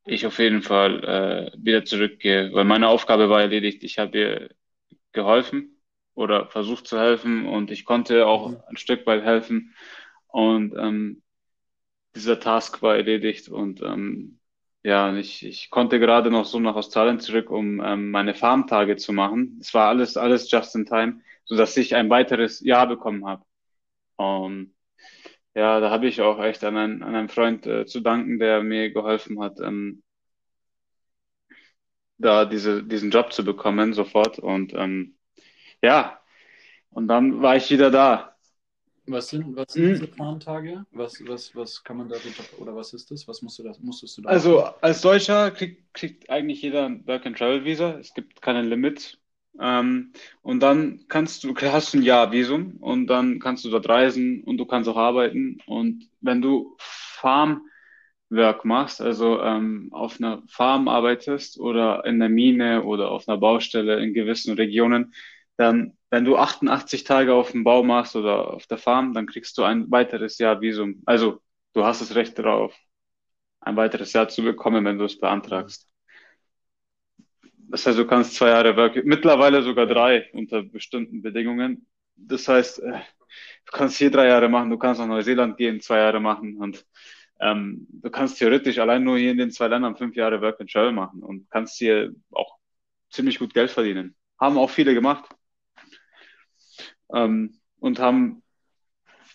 ich 0.05 0.25
auf 0.25 0.39
jeden 0.39 0.61
Fall 0.61 1.03
äh, 1.55 1.57
wieder 1.57 1.83
zurückgehe, 1.85 2.53
weil 2.53 2.65
meine 2.65 2.87
Aufgabe 2.89 3.29
war 3.29 3.41
erledigt. 3.41 3.83
Ich 3.83 3.97
habe 3.99 4.17
ihr 4.17 4.49
geholfen 5.13 5.81
oder 6.15 6.47
versucht 6.49 6.87
zu 6.87 6.99
helfen 6.99 7.47
und 7.47 7.71
ich 7.71 7.85
konnte 7.85 8.27
auch 8.27 8.53
Mhm. 8.53 8.63
ein 8.67 8.77
Stück 8.77 9.05
weit 9.07 9.23
helfen 9.23 9.75
und 10.27 10.75
ähm, 10.77 11.23
dieser 12.15 12.39
Task 12.39 12.81
war 12.81 12.95
erledigt 12.97 13.49
und 13.49 13.81
ähm, 13.83 14.39
ja, 14.83 15.15
ich, 15.17 15.45
ich 15.45 15.69
konnte 15.71 15.99
gerade 15.99 16.31
noch 16.31 16.45
so 16.45 16.59
nach 16.59 16.75
Australien 16.75 17.19
zurück, 17.19 17.51
um 17.51 17.81
ähm, 17.83 18.11
meine 18.11 18.35
Farmtage 18.35 18.97
zu 18.97 19.13
machen. 19.13 19.57
Es 19.61 19.73
war 19.73 19.89
alles, 19.89 20.17
alles 20.17 20.49
just 20.51 20.75
in 20.75 20.85
time, 20.85 21.21
so 21.45 21.55
dass 21.55 21.77
ich 21.77 21.95
ein 21.95 22.09
weiteres 22.09 22.59
Jahr 22.61 22.87
bekommen 22.87 23.25
habe. 23.25 23.43
Um, 24.17 24.73
ja, 25.55 25.79
da 25.79 25.89
habe 25.89 26.07
ich 26.07 26.21
auch 26.21 26.39
echt 26.43 26.63
an 26.63 26.77
einen, 26.77 27.03
an 27.03 27.15
einen 27.15 27.29
Freund 27.29 27.65
äh, 27.65 27.85
zu 27.85 28.01
danken, 28.01 28.39
der 28.39 28.63
mir 28.63 28.91
geholfen 28.91 29.41
hat, 29.41 29.59
ähm, 29.61 30.03
da 32.17 32.45
diese, 32.45 32.83
diesen 32.83 33.11
Job 33.11 33.33
zu 33.33 33.43
bekommen 33.43 33.93
sofort. 33.93 34.39
Und 34.39 34.73
ähm, 34.73 35.17
ja, 35.81 36.19
und 36.91 37.07
dann 37.07 37.41
war 37.41 37.57
ich 37.57 37.69
wieder 37.69 37.91
da. 37.91 38.35
Was 39.07 39.29
sind, 39.29 39.55
was 39.55 39.73
sind 39.73 39.83
Mhm. 39.83 39.93
diese 39.93 40.07
Farmtage? 40.07 40.85
Was, 40.91 41.19
was, 41.27 41.55
was 41.55 41.83
kann 41.83 41.97
man 41.97 42.09
darunter, 42.09 42.43
oder 42.59 42.75
was 42.75 42.93
ist 42.93 43.11
das? 43.11 43.27
Was 43.27 43.41
musst 43.41 43.59
du 43.59 43.63
da, 43.63 43.73
musstest 43.81 44.17
du 44.17 44.23
da 44.23 44.29
Also 44.29 44.61
als 44.81 45.01
Deutscher 45.01 45.51
kriegt, 45.51 45.93
kriegt 45.93 46.29
eigentlich 46.29 46.61
jeder 46.61 46.85
ein 46.85 47.05
Work-and-Travel-Visa. 47.05 47.99
Es 47.99 48.13
gibt 48.13 48.41
keine 48.41 48.63
Limit. 48.63 49.19
Ähm, 49.59 50.11
und 50.41 50.59
dann 50.61 51.05
kannst 51.07 51.43
du, 51.43 51.55
hast 51.55 51.93
du 51.93 51.99
ein 51.99 52.03
Jahr 52.03 52.31
Visum 52.31 52.77
und 52.77 53.07
dann 53.07 53.39
kannst 53.39 53.65
du 53.65 53.69
dort 53.69 53.87
reisen 53.89 54.43
und 54.43 54.57
du 54.57 54.65
kannst 54.65 54.89
auch 54.89 54.97
arbeiten. 54.97 55.59
Und 55.65 56.09
wenn 56.21 56.41
du 56.41 56.75
Farmwork 56.79 57.61
machst, 58.63 59.01
also 59.01 59.41
ähm, 59.41 59.89
auf 59.91 60.19
einer 60.19 60.43
Farm 60.47 60.87
arbeitest 60.87 61.59
oder 61.59 62.05
in 62.05 62.19
der 62.19 62.29
Mine 62.29 62.83
oder 62.83 63.11
auf 63.11 63.27
einer 63.27 63.37
Baustelle 63.37 63.99
in 64.03 64.13
gewissen 64.13 64.55
Regionen, 64.55 65.13
dann, 65.57 65.97
wenn 66.09 66.25
du 66.25 66.37
88 66.37 67.03
Tage 67.03 67.33
auf 67.33 67.51
dem 67.51 67.63
Bau 67.63 67.83
machst 67.83 68.15
oder 68.15 68.53
auf 68.53 68.67
der 68.67 68.77
Farm, 68.77 69.13
dann 69.13 69.25
kriegst 69.27 69.57
du 69.57 69.63
ein 69.63 69.89
weiteres 69.91 70.37
Jahr 70.37 70.61
Visum. 70.61 71.01
Also 71.05 71.41
du 71.73 71.85
hast 71.85 72.01
das 72.01 72.15
Recht 72.15 72.37
darauf 72.39 72.75
ein 73.61 73.75
weiteres 73.75 74.13
Jahr 74.13 74.29
zu 74.29 74.43
bekommen, 74.43 74.85
wenn 74.85 74.97
du 74.99 75.05
es 75.05 75.19
beantragst. 75.19 75.89
Das 77.69 77.85
heißt, 77.85 77.97
du 77.97 78.05
kannst 78.05 78.35
zwei 78.35 78.49
Jahre 78.49 78.75
Work, 78.75 79.03
mittlerweile 79.05 79.61
sogar 79.63 79.85
drei 79.85 80.29
unter 80.33 80.63
bestimmten 80.63 81.21
Bedingungen. 81.21 81.87
Das 82.15 82.47
heißt, 82.47 82.79
äh, 82.79 82.91
du 82.91 83.71
kannst 83.71 83.97
hier 83.97 84.11
drei 84.11 84.27
Jahre 84.27 84.49
machen, 84.49 84.69
du 84.69 84.77
kannst 84.77 84.99
nach 85.01 85.07
Neuseeland 85.07 85.57
gehen, 85.57 85.81
zwei 85.81 85.97
Jahre 85.97 86.19
machen 86.19 86.57
und 86.57 86.85
ähm, 87.39 87.87
du 87.89 88.09
kannst 88.09 88.37
theoretisch 88.39 88.77
allein 88.79 89.03
nur 89.03 89.17
hier 89.17 89.31
in 89.31 89.37
den 89.37 89.51
zwei 89.51 89.67
Ländern 89.67 89.97
fünf 89.97 90.15
Jahre 90.15 90.41
Work 90.41 90.61
and 90.61 90.71
Travel 90.71 90.93
machen 90.93 91.21
und 91.21 91.49
kannst 91.49 91.77
hier 91.77 92.13
auch 92.31 92.57
ziemlich 93.09 93.39
gut 93.39 93.53
Geld 93.53 93.71
verdienen. 93.71 94.15
Haben 94.39 94.57
auch 94.57 94.69
viele 94.69 94.93
gemacht. 94.93 95.25
Ähm, 97.13 97.59
und 97.79 97.99
haben 97.99 98.41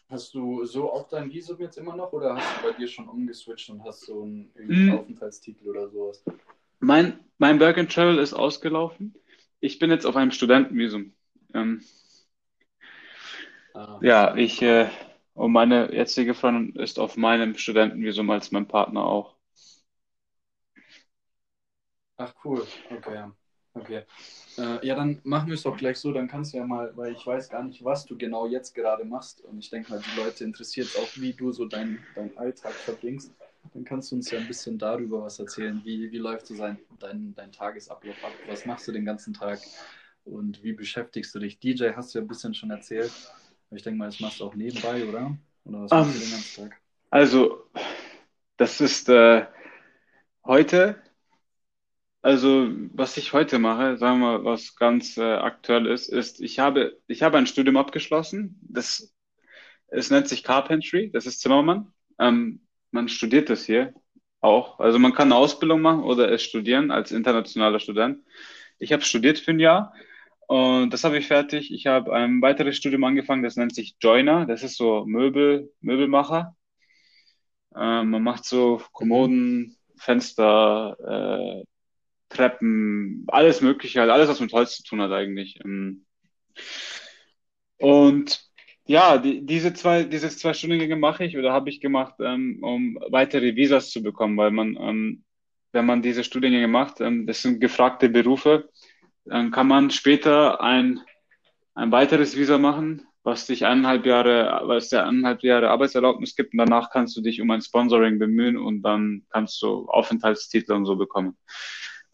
Hast 0.08 0.34
du 0.34 0.64
so 0.64 0.90
auch 0.90 1.08
dein 1.08 1.30
Visum 1.30 1.60
jetzt 1.60 1.78
immer 1.78 1.94
noch 1.94 2.12
oder 2.12 2.34
hast 2.34 2.58
du 2.58 2.68
bei 2.68 2.76
dir 2.76 2.88
schon 2.88 3.08
umgeswitcht 3.08 3.70
und 3.70 3.84
hast 3.84 4.06
so 4.06 4.22
einen 4.22 4.50
Mm. 4.56 4.90
Aufenthaltstitel 4.90 5.68
oder 5.68 5.88
sowas? 5.88 6.24
Mein, 6.80 7.18
mein 7.38 7.60
Work 7.60 7.78
and 7.78 7.92
Travel 7.92 8.18
ist 8.18 8.34
ausgelaufen. 8.34 9.14
Ich 9.60 9.78
bin 9.78 9.90
jetzt 9.90 10.04
auf 10.06 10.16
einem 10.16 10.30
Studentenvisum. 10.30 11.14
Ähm, 11.54 11.82
Ah, 13.74 14.00
ja, 14.00 14.34
ich 14.36 14.62
äh, 14.62 14.88
und 15.34 15.52
meine 15.52 15.92
jetzige 15.94 16.34
Freundin 16.34 16.76
ist 16.82 16.98
auf 16.98 17.16
meinem 17.16 17.56
Studentenvisum 17.56 18.28
als 18.30 18.50
mein 18.52 18.68
Partner 18.68 19.04
auch. 19.04 19.36
Ach 22.16 22.34
cool, 22.44 22.66
okay. 22.90 23.30
Okay. 23.74 24.02
Äh, 24.58 24.84
ja, 24.86 24.94
dann 24.96 25.20
machen 25.24 25.48
wir 25.48 25.54
es 25.54 25.62
doch 25.62 25.76
gleich 25.76 25.98
so, 25.98 26.12
dann 26.12 26.26
kannst 26.28 26.52
du 26.52 26.58
ja 26.58 26.66
mal, 26.66 26.96
weil 26.96 27.12
ich 27.12 27.26
weiß 27.26 27.48
gar 27.48 27.62
nicht, 27.62 27.84
was 27.84 28.04
du 28.04 28.18
genau 28.18 28.46
jetzt 28.46 28.74
gerade 28.74 29.04
machst 29.04 29.40
und 29.42 29.58
ich 29.60 29.70
denke 29.70 29.92
mal, 29.92 30.00
die 30.02 30.20
Leute 30.20 30.44
interessiert 30.44 30.88
es 30.88 30.96
auch, 30.96 31.08
wie 31.16 31.34
du 31.34 31.52
so 31.52 31.66
deinen 31.66 32.04
dein 32.16 32.36
Alltag 32.36 32.72
verbringst. 32.84 33.32
Dann 33.72 33.84
kannst 33.84 34.10
du 34.10 34.16
uns 34.16 34.30
ja 34.30 34.38
ein 34.38 34.46
bisschen 34.48 34.78
darüber 34.78 35.22
was 35.22 35.38
erzählen. 35.38 35.80
Wie, 35.84 36.10
wie 36.10 36.18
läuft 36.18 36.46
so 36.46 36.54
sein, 36.54 36.78
dein, 36.98 37.34
dein 37.34 37.52
Tagesablauf 37.52 38.16
ab? 38.24 38.32
Was 38.48 38.64
machst 38.66 38.88
du 38.88 38.92
den 38.92 39.04
ganzen 39.04 39.32
Tag 39.34 39.60
und 40.24 40.62
wie 40.62 40.72
beschäftigst 40.72 41.34
du 41.34 41.38
dich? 41.38 41.58
DJ 41.60 41.94
hast 41.96 42.14
du 42.14 42.18
ja 42.18 42.24
ein 42.24 42.28
bisschen 42.28 42.54
schon 42.54 42.70
erzählt. 42.70 43.12
Aber 43.68 43.76
ich 43.76 43.82
denke 43.82 43.98
mal, 43.98 44.06
das 44.06 44.20
machst 44.20 44.40
du 44.40 44.44
auch 44.44 44.54
nebenbei, 44.54 45.06
oder? 45.06 45.36
Oder 45.64 45.82
was 45.82 45.96
machst 45.96 46.14
du 46.14 46.18
Ähm, 46.18 46.20
den 46.20 46.30
ganzen 46.30 46.54
Tag? 46.54 46.80
Also, 47.10 47.70
das 48.58 48.80
ist 48.80 49.08
äh, 49.10 49.46
heute, 50.44 51.02
also 52.22 52.68
was 52.92 53.16
ich 53.16 53.32
heute 53.32 53.58
mache, 53.58 53.96
sagen 53.96 54.20
wir 54.20 54.38
mal, 54.38 54.44
was 54.44 54.76
ganz 54.76 55.16
äh, 55.16 55.22
aktuell 55.22 55.86
ist, 55.86 56.08
ist, 56.08 56.40
ich 56.40 56.58
habe, 56.58 56.98
ich 57.06 57.22
habe 57.22 57.38
ein 57.38 57.46
Studium 57.46 57.76
abgeschlossen. 57.78 58.58
Das, 58.62 59.14
es 59.88 60.10
nennt 60.10 60.28
sich 60.28 60.44
Carpentry, 60.44 61.10
das 61.12 61.26
ist 61.26 61.40
Zimmermann. 61.40 61.92
Ähm, 62.18 62.62
man 62.90 63.08
studiert 63.08 63.50
das 63.50 63.64
hier 63.64 63.94
auch. 64.40 64.80
Also 64.80 64.98
man 64.98 65.12
kann 65.12 65.28
eine 65.28 65.36
Ausbildung 65.36 65.80
machen 65.80 66.02
oder 66.02 66.30
es 66.32 66.42
studieren 66.42 66.90
als 66.90 67.12
internationaler 67.12 67.80
Student. 67.80 68.24
Ich 68.78 68.92
habe 68.92 69.02
studiert 69.02 69.38
für 69.38 69.52
ein 69.52 69.60
Jahr 69.60 69.94
und 70.46 70.90
das 70.92 71.04
habe 71.04 71.18
ich 71.18 71.26
fertig. 71.26 71.72
Ich 71.72 71.86
habe 71.86 72.12
ein 72.12 72.42
weiteres 72.42 72.76
Studium 72.76 73.04
angefangen, 73.04 73.42
das 73.42 73.56
nennt 73.56 73.74
sich 73.74 73.96
Joiner. 74.00 74.46
Das 74.46 74.62
ist 74.62 74.76
so 74.76 75.04
Möbel, 75.06 75.72
Möbelmacher. 75.80 76.56
Ähm, 77.76 78.10
man 78.10 78.22
macht 78.22 78.44
so. 78.44 78.82
Kommoden, 78.92 79.76
Fenster, 79.96 80.96
äh, 81.60 81.64
Treppen, 82.30 83.24
alles 83.28 83.60
Mögliche, 83.60 84.00
halt 84.00 84.10
alles, 84.10 84.28
was 84.28 84.40
mit 84.40 84.52
Holz 84.52 84.76
zu 84.76 84.82
tun 84.84 85.02
hat 85.02 85.12
eigentlich. 85.12 85.60
Ähm, 85.64 86.06
und 87.78 88.49
ja, 88.90 89.18
die, 89.18 89.46
diese 89.46 89.72
zwei, 89.72 90.02
diese 90.02 90.28
zwei 90.30 90.52
Studiengänge 90.52 90.96
mache 90.96 91.24
ich 91.24 91.38
oder 91.38 91.52
habe 91.52 91.70
ich 91.70 91.80
gemacht, 91.80 92.16
ähm, 92.18 92.58
um 92.60 92.98
weitere 93.08 93.54
Visas 93.54 93.90
zu 93.90 94.02
bekommen, 94.02 94.36
weil 94.36 94.50
man, 94.50 94.76
ähm, 94.80 95.24
wenn 95.70 95.86
man 95.86 96.02
diese 96.02 96.24
Studiengänge 96.24 96.66
macht, 96.66 97.00
ähm, 97.00 97.24
das 97.24 97.40
sind 97.40 97.60
gefragte 97.60 98.08
Berufe, 98.08 98.68
dann 99.24 99.52
kann 99.52 99.68
man 99.68 99.90
später 99.90 100.60
ein, 100.60 100.98
ein 101.76 101.92
weiteres 101.92 102.36
Visa 102.36 102.58
machen, 102.58 103.06
was 103.22 103.46
dich 103.46 103.64
eineinhalb 103.64 104.06
Jahre, 104.06 104.62
was 104.64 104.88
dir 104.88 105.06
eineinhalb 105.06 105.44
Jahre 105.44 105.70
Arbeitserlaubnis 105.70 106.34
gibt 106.34 106.52
und 106.52 106.58
danach 106.58 106.90
kannst 106.90 107.16
du 107.16 107.20
dich 107.20 107.40
um 107.40 107.48
ein 107.52 107.62
Sponsoring 107.62 108.18
bemühen 108.18 108.56
und 108.56 108.82
dann 108.82 109.22
kannst 109.30 109.62
du 109.62 109.86
Aufenthaltstitel 109.88 110.72
und 110.72 110.84
so 110.84 110.96
bekommen. 110.96 111.36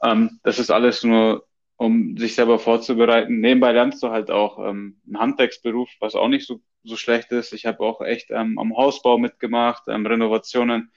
Ähm, 0.03 0.41
das 0.43 0.59
ist 0.59 0.71
alles 0.71 1.03
nur, 1.05 1.47
um 1.77 2.17
sich 2.17 2.35
selber 2.35 2.59
vorzubereiten. 2.59 3.41
Nebenbei 3.41 3.73
lernst 3.73 4.03
du 4.03 4.09
halt 4.09 4.31
auch 4.31 4.59
ähm, 4.59 5.01
einen 5.07 5.19
Handwerksberuf, 5.19 5.91
was 6.01 6.15
auch 6.15 6.29
nicht 6.29 6.47
so, 6.47 6.61
so 6.87 6.97
schlecht 6.97 7.33
ist. 7.33 7.53
Ich 7.53 7.67
habe 7.67 7.81
auch 7.81 8.01
echt 8.01 8.31
ähm, 8.31 8.59
am 8.59 8.77
Hausbau 8.77 9.19
mitgemacht, 9.19 9.85
ähm, 9.89 10.07
Renovationen. 10.07 10.93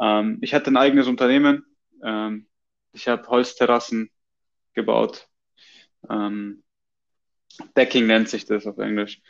Ähm, 0.00 0.38
ich 0.40 0.54
hatte 0.54 0.70
ein 0.70 0.76
eigenes 0.76 1.06
Unternehmen. 1.06 1.64
Ähm, 2.04 2.46
ich 2.92 3.08
habe 3.08 3.26
Holzterrassen 3.28 4.10
gebaut. 4.74 5.28
Ähm, 6.08 6.62
Decking 7.76 8.06
nennt 8.06 8.28
sich 8.28 8.44
das 8.46 8.66
auf 8.66 8.78
Englisch. 8.78 9.20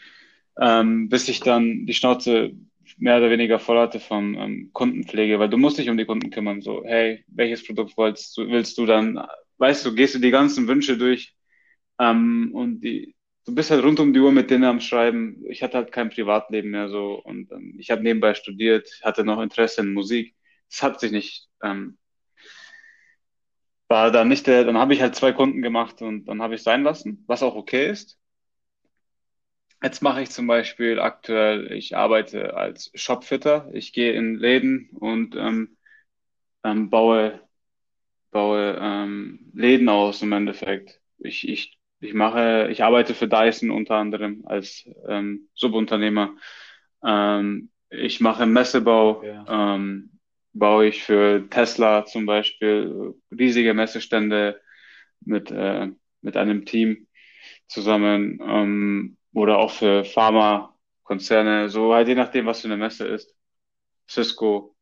Ähm, 0.58 1.08
bis 1.08 1.28
ich 1.28 1.40
dann 1.40 1.86
die 1.86 1.94
Schnauze 1.94 2.52
mehr 2.98 3.18
oder 3.18 3.30
weniger 3.30 3.58
voll 3.58 3.78
hatte 3.78 4.00
von 4.00 4.34
ähm, 4.34 4.70
Kundenpflege, 4.72 5.38
weil 5.38 5.48
du 5.48 5.56
musst 5.56 5.78
dich 5.78 5.88
um 5.88 5.96
die 5.96 6.04
Kunden 6.04 6.30
kümmern. 6.30 6.60
So, 6.60 6.84
hey, 6.84 7.24
welches 7.28 7.64
Produkt 7.64 7.96
willst 7.96 8.36
du, 8.36 8.48
willst 8.48 8.76
du 8.78 8.86
dann? 8.86 9.24
Weißt 9.58 9.84
du, 9.86 9.94
gehst 9.94 10.14
du 10.14 10.18
die 10.18 10.30
ganzen 10.30 10.66
Wünsche 10.68 10.96
durch 10.96 11.34
ähm, 11.98 12.50
und 12.52 12.80
die, 12.80 13.14
du 13.46 13.54
bist 13.54 13.70
halt 13.70 13.82
rund 13.84 14.00
um 14.00 14.12
die 14.12 14.20
Uhr 14.20 14.32
mit 14.32 14.50
denen 14.50 14.64
am 14.64 14.80
Schreiben. 14.80 15.44
Ich 15.48 15.62
hatte 15.62 15.78
halt 15.78 15.92
kein 15.92 16.10
Privatleben 16.10 16.70
mehr 16.70 16.88
so 16.88 17.14
und 17.22 17.50
ähm, 17.52 17.76
ich 17.78 17.90
habe 17.90 18.02
nebenbei 18.02 18.34
studiert, 18.34 18.88
hatte 19.02 19.24
noch 19.24 19.40
Interesse 19.40 19.82
in 19.82 19.92
Musik. 19.94 20.34
Das 20.70 20.82
hat 20.82 21.00
sich 21.00 21.12
nicht, 21.12 21.48
ähm, 21.62 21.98
war 23.88 24.10
dann 24.10 24.28
nicht 24.28 24.46
der, 24.46 24.64
dann 24.64 24.78
habe 24.78 24.94
ich 24.94 25.02
halt 25.02 25.14
zwei 25.16 25.32
Kunden 25.32 25.62
gemacht 25.62 26.00
und 26.02 26.24
dann 26.26 26.40
habe 26.42 26.54
ich 26.54 26.62
sein 26.62 26.82
lassen, 26.82 27.24
was 27.26 27.42
auch 27.42 27.56
okay 27.56 27.90
ist. 27.90 28.18
Jetzt 29.82 30.02
mache 30.02 30.22
ich 30.22 30.30
zum 30.30 30.46
Beispiel 30.46 31.00
aktuell, 31.00 31.72
ich 31.72 31.96
arbeite 31.96 32.54
als 32.54 32.90
Shopfitter. 32.94 33.70
Ich 33.72 33.92
gehe 33.92 34.12
in 34.12 34.36
Läden 34.36 34.90
und 34.90 35.34
ähm, 35.36 35.76
ähm, 36.64 36.90
baue, 36.90 37.40
baue 38.32 38.78
ähm, 38.80 39.50
Läden 39.54 39.88
aus 39.90 40.22
im 40.22 40.32
Endeffekt. 40.32 41.00
Ich, 41.18 41.48
ich, 41.48 41.79
ich 42.00 42.14
mache, 42.14 42.68
ich 42.70 42.82
arbeite 42.82 43.14
für 43.14 43.28
Dyson 43.28 43.70
unter 43.70 43.96
anderem 43.96 44.42
als 44.46 44.88
ähm, 45.08 45.48
Subunternehmer. 45.54 46.36
Ähm, 47.04 47.70
ich 47.90 48.20
mache 48.20 48.46
Messebau, 48.46 49.18
Okay. 49.18 49.44
ähm, 49.48 50.10
baue 50.52 50.86
ich 50.86 51.02
für 51.04 51.48
Tesla 51.50 52.04
zum 52.06 52.26
Beispiel 52.26 53.14
riesige 53.30 53.74
Messestände 53.74 54.60
mit, 55.20 55.50
äh, 55.50 55.88
mit 56.22 56.36
einem 56.36 56.64
Team 56.64 57.06
zusammen 57.68 58.40
ähm, 58.42 59.16
oder 59.32 59.58
auch 59.58 59.70
für 59.70 60.04
Pharmakonzerne, 60.04 61.68
so 61.68 61.94
halt 61.94 62.08
je 62.08 62.14
nachdem, 62.14 62.46
was 62.46 62.62
für 62.62 62.68
eine 62.68 62.76
Messe 62.76 63.06
ist. 63.06 63.34
Cisco. 64.08 64.74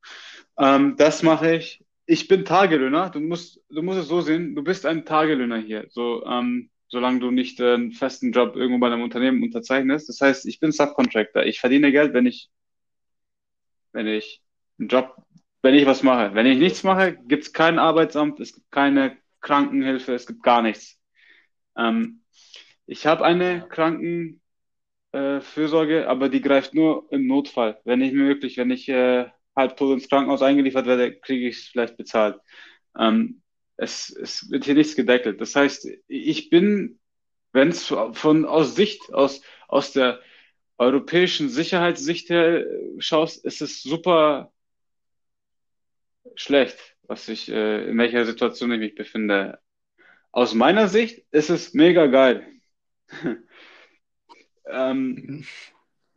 Ähm, 0.59 0.97
das 0.97 1.23
mache 1.23 1.57
ich. 1.57 1.85
Ich 2.07 2.29
bin 2.29 2.45
Tagelöhner. 2.45 3.11
Du 3.11 3.21
musst, 3.21 3.61
du 3.69 3.83
musst 3.83 3.99
es 3.99 4.09
so 4.09 4.23
sehen. 4.23 4.55
Du 4.55 4.62
bist 4.62 4.87
ein 4.87 5.05
Tagelöhner 5.05 5.59
hier. 5.59 5.87
So, 5.91 6.25
ähm, 6.25 6.71
solange 6.89 7.20
du 7.20 7.30
nicht 7.30 7.61
äh, 7.61 7.74
einen 7.74 7.93
festen 7.93 8.32
Job 8.32 8.57
irgendwo 8.57 8.80
bei 8.80 8.89
einem 8.89 9.03
Unternehmen 9.03 9.43
unterzeichnest. 9.43 10.09
Das 10.09 10.20
heißt, 10.20 10.47
ich 10.47 10.61
bin 10.61 10.72
Subcontractor. 10.72 11.45
Ich 11.45 11.61
verdiene 11.61 11.93
Geld, 11.93 12.14
wenn 12.14 12.26
ich, 12.26 12.51
wenn 13.93 14.07
ich 14.07 14.43
einen 14.78 14.89
Job, 14.89 15.14
wenn 15.62 15.74
ich 15.74 15.86
was 15.86 16.03
mache. 16.03 16.34
Wenn 16.34 16.47
ich 16.47 16.59
nichts 16.59 16.82
mache, 16.84 17.16
gibt 17.26 17.45
es 17.45 17.53
kein 17.53 17.78
Arbeitsamt, 17.78 18.41
es 18.41 18.55
gibt 18.55 18.70
keine 18.70 19.16
Krankenhilfe, 19.41 20.14
es 20.14 20.26
gibt 20.26 20.43
gar 20.43 20.62
nichts. 20.62 20.99
Ähm, 21.76 22.22
ich 22.86 23.07
habe 23.07 23.24
eine 23.24 23.68
Krankenfürsorge, 23.68 24.41
äh, 26.03 26.05
aber 26.05 26.28
die 26.28 26.41
greift 26.41 26.74
nur 26.74 27.07
im 27.12 27.26
Notfall. 27.26 27.80
Wenn 27.84 28.01
ich 28.01 28.12
mir 28.12 28.26
wirklich, 28.26 28.57
wenn 28.57 28.70
ich 28.70 28.89
äh, 28.89 29.26
halb 29.55 29.76
tot 29.76 29.93
ins 29.95 30.09
Krankenhaus 30.09 30.43
eingeliefert 30.43 30.86
werde, 30.86 31.18
kriege 31.18 31.49
ich 31.49 31.59
es 31.59 31.68
vielleicht 31.68 31.97
bezahlt. 31.97 32.39
Ähm, 32.99 33.43
es, 33.79 34.11
es 34.11 34.51
wird 34.51 34.64
hier 34.64 34.74
nichts 34.74 34.97
gedeckelt. 34.97 35.41
Das 35.41 35.55
heißt, 35.57 35.89
ich 36.09 36.51
bin, 36.51 36.99
wenn 37.53 37.68
es 37.68 37.85
von 37.87 38.45
aus 38.45 38.74
Sicht, 38.74 39.14
aus, 39.14 39.41
aus 39.68 39.93
der 39.93 40.20
europäischen 40.76 41.49
Sicherheitssicht 41.49 42.29
her 42.29 42.64
schaust, 42.99 43.45
ist 43.45 43.62
es 43.62 43.83
super 43.83 44.53
schlecht, 46.35 46.97
was 47.03 47.29
ich, 47.29 47.49
äh, 47.49 47.89
in 47.89 47.99
welcher 47.99 48.24
Situation 48.26 48.72
ich 48.72 48.81
mich 48.81 48.95
befinde. 48.95 49.61
Aus 50.33 50.55
meiner 50.55 50.89
Sicht 50.89 51.24
ist 51.31 51.49
es 51.49 51.72
mega 51.72 52.07
geil. 52.07 52.47
ähm, 54.66 55.47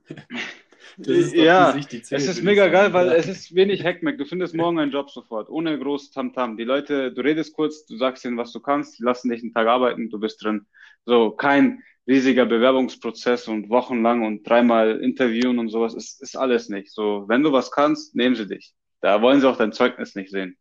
ja, 0.97 1.73
Sicht, 1.73 2.11
es 2.11 2.27
ist 2.27 2.43
mega 2.43 2.67
geil, 2.67 2.93
weil 2.93 3.09
es 3.09 3.27
ist 3.27 3.55
wenig 3.55 3.83
Hackmack. 3.83 4.17
Du 4.17 4.25
findest 4.25 4.55
morgen 4.55 4.79
einen 4.79 4.91
Job 4.91 5.09
sofort, 5.09 5.49
ohne 5.49 5.77
groß 5.77 6.11
Tamtam. 6.11 6.51
-Tam. 6.53 6.57
Die 6.57 6.63
Leute, 6.63 7.11
du 7.11 7.21
redest 7.21 7.53
kurz, 7.53 7.85
du 7.85 7.97
sagst 7.97 8.25
ihnen, 8.25 8.37
was 8.37 8.51
du 8.51 8.59
kannst, 8.59 8.99
die 8.99 9.03
lassen 9.03 9.29
dich 9.29 9.41
einen 9.41 9.53
Tag 9.53 9.67
arbeiten, 9.67 10.09
du 10.09 10.19
bist 10.19 10.43
drin. 10.43 10.65
So, 11.05 11.31
kein 11.31 11.83
riesiger 12.07 12.45
Bewerbungsprozess 12.45 13.47
und 13.47 13.69
wochenlang 13.69 14.25
und 14.25 14.47
dreimal 14.47 14.99
interviewen 15.01 15.59
und 15.59 15.69
sowas, 15.69 15.93
ist, 15.93 16.21
ist 16.21 16.35
alles 16.35 16.69
nicht. 16.69 16.91
So, 16.91 17.25
wenn 17.27 17.43
du 17.43 17.51
was 17.51 17.71
kannst, 17.71 18.15
nehmen 18.15 18.35
sie 18.35 18.47
dich. 18.47 18.73
Da 19.01 19.21
wollen 19.21 19.41
sie 19.41 19.49
auch 19.49 19.57
dein 19.57 19.73
Zeugnis 19.73 20.15
nicht 20.15 20.31
sehen. 20.31 20.57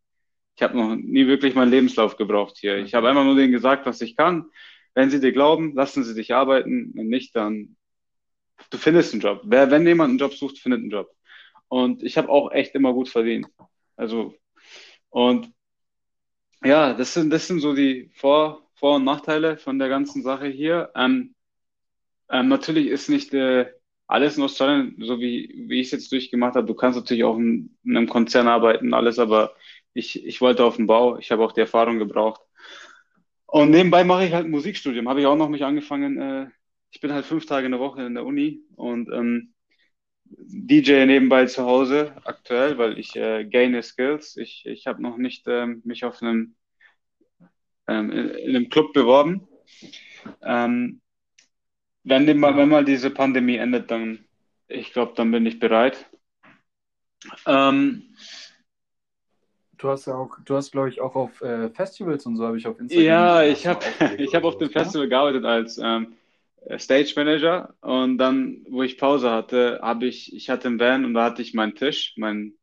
Ich 0.55 0.63
habe 0.63 0.77
noch 0.77 0.95
nie 0.95 1.27
wirklich 1.27 1.55
meinen 1.55 1.71
Lebenslauf 1.71 2.17
gebraucht 2.17 2.57
hier. 2.57 2.77
Ich 2.77 2.93
habe 2.93 3.09
einfach 3.09 3.23
nur 3.23 3.35
denen 3.35 3.51
gesagt, 3.51 3.85
was 3.85 4.01
ich 4.01 4.15
kann. 4.15 4.45
Wenn 4.93 5.09
sie 5.09 5.19
dir 5.19 5.31
glauben, 5.31 5.73
lassen 5.75 6.03
sie 6.03 6.13
dich 6.13 6.33
arbeiten. 6.33 6.91
Wenn 6.93 7.07
nicht, 7.07 7.35
dann 7.35 7.77
du 8.71 8.77
findest 8.77 9.13
einen 9.13 9.21
Job. 9.21 9.41
Wer, 9.43 9.69
wenn 9.69 9.85
jemand 9.85 10.09
einen 10.09 10.17
Job 10.17 10.33
sucht, 10.33 10.57
findet 10.57 10.79
einen 10.79 10.89
Job. 10.89 11.09
Und 11.67 12.03
ich 12.03 12.17
habe 12.17 12.29
auch 12.29 12.51
echt 12.51 12.75
immer 12.75 12.93
gut 12.93 13.09
verdient. 13.09 13.47
Also, 13.95 14.35
und 15.09 15.51
ja, 16.63 16.93
das 16.93 17.13
sind, 17.13 17.31
das 17.31 17.47
sind 17.47 17.59
so 17.59 17.73
die 17.73 18.09
Vor-, 18.15 18.67
Vor 18.75 18.95
und 18.95 19.03
Nachteile 19.03 19.57
von 19.57 19.79
der 19.79 19.89
ganzen 19.89 20.23
Sache 20.23 20.47
hier. 20.47 20.91
Ähm, 20.95 21.35
ähm, 22.29 22.47
natürlich 22.47 22.87
ist 22.87 23.09
nicht 23.09 23.33
äh, 23.33 23.71
alles 24.07 24.37
in 24.37 24.43
Australien, 24.43 24.95
so 24.99 25.19
wie, 25.19 25.65
wie 25.67 25.81
ich 25.81 25.87
es 25.87 25.91
jetzt 25.91 26.11
durchgemacht 26.11 26.55
habe. 26.55 26.67
Du 26.67 26.75
kannst 26.75 26.99
natürlich 26.99 27.23
auch 27.23 27.37
in, 27.37 27.77
in 27.83 27.97
einem 27.97 28.09
Konzern 28.09 28.47
arbeiten, 28.47 28.93
alles, 28.93 29.19
aber 29.19 29.55
ich, 29.93 30.25
ich 30.25 30.41
wollte 30.41 30.65
auf 30.65 30.77
den 30.77 30.87
Bau. 30.87 31.17
Ich 31.17 31.31
habe 31.31 31.43
auch 31.43 31.51
die 31.51 31.61
Erfahrung 31.61 31.99
gebraucht. 31.99 32.41
Und 33.45 33.71
nebenbei 33.71 34.03
mache 34.03 34.25
ich 34.25 34.33
halt 34.33 34.47
Musikstudium. 34.47 35.09
Habe 35.09 35.21
ich 35.21 35.25
auch 35.25 35.35
noch 35.35 35.49
nicht 35.49 35.63
angefangen, 35.63 36.17
äh, 36.19 36.47
ich 36.91 36.99
bin 36.99 37.13
halt 37.13 37.25
fünf 37.25 37.45
Tage 37.45 37.65
in 37.65 37.71
der 37.71 37.81
Woche 37.81 38.03
in 38.03 38.13
der 38.13 38.25
Uni 38.25 38.61
und 38.75 39.09
ähm, 39.11 39.53
DJ 40.25 41.05
nebenbei 41.05 41.45
zu 41.45 41.65
Hause 41.65 42.15
aktuell, 42.23 42.77
weil 42.77 42.97
ich 42.97 43.15
äh, 43.15 43.45
gaine 43.45 43.81
Skills. 43.83 44.37
Ich, 44.37 44.65
ich 44.65 44.87
habe 44.87 45.01
noch 45.01 45.17
nicht 45.17 45.45
ähm, 45.47 45.81
mich 45.83 46.05
auf 46.05 46.21
einem 46.21 46.55
ähm, 47.87 48.11
in, 48.11 48.29
in, 48.29 48.55
einem 48.55 48.69
Club 48.69 48.93
beworben. 48.93 49.47
Ähm, 50.41 51.01
wenn, 52.03 52.25
die, 52.25 52.39
wenn 52.39 52.69
mal 52.69 52.85
diese 52.85 53.09
Pandemie 53.09 53.57
endet, 53.57 53.91
dann 53.91 54.25
ich 54.67 54.93
glaube, 54.93 55.13
dann 55.15 55.31
bin 55.31 55.45
ich 55.45 55.59
bereit. 55.59 56.09
Ähm, 57.45 58.15
du 59.77 59.89
hast 59.89 60.07
ja 60.07 60.15
auch, 60.15 60.37
du 60.45 60.55
hast 60.55 60.71
glaube 60.71 60.89
ich 60.89 61.01
auch 61.01 61.15
auf 61.15 61.41
äh, 61.41 61.69
Festivals 61.69 62.25
und 62.25 62.37
so 62.37 62.45
habe 62.45 62.57
ich 62.57 62.67
auf 62.67 62.79
Instagram. 62.79 63.05
Ja, 63.05 63.43
ich 63.43 63.67
habe 63.67 63.85
ich 64.17 64.33
habe 64.33 64.47
auf 64.47 64.57
dem 64.57 64.69
Festival 64.69 65.09
gearbeitet 65.09 65.45
als 65.45 65.77
ähm, 65.77 66.13
äh, 66.13 66.20
Stage 66.77 67.13
Manager 67.15 67.73
und 67.81 68.17
dann, 68.17 68.65
wo 68.69 68.83
ich 68.83 68.97
Pause 68.97 69.31
hatte, 69.31 69.79
habe 69.81 70.05
ich, 70.05 70.33
ich 70.35 70.49
hatte 70.49 70.67
einen 70.67 70.79
Van 70.79 71.05
und 71.05 71.13
da 71.13 71.25
hatte 71.25 71.41
ich 71.41 71.53
meinen 71.53 71.75
Tisch, 71.75 72.13
meinen 72.17 72.57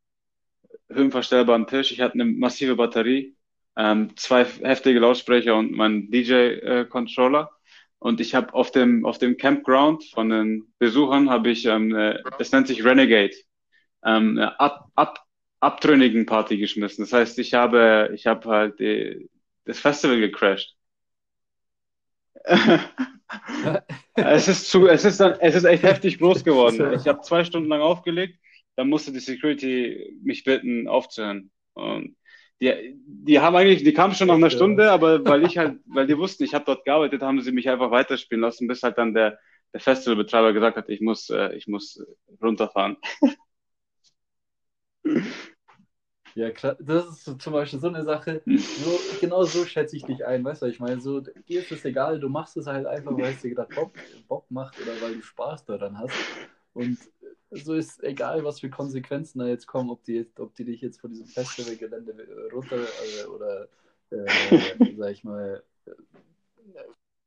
höhenverstellbaren 0.89 1.67
Tisch. 1.67 1.93
Ich 1.93 2.01
hatte 2.01 2.15
eine 2.15 2.25
massive 2.25 2.77
Batterie, 2.77 3.37
ähm, 3.77 4.17
zwei 4.17 4.45
heftige 4.45 5.01
Lautsprecher 5.01 5.57
und 5.57 5.73
meinen 5.73 6.11
DJ-Controller. 6.11 7.51
Äh, 7.53 7.55
und 8.01 8.21
ich 8.21 8.35
habe 8.35 8.55
auf 8.55 8.71
dem 8.71 9.05
auf 9.05 9.19
dem 9.19 9.37
Campground 9.37 10.05
von 10.05 10.29
den 10.31 10.73
Besuchern 10.79 11.31
habe 11.31 11.51
ich, 11.51 11.67
ähm, 11.67 11.95
äh, 11.97 12.23
das 12.39 12.53
nennt 12.53 12.69
sich 12.69 12.85
Renegade, 12.85 13.35
ähm, 14.05 14.39
eine 14.39 14.61
ab, 14.61 14.89
ab, 14.95 15.25
abtrünnigen 15.61 16.25
Party 16.27 16.59
geschmissen. 16.59 17.03
Das 17.05 17.13
heißt, 17.13 17.39
ich 17.41 17.55
habe 17.55 18.11
ich 18.15 18.27
habe 18.27 18.49
halt 18.49 18.79
die, 18.79 19.29
das 19.65 19.81
Festival 19.81 20.21
gecrashed. 20.21 20.77
es 24.15 24.49
ist 24.49 24.71
zu, 24.71 24.87
es 24.87 25.05
ist 25.05 25.21
dann, 25.21 25.37
es 25.41 25.55
ist 25.55 25.65
echt 25.65 25.83
heftig 25.83 26.19
groß 26.19 26.45
geworden. 26.45 26.93
Ich 26.95 27.07
habe 27.07 27.21
zwei 27.21 27.45
Stunden 27.45 27.69
lang 27.69 27.81
aufgelegt, 27.81 28.39
dann 28.77 28.89
musste 28.89 29.13
die 29.13 29.21
Security 29.21 30.19
mich 30.23 30.45
bitten, 30.45 30.89
aufzuhören. 30.89 31.51
Und 31.75 32.17
die, 32.61 32.97
die 33.07 33.41
haben 33.41 33.57
eigentlich, 33.57 33.85
die 33.85 33.93
kamen 33.93 34.15
schon 34.15 34.29
nach 34.29 34.35
einer 34.35 34.51
Stunde, 34.51 34.91
aber 34.91 35.25
weil 35.25 35.45
ich 35.45 35.59
halt, 35.59 35.79
weil 35.87 36.07
die 36.07 36.19
wussten, 36.19 36.45
ich 36.45 36.55
habe 36.55 36.65
dort 36.65 36.85
gearbeitet, 36.85 37.23
haben 37.23 37.41
sie 37.41 37.53
mich 37.53 37.69
einfach 37.69 37.91
weiterspielen 37.91 38.43
lassen, 38.43 38.67
bis 38.67 38.83
halt 38.83 38.99
dann 38.99 39.15
der, 39.15 39.39
der 39.73 39.81
Festivalbetreiber 39.81 40.53
gesagt 40.53 40.77
hat, 40.77 40.89
ich 40.89 41.01
muss, 41.01 41.31
äh, 41.31 41.55
ich 41.55 41.69
muss 41.69 42.05
runterfahren. 42.43 42.97
Ja, 46.39 46.53
klar, 46.53 46.77
das 46.79 47.27
ist 47.27 47.41
zum 47.43 47.53
Beispiel 47.53 47.81
so 47.81 47.89
eine 47.89 48.05
Sache, 48.05 48.41
so, 48.47 49.01
genau 49.21 49.43
so 49.43 49.65
schätze 49.65 49.97
ich 49.97 50.05
dich 50.05 50.25
ein, 50.25 50.45
weißt 50.45 50.63
du, 50.63 50.67
ich 50.67 50.79
meine, 50.79 51.01
so, 51.01 51.19
dir 51.21 51.63
ist 51.63 51.73
es 51.73 51.85
egal, 51.85 52.21
du 52.21 52.29
machst 52.29 52.57
es 52.57 52.69
halt 52.69 52.87
einfach, 52.87 53.11
weil 53.19 53.33
es 53.33 53.43
dir 53.43 53.57
gerade 53.57 53.75
Bock, 53.75 53.91
Bock 54.29 54.49
macht 54.49 54.81
oder 54.81 54.93
weil 55.03 55.17
du 55.17 55.23
Spaß 55.23 55.65
daran 55.65 55.99
hast. 55.99 56.15
Und 56.75 56.97
so 57.51 57.75
ist 57.75 58.05
egal, 58.05 58.45
was 58.45 58.61
für 58.61 58.71
Konsequenzen 58.71 59.41
da 59.41 59.49
jetzt 59.49 59.67
kommen, 59.67 59.91
ob 59.91 60.05
die, 60.05 60.31
ob 60.39 60.55
die 60.55 60.65
dich 60.65 60.81
jetzt 60.81 61.01
von 61.01 61.11
diesem 61.11 61.27
Festivalgelände 61.27 62.15
runter 62.53 62.83
äh, 62.83 63.27
oder, 63.27 63.69
äh, 64.11 64.95
sag 64.97 65.11
ich 65.11 65.25
mal, 65.25 65.61
äh, 65.87 65.91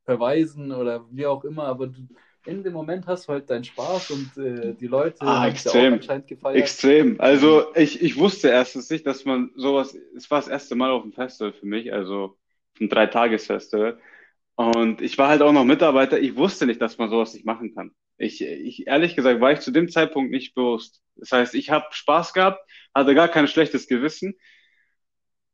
verweisen 0.06 0.72
oder 0.72 1.04
wie 1.10 1.26
auch 1.26 1.44
immer, 1.44 1.64
aber 1.64 1.88
du, 1.88 2.00
in 2.46 2.62
dem 2.62 2.72
Moment 2.72 3.06
hast 3.06 3.28
du 3.28 3.32
halt 3.32 3.48
deinen 3.48 3.64
Spaß 3.64 4.10
und 4.10 4.36
äh, 4.36 4.74
die 4.74 4.86
Leute 4.86 5.18
ah, 5.20 5.42
haben 5.42 5.50
extrem. 5.50 5.92
auch 5.92 5.96
anscheinend 5.98 6.26
gefeiert. 6.26 6.56
Extrem. 6.56 7.20
Also 7.20 7.74
ich, 7.74 8.02
ich 8.02 8.16
wusste 8.16 8.48
erstens 8.48 8.90
nicht, 8.90 9.06
dass 9.06 9.24
man 9.24 9.50
sowas, 9.56 9.96
es 10.16 10.30
war 10.30 10.40
das 10.40 10.48
erste 10.48 10.74
Mal 10.74 10.90
auf 10.90 11.02
dem 11.02 11.12
Festival 11.12 11.52
für 11.52 11.66
mich, 11.66 11.92
also 11.92 12.36
ein 12.80 12.88
Dreitagesfestival. 12.88 13.98
Und 14.54 15.00
ich 15.00 15.16
war 15.18 15.28
halt 15.28 15.42
auch 15.42 15.52
noch 15.52 15.64
Mitarbeiter. 15.64 16.20
Ich 16.20 16.36
wusste 16.36 16.66
nicht, 16.66 16.80
dass 16.80 16.98
man 16.98 17.10
sowas 17.10 17.32
nicht 17.34 17.46
machen 17.46 17.74
kann. 17.74 17.92
Ich, 18.18 18.42
ich 18.42 18.86
ehrlich 18.86 19.16
gesagt 19.16 19.40
war 19.40 19.52
ich 19.52 19.60
zu 19.60 19.70
dem 19.70 19.88
Zeitpunkt 19.88 20.30
nicht 20.30 20.54
bewusst. 20.54 21.00
Das 21.16 21.32
heißt, 21.32 21.54
ich 21.54 21.70
habe 21.70 21.86
Spaß 21.90 22.32
gehabt, 22.32 22.60
hatte 22.94 23.14
gar 23.14 23.28
kein 23.28 23.48
schlechtes 23.48 23.86
Gewissen. 23.86 24.34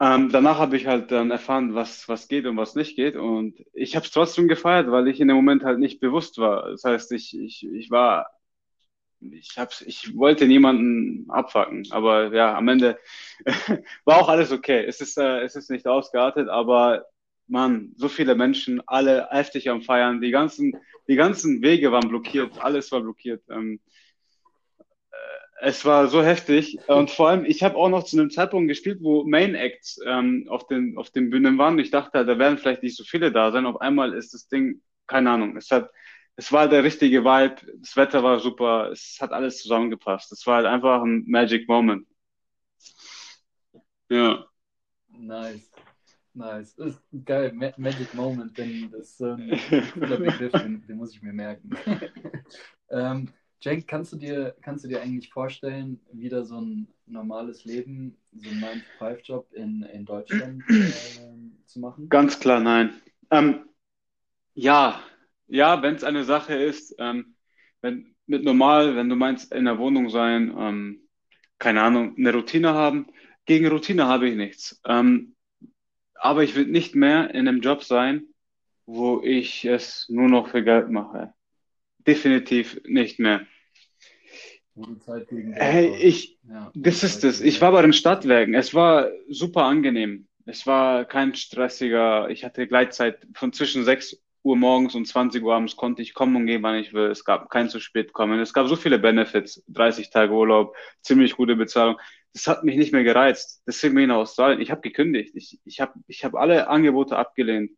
Ähm, 0.00 0.30
danach 0.30 0.58
habe 0.58 0.76
ich 0.76 0.86
halt 0.86 1.10
dann 1.10 1.30
erfahren, 1.32 1.74
was, 1.74 2.08
was 2.08 2.28
geht 2.28 2.46
und 2.46 2.56
was 2.56 2.74
nicht 2.76 2.94
geht. 2.96 3.16
Und 3.16 3.56
ich 3.72 3.96
habe 3.96 4.06
es 4.06 4.12
trotzdem 4.12 4.46
gefeiert, 4.46 4.90
weil 4.90 5.08
ich 5.08 5.20
in 5.20 5.28
dem 5.28 5.36
Moment 5.36 5.64
halt 5.64 5.80
nicht 5.80 6.00
bewusst 6.00 6.38
war. 6.38 6.70
Das 6.70 6.84
heißt, 6.84 7.12
ich, 7.12 7.36
ich, 7.36 7.66
ich 7.66 7.90
war, 7.90 8.30
ich, 9.20 9.58
hab's, 9.58 9.80
ich 9.82 10.16
wollte 10.16 10.46
niemanden 10.46 11.28
abfacken. 11.30 11.88
Aber 11.90 12.32
ja, 12.34 12.56
am 12.56 12.68
Ende 12.68 12.98
war 14.04 14.18
auch 14.20 14.28
alles 14.28 14.52
okay. 14.52 14.84
Es 14.86 15.00
ist, 15.00 15.18
äh, 15.18 15.40
es 15.42 15.56
ist 15.56 15.70
nicht 15.70 15.86
ausgeartet, 15.88 16.48
aber 16.48 17.06
man, 17.48 17.92
so 17.96 18.08
viele 18.08 18.34
Menschen, 18.36 18.82
alle 18.86 19.28
heftig 19.30 19.68
am 19.70 19.82
Feiern. 19.82 20.20
Die 20.20 20.30
ganzen, 20.30 20.76
die 21.08 21.16
ganzen 21.16 21.62
Wege 21.62 21.90
waren 21.92 22.08
blockiert, 22.08 22.62
alles 22.62 22.92
war 22.92 23.00
blockiert. 23.00 23.42
Ähm, 23.50 23.80
es 25.60 25.84
war 25.84 26.08
so 26.08 26.22
heftig 26.22 26.78
und 26.86 27.10
vor 27.10 27.28
allem, 27.28 27.44
ich 27.44 27.62
habe 27.62 27.76
auch 27.76 27.88
noch 27.88 28.04
zu 28.04 28.18
einem 28.18 28.30
Zeitpunkt 28.30 28.68
gespielt, 28.68 28.98
wo 29.02 29.24
Main 29.24 29.54
Acts 29.54 30.00
ähm, 30.06 30.46
auf 30.48 30.66
den 30.66 30.96
auf 30.96 31.10
den 31.10 31.30
Bühnen 31.30 31.58
waren. 31.58 31.78
Ich 31.78 31.90
dachte, 31.90 32.24
da 32.24 32.38
werden 32.38 32.58
vielleicht 32.58 32.82
nicht 32.82 32.96
so 32.96 33.04
viele 33.04 33.32
da 33.32 33.50
sein. 33.50 33.66
Auf 33.66 33.80
einmal 33.80 34.14
ist 34.14 34.34
das 34.34 34.48
Ding, 34.48 34.80
keine 35.06 35.30
Ahnung, 35.30 35.56
es 35.56 35.70
hat, 35.70 35.90
es 36.36 36.52
war 36.52 36.68
der 36.68 36.84
richtige 36.84 37.24
Vibe, 37.24 37.56
das 37.78 37.96
Wetter 37.96 38.22
war 38.22 38.38
super, 38.38 38.90
es 38.92 39.18
hat 39.20 39.32
alles 39.32 39.60
zusammengepasst. 39.62 40.30
Es 40.32 40.46
war 40.46 40.56
halt 40.56 40.66
einfach 40.66 41.02
ein 41.02 41.24
Magic 41.26 41.68
Moment. 41.68 42.06
Ja. 44.08 44.46
Nice. 45.08 45.70
Nice. 46.34 46.76
Das 46.76 46.94
ist 46.94 47.02
geil. 47.24 47.52
Ma 47.52 47.72
Magic 47.76 48.14
Moment, 48.14 48.56
denn 48.56 48.90
das 48.92 49.00
ist 49.00 49.18
so 49.18 49.32
ein 49.32 49.58
cooler 49.92 50.18
Begriff, 50.18 50.52
den, 50.52 50.86
den 50.86 50.96
muss 50.96 51.12
ich 51.12 51.22
mir 51.22 51.32
merken. 51.32 51.70
ähm, 52.90 53.32
Jake, 53.60 53.82
kannst 53.86 54.12
du 54.12 54.16
dir, 54.16 54.56
kannst 54.62 54.84
du 54.84 54.88
dir 54.88 55.00
eigentlich 55.02 55.30
vorstellen, 55.32 56.00
wieder 56.12 56.44
so 56.44 56.60
ein 56.60 56.88
normales 57.06 57.64
Leben, 57.64 58.16
so 58.34 58.50
ein 58.50 58.60
9-to-5-Job 58.60 59.52
in, 59.52 59.82
in 59.82 60.04
Deutschland 60.04 60.62
äh, 60.70 61.66
zu 61.66 61.80
machen? 61.80 62.08
Ganz 62.08 62.38
klar, 62.40 62.60
nein. 62.60 62.94
Ähm, 63.30 63.64
Ja, 64.54 65.00
ja, 65.48 65.82
wenn 65.82 65.94
es 65.94 66.04
eine 66.04 66.24
Sache 66.24 66.54
ist, 66.54 66.94
ähm, 66.98 67.36
wenn 67.82 68.14
mit 68.26 68.44
normal, 68.44 68.96
wenn 68.96 69.08
du 69.08 69.16
meinst, 69.16 69.52
in 69.54 69.64
der 69.66 69.78
Wohnung 69.78 70.10
sein, 70.10 70.54
ähm, 70.58 71.08
keine 71.58 71.82
Ahnung, 71.82 72.14
eine 72.18 72.32
Routine 72.34 72.74
haben. 72.74 73.06
Gegen 73.46 73.68
Routine 73.68 74.06
habe 74.06 74.28
ich 74.28 74.36
nichts. 74.36 74.80
Ähm, 74.86 75.36
aber 76.14 76.44
ich 76.44 76.54
will 76.56 76.66
nicht 76.66 76.94
mehr 76.94 77.34
in 77.34 77.48
einem 77.48 77.60
Job 77.60 77.84
sein, 77.84 78.24
wo 78.86 79.22
ich 79.22 79.64
es 79.64 80.08
nur 80.08 80.28
noch 80.28 80.48
für 80.50 80.64
Geld 80.64 80.90
mache. 80.90 81.34
Definitiv 82.08 82.80
nicht 82.84 83.18
mehr. 83.18 83.46
Du 84.74 84.94
Zeit 84.94 85.28
gegen 85.28 85.52
Hey, 85.52 85.94
ich, 86.00 86.38
Ja, 86.48 86.72
das 86.74 87.02
ist 87.02 87.22
es. 87.22 87.42
Ich 87.42 87.60
war 87.60 87.72
bei 87.72 87.82
den. 87.82 87.92
Stadtwerken. 87.92 88.54
Es 88.54 88.72
war 88.74 89.10
super 89.28 89.64
angenehm. 89.64 90.26
Es 90.46 90.66
war 90.66 91.04
kein 91.04 91.34
stressiger, 91.34 92.30
ich 92.30 92.42
hatte 92.42 92.66
Gleitzeit 92.66 93.26
von 93.34 93.52
zwischen 93.52 93.84
6 93.84 94.22
Uhr 94.42 94.56
morgens 94.56 94.94
und 94.94 95.06
20 95.06 95.42
Uhr 95.42 95.54
abends 95.54 95.76
konnte 95.76 96.00
ich 96.00 96.14
kommen 96.14 96.36
und 96.36 96.46
gehen, 96.46 96.62
wann 96.62 96.76
ich 96.76 96.94
will. 96.94 97.10
Es 97.10 97.26
gab 97.26 97.50
kein 97.50 97.68
zu 97.68 97.80
spät 97.80 98.14
kommen. 98.14 98.40
Es 98.40 98.54
gab 98.54 98.68
so 98.68 98.76
viele 98.76 98.98
Benefits. 98.98 99.62
30 99.68 100.08
Tage 100.08 100.32
Urlaub, 100.32 100.74
ziemlich 101.02 101.36
gute 101.36 101.56
Bezahlung. 101.56 101.98
Das 102.32 102.46
hat 102.46 102.64
mich 102.64 102.76
nicht 102.76 102.92
mehr 102.92 103.04
gereizt. 103.04 103.62
Deswegen 103.66 103.94
bin 103.94 104.04
ich 104.04 104.08
nach 104.08 104.16
Australien. 104.16 104.62
Ich 104.62 104.70
habe 104.70 104.80
gekündigt. 104.80 105.34
Ich, 105.34 105.60
ich 105.62 105.80
habe 105.80 105.92
ich 106.06 106.24
hab 106.24 106.34
alle 106.34 106.68
Angebote 106.68 107.18
abgelehnt. 107.18 107.72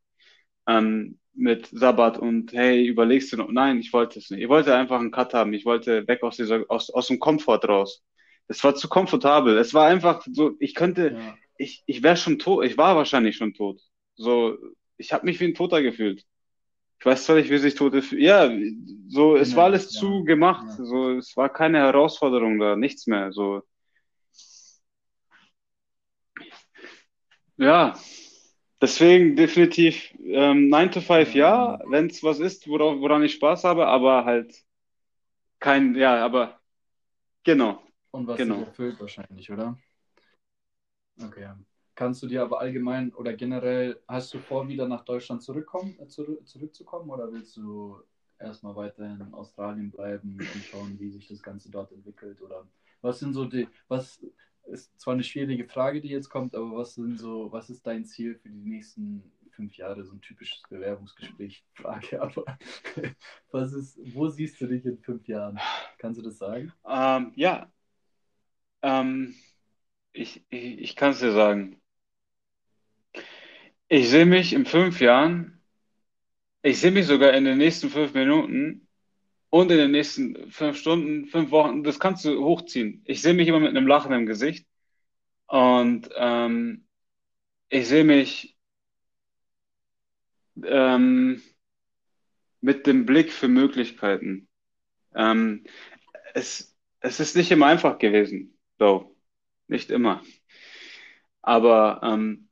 Ähm, 0.78 1.18
mit 1.32 1.68
Sabbat 1.72 2.18
und 2.18 2.52
hey, 2.52 2.86
überlegst 2.86 3.32
du 3.32 3.36
noch? 3.36 3.50
Nein, 3.50 3.78
ich 3.78 3.92
wollte 3.92 4.18
es 4.18 4.30
nicht. 4.30 4.42
Ich 4.42 4.48
wollte 4.48 4.74
einfach 4.74 5.00
einen 5.00 5.10
Cut 5.10 5.32
haben. 5.32 5.52
Ich 5.54 5.64
wollte 5.64 6.06
weg 6.06 6.22
aus 6.22 6.36
dieser, 6.36 6.64
aus, 6.68 6.90
aus 6.90 7.06
dem 7.06 7.18
Komfort 7.18 7.60
raus. 7.66 8.02
Es 8.48 8.62
war 8.64 8.74
zu 8.74 8.88
komfortabel. 8.88 9.56
Es 9.56 9.72
war 9.74 9.86
einfach 9.86 10.26
so, 10.30 10.52
ich 10.58 10.74
könnte, 10.74 11.14
Ja, 11.16 11.36
ich, 11.56 11.82
ich 11.86 12.02
wäre 12.02 12.16
schon 12.16 12.38
tot, 12.38 12.64
ich 12.64 12.76
war 12.78 12.96
wahrscheinlich 12.96 13.36
schon 13.36 13.54
tot. 13.54 13.80
So, 14.16 14.56
ich 14.96 15.12
habe 15.12 15.26
mich 15.26 15.40
wie 15.40 15.44
ein 15.44 15.54
Toter 15.54 15.82
gefühlt. 15.82 16.24
Ich 16.98 17.06
weiß 17.06 17.24
zwar 17.24 17.36
nicht, 17.36 17.50
wie 17.50 17.58
sich 17.58 17.74
Tote 17.74 18.02
fühlen. 18.02 18.22
Ja, 18.22 18.50
so, 19.08 19.36
es 19.36 19.56
war 19.56 19.64
genau, 19.64 19.76
alles 19.76 19.90
zu 19.90 20.18
ja, 20.18 20.24
gemacht. 20.24 20.66
ja. 20.78 20.84
So, 20.84 21.10
es 21.12 21.36
war 21.36 21.50
keine 21.50 21.78
Herausforderung 21.78 22.58
da, 22.58 22.76
nichts 22.76 23.06
mehr. 23.06 23.32
So, 23.32 23.62
ja, 27.56 27.94
deswegen 28.80 29.36
definitiv 29.36 30.12
ähm, 30.24 30.68
9 30.68 30.92
to 30.92 31.00
5 31.00 31.34
ja, 31.34 31.78
Ähm, 31.80 31.90
wenn 31.90 32.06
es 32.06 32.22
was 32.22 32.40
ist, 32.40 32.68
worauf, 32.68 33.00
woran 33.00 33.22
ich 33.22 33.34
Spaß 33.34 33.64
habe, 33.64 33.86
aber 33.86 34.24
halt 34.24 34.64
kein, 35.58 35.94
ja, 35.94 36.24
aber 36.24 36.60
genau, 37.44 37.82
und 38.12 38.26
was 38.26 38.36
dich 38.44 38.46
genau. 38.46 38.60
erfüllt 38.60 39.00
wahrscheinlich, 39.00 39.50
oder? 39.50 39.78
Okay. 41.22 41.48
Kannst 41.94 42.22
du 42.22 42.26
dir 42.26 42.42
aber 42.42 42.60
allgemein 42.60 43.12
oder 43.14 43.34
generell, 43.34 44.00
hast 44.08 44.32
du 44.32 44.38
vor, 44.38 44.68
wieder 44.68 44.88
nach 44.88 45.04
Deutschland 45.04 45.42
zurückkommen, 45.42 45.98
äh, 46.00 46.06
zurück, 46.08 46.46
zurückzukommen 46.46 47.10
oder 47.10 47.30
willst 47.30 47.56
du 47.56 48.02
erstmal 48.38 48.74
weiterhin 48.74 49.20
in 49.20 49.34
Australien 49.34 49.90
bleiben 49.90 50.38
und 50.54 50.64
schauen, 50.64 50.98
wie 50.98 51.10
sich 51.10 51.28
das 51.28 51.42
Ganze 51.42 51.70
dort 51.70 51.92
entwickelt? 51.92 52.40
Oder 52.40 52.66
was 53.02 53.18
sind 53.18 53.34
so 53.34 53.44
die, 53.44 53.68
was 53.88 54.18
ist 54.70 54.98
zwar 55.00 55.14
eine 55.14 55.24
schwierige 55.24 55.66
Frage, 55.66 56.00
die 56.00 56.08
jetzt 56.08 56.30
kommt, 56.30 56.54
aber 56.54 56.76
was 56.76 56.94
sind 56.94 57.18
so, 57.18 57.52
was 57.52 57.70
ist 57.70 57.86
dein 57.86 58.04
Ziel 58.04 58.36
für 58.36 58.48
die 58.48 58.64
nächsten 58.64 59.30
fünf 59.50 59.76
Jahre? 59.76 60.04
So 60.04 60.14
ein 60.14 60.20
typisches 60.20 60.62
Bewerbungsgespräch, 60.68 61.64
Frage, 61.74 62.22
aber 62.22 62.44
was 63.50 63.72
ist, 63.72 63.98
wo 64.14 64.28
siehst 64.28 64.60
du 64.60 64.66
dich 64.66 64.84
in 64.84 64.98
fünf 64.98 65.26
Jahren? 65.28 65.58
Kannst 65.98 66.20
du 66.20 66.24
das 66.24 66.38
sagen? 66.38 66.72
Ähm, 66.88 67.32
ja, 67.36 67.70
ähm, 68.82 69.34
ich, 70.12 70.44
ich, 70.50 70.78
ich 70.80 70.96
kann 70.96 71.12
es 71.12 71.20
dir 71.20 71.32
sagen. 71.32 71.80
Ich 73.88 74.08
sehe 74.08 74.26
mich 74.26 74.52
in 74.52 74.66
fünf 74.66 75.00
Jahren, 75.00 75.60
ich 76.62 76.78
sehe 76.80 76.92
mich 76.92 77.06
sogar 77.06 77.32
in 77.34 77.44
den 77.44 77.58
nächsten 77.58 77.90
fünf 77.90 78.14
Minuten 78.14 78.86
und 79.50 79.70
in 79.70 79.78
den 79.78 79.90
nächsten 79.90 80.50
fünf 80.50 80.78
Stunden, 80.78 81.26
fünf 81.26 81.50
Wochen, 81.50 81.82
das 81.82 81.98
kannst 81.98 82.24
du 82.24 82.44
hochziehen. 82.44 83.02
Ich 83.04 83.20
sehe 83.22 83.34
mich 83.34 83.48
immer 83.48 83.60
mit 83.60 83.70
einem 83.70 83.86
Lachen 83.86 84.12
im 84.12 84.26
Gesicht 84.26 84.66
und 85.46 86.08
ähm, 86.16 86.86
ich 87.68 87.88
sehe 87.88 88.04
mich 88.04 88.56
ähm, 90.64 91.42
mit 92.60 92.86
dem 92.86 93.06
Blick 93.06 93.32
für 93.32 93.48
Möglichkeiten. 93.48 94.48
Ähm, 95.14 95.64
es, 96.34 96.76
es 97.00 97.20
ist 97.20 97.36
nicht 97.36 97.50
immer 97.50 97.66
einfach 97.66 97.98
gewesen, 97.98 98.56
so, 98.78 99.16
nicht 99.66 99.90
immer. 99.90 100.22
Aber 101.42 102.00
ähm, 102.04 102.48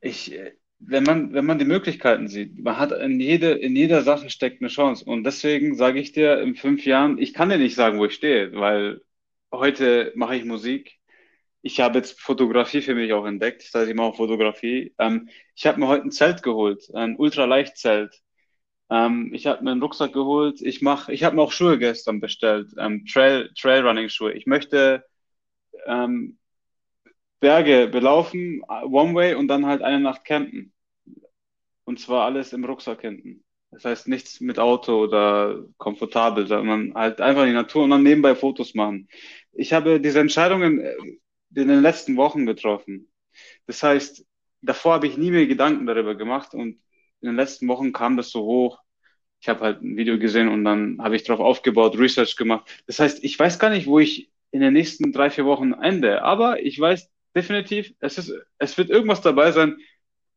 ich, 0.00 0.34
wenn 0.80 1.04
man, 1.04 1.32
wenn 1.34 1.44
man 1.46 1.58
die 1.58 1.64
Möglichkeiten 1.66 2.28
sieht, 2.28 2.58
man 2.58 2.78
hat 2.78 2.92
in 2.92 3.20
jede, 3.20 3.52
in 3.52 3.76
jeder 3.76 4.02
Sache 4.02 4.30
steckt 4.30 4.62
eine 4.62 4.70
Chance. 4.70 5.04
Und 5.04 5.24
deswegen 5.24 5.74
sage 5.76 6.00
ich 6.00 6.12
dir, 6.12 6.40
in 6.40 6.56
fünf 6.56 6.84
Jahren, 6.86 7.18
ich 7.18 7.34
kann 7.34 7.50
dir 7.50 7.58
nicht 7.58 7.74
sagen, 7.74 7.98
wo 7.98 8.06
ich 8.06 8.14
stehe, 8.14 8.52
weil 8.54 9.02
heute 9.52 10.12
mache 10.16 10.36
ich 10.36 10.44
Musik. 10.44 10.98
Ich 11.62 11.80
habe 11.80 11.98
jetzt 11.98 12.20
Fotografie 12.20 12.80
für 12.82 12.94
mich 12.94 13.12
auch 13.12 13.26
entdeckt. 13.26 13.62
Das 13.62 13.74
heißt, 13.74 13.90
ich 13.90 13.96
mache 13.96 14.14
Fotografie. 14.16 14.94
Ähm, 14.98 15.28
ich 15.54 15.66
habe 15.66 15.78
mir 15.80 15.88
heute 15.88 16.04
ein 16.04 16.10
Zelt 16.12 16.42
geholt, 16.42 16.90
ein 16.94 17.16
Ultraleichtzelt. 17.16 18.18
Ähm, 18.90 19.32
ich 19.34 19.46
habe 19.46 19.62
mir 19.62 19.72
einen 19.72 19.82
Rucksack 19.82 20.12
geholt. 20.14 20.62
Ich 20.62 20.82
mache, 20.82 21.12
ich 21.12 21.24
habe 21.24 21.36
mir 21.36 21.42
auch 21.42 21.52
Schuhe 21.52 21.78
gestern 21.78 22.20
bestellt, 22.20 22.72
ähm, 22.78 23.04
Trail, 23.06 23.50
Trailrunning-Schuhe. 23.54 24.32
Ich 24.32 24.46
möchte 24.46 25.04
ähm, 25.86 26.38
Berge 27.40 27.88
belaufen, 27.88 28.62
One 28.68 29.14
Way 29.14 29.34
und 29.34 29.48
dann 29.48 29.66
halt 29.66 29.82
eine 29.82 30.00
Nacht 30.00 30.24
campen. 30.24 30.72
Und 31.84 31.98
zwar 31.98 32.26
alles 32.26 32.52
im 32.52 32.64
Rucksack 32.64 33.00
hinten. 33.00 33.44
Das 33.70 33.84
heißt 33.84 34.08
nichts 34.08 34.40
mit 34.40 34.58
Auto 34.58 35.00
oder 35.02 35.64
komfortabel, 35.78 36.46
sondern 36.46 36.94
halt 36.94 37.20
einfach 37.20 37.44
die 37.44 37.52
Natur 37.52 37.84
und 37.84 37.90
dann 37.90 38.02
nebenbei 38.02 38.34
Fotos 38.34 38.74
machen. 38.74 39.08
Ich 39.52 39.72
habe 39.72 40.00
diese 40.00 40.20
Entscheidungen 40.20 40.80
äh, 40.80 40.94
in 41.54 41.68
den 41.68 41.82
letzten 41.82 42.16
Wochen 42.16 42.46
getroffen. 42.46 43.10
Das 43.66 43.82
heißt, 43.82 44.26
davor 44.60 44.94
habe 44.94 45.06
ich 45.06 45.16
nie 45.16 45.30
mehr 45.30 45.46
Gedanken 45.46 45.86
darüber 45.86 46.14
gemacht 46.14 46.54
und 46.54 46.80
in 47.20 47.28
den 47.28 47.36
letzten 47.36 47.68
Wochen 47.68 47.92
kam 47.92 48.16
das 48.16 48.30
so 48.30 48.42
hoch. 48.42 48.78
Ich 49.40 49.48
habe 49.48 49.60
halt 49.60 49.82
ein 49.82 49.96
Video 49.96 50.18
gesehen 50.18 50.48
und 50.48 50.64
dann 50.64 51.00
habe 51.00 51.16
ich 51.16 51.24
darauf 51.24 51.40
aufgebaut, 51.40 51.98
Research 51.98 52.36
gemacht. 52.36 52.68
Das 52.86 52.98
heißt, 52.98 53.24
ich 53.24 53.38
weiß 53.38 53.58
gar 53.58 53.70
nicht, 53.70 53.86
wo 53.86 53.98
ich 53.98 54.30
in 54.50 54.60
den 54.60 54.72
nächsten 54.72 55.12
drei, 55.12 55.30
vier 55.30 55.46
Wochen 55.46 55.72
ende, 55.72 56.22
aber 56.22 56.60
ich 56.62 56.78
weiß 56.78 57.08
definitiv, 57.34 57.94
es 58.00 58.18
ist, 58.18 58.32
es 58.58 58.78
wird 58.78 58.90
irgendwas 58.90 59.20
dabei 59.20 59.52
sein, 59.52 59.78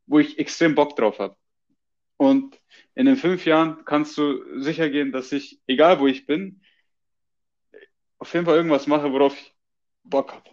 wo 0.05 0.19
ich 0.19 0.37
extrem 0.39 0.75
Bock 0.75 0.95
drauf 0.95 1.19
habe. 1.19 1.35
Und 2.17 2.59
in 2.95 3.05
den 3.05 3.17
fünf 3.17 3.45
Jahren 3.45 3.83
kannst 3.85 4.17
du 4.17 4.59
sicher 4.61 4.89
gehen, 4.89 5.11
dass 5.11 5.31
ich, 5.31 5.59
egal 5.67 5.99
wo 5.99 6.07
ich 6.07 6.25
bin, 6.25 6.61
auf 8.17 8.33
jeden 8.33 8.45
Fall 8.45 8.55
irgendwas 8.55 8.87
mache, 8.87 9.11
worauf 9.11 9.37
ich 9.37 9.53
Bock 10.03 10.31
habe. 10.33 10.49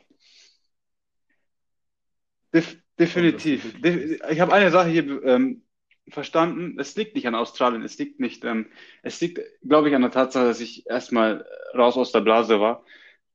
Def 2.53 2.77
definitiv. 2.99 3.63
glücklich 3.63 3.83
De 3.83 4.07
bist. 4.09 4.25
ich 4.31 4.41
habe 4.41 4.53
eine 4.53 4.71
Sache 4.71 4.89
hier 4.89 5.23
ähm, 5.25 5.63
verstanden. 6.09 6.79
Es 6.79 6.97
liegt 6.97 7.15
nicht 7.15 7.27
an 7.27 7.35
Australien. 7.35 7.83
Es 7.83 7.99
liegt 7.99 8.21
nicht, 8.21 8.45
ähm, 8.45 8.71
es 9.03 9.21
liegt, 9.21 9.41
glaube 9.63 9.89
ich, 9.89 9.95
an 9.95 10.03
der 10.03 10.11
Tatsache, 10.11 10.47
dass 10.47 10.61
ich 10.61 10.87
erstmal 10.89 11.47
raus 11.75 11.97
aus 11.97 12.13
der 12.13 12.21
Blase 12.21 12.61
war. 12.61 12.85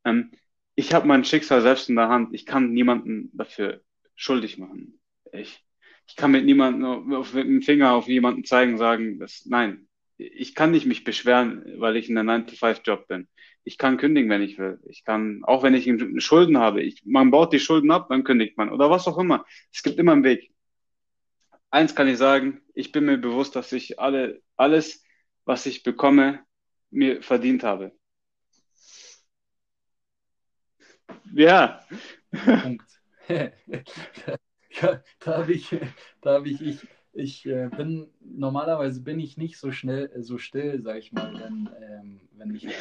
Ähm, 0.04 0.32
ich 0.76 0.94
habe 0.94 1.08
mein 1.08 1.24
Schicksal 1.24 1.62
selbst 1.62 1.90
in 1.90 1.96
der 1.96 2.10
Hand. 2.10 2.34
Ich 2.34 2.46
kann 2.46 2.72
niemanden 2.72 3.30
dafür 3.34 3.82
schuldig 4.16 4.58
machen. 4.58 5.00
Ich, 5.32 5.64
ich 6.08 6.16
kann 6.16 6.32
mit 6.32 6.46
niemandem 6.46 7.14
auf, 7.14 7.34
mit 7.34 7.46
dem 7.46 7.62
Finger 7.62 7.94
auf 7.94 8.08
jemanden 8.08 8.44
zeigen, 8.44 8.78
sagen, 8.78 9.20
dass, 9.20 9.46
nein, 9.46 9.88
ich 10.18 10.56
kann 10.56 10.72
nicht 10.72 10.86
mich 10.86 11.04
beschweren, 11.04 11.64
weil 11.78 11.98
ich 11.98 12.10
in 12.10 12.18
einem 12.18 12.46
9-to-5-Job 12.46 13.08
bin. 13.08 13.28
Ich 13.64 13.78
kann 13.78 13.98
kündigen, 13.98 14.30
wenn 14.30 14.42
ich 14.42 14.58
will. 14.58 14.80
Ich 14.88 15.04
kann, 15.04 15.42
auch 15.44 15.64
wenn 15.64 15.74
ich 15.74 15.90
Schulden 16.24 16.58
habe, 16.58 16.84
ich, 16.84 17.04
man 17.06 17.32
baut 17.32 17.52
die 17.52 17.60
Schulden 17.60 17.92
ab, 17.92 18.08
dann 18.10 18.24
kündigt 18.24 18.58
man. 18.58 18.70
Oder 18.70 18.90
was 18.90 19.08
auch 19.08 19.18
immer. 19.18 19.46
Es 19.74 19.82
gibt 19.82 19.98
immer 19.98 20.14
einen 20.14 20.24
Weg. 20.24 20.52
Eins 21.70 21.96
kann 21.96 22.08
ich 22.08 22.18
sagen, 22.18 22.62
ich 22.74 22.92
bin 22.92 23.06
mir 23.06 23.18
bewusst, 23.18 23.56
dass 23.56 23.72
ich 23.72 24.00
alle, 24.00 24.42
alles, 24.56 25.04
was 25.46 25.66
ich 25.66 25.84
bekomme, 25.84 26.42
mir 26.92 27.22
verdient 27.22 27.64
habe. 27.64 27.92
Ja. 31.36 31.82
Punkt. 32.64 33.02
ja, 33.28 35.04
da 35.20 35.38
habe 35.38 35.52
ich, 35.52 35.76
da 36.22 36.36
habe 36.36 36.50
ich, 36.50 36.62
ich, 36.62 36.88
ich 37.12 37.46
äh, 37.46 37.70
bin, 37.76 38.08
normalerweise 38.22 39.02
bin 39.02 39.20
ich 39.20 39.36
nicht 39.36 39.58
so 39.58 39.72
schnell, 39.72 40.10
äh, 40.16 40.22
so 40.22 40.38
still, 40.38 40.82
sag 40.82 40.98
ich 40.98 41.12
mal, 41.12 41.34
wenn, 41.34 41.70
ähm, 41.82 42.22
wenn 42.38 42.56
ich, 42.56 42.64
ähm, 42.64 42.72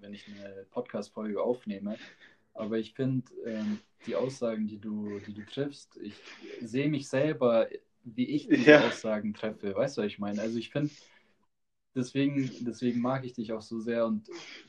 wenn 0.00 0.14
ich 0.14 0.26
eine 0.28 0.64
Podcast-Folge 0.70 1.42
aufnehme. 1.42 1.96
Aber 2.54 2.78
ich 2.78 2.94
finde 2.94 3.30
ähm, 3.44 3.78
die 4.06 4.16
Aussagen, 4.16 4.66
die 4.66 4.78
du, 4.78 5.18
die 5.26 5.34
du 5.34 5.44
triffst, 5.44 5.98
ich 6.02 6.14
sehe 6.62 6.88
mich 6.88 7.06
selber, 7.06 7.68
wie 8.04 8.28
ich 8.30 8.48
diese 8.48 8.70
Ja. 8.70 8.86
Aussagen 8.86 9.34
treffe. 9.34 9.74
Weißt 9.74 9.98
du, 9.98 10.02
was 10.02 10.08
ich 10.08 10.18
meine? 10.18 10.40
Also 10.40 10.58
ich 10.58 10.70
finde, 10.70 10.90
deswegen, 11.94 12.50
deswegen 12.60 13.00
mag 13.00 13.26
ich 13.26 13.34
dich 13.34 13.52
auch 13.52 13.62
so 13.62 13.78
sehr 13.78 14.06
und 14.06 14.26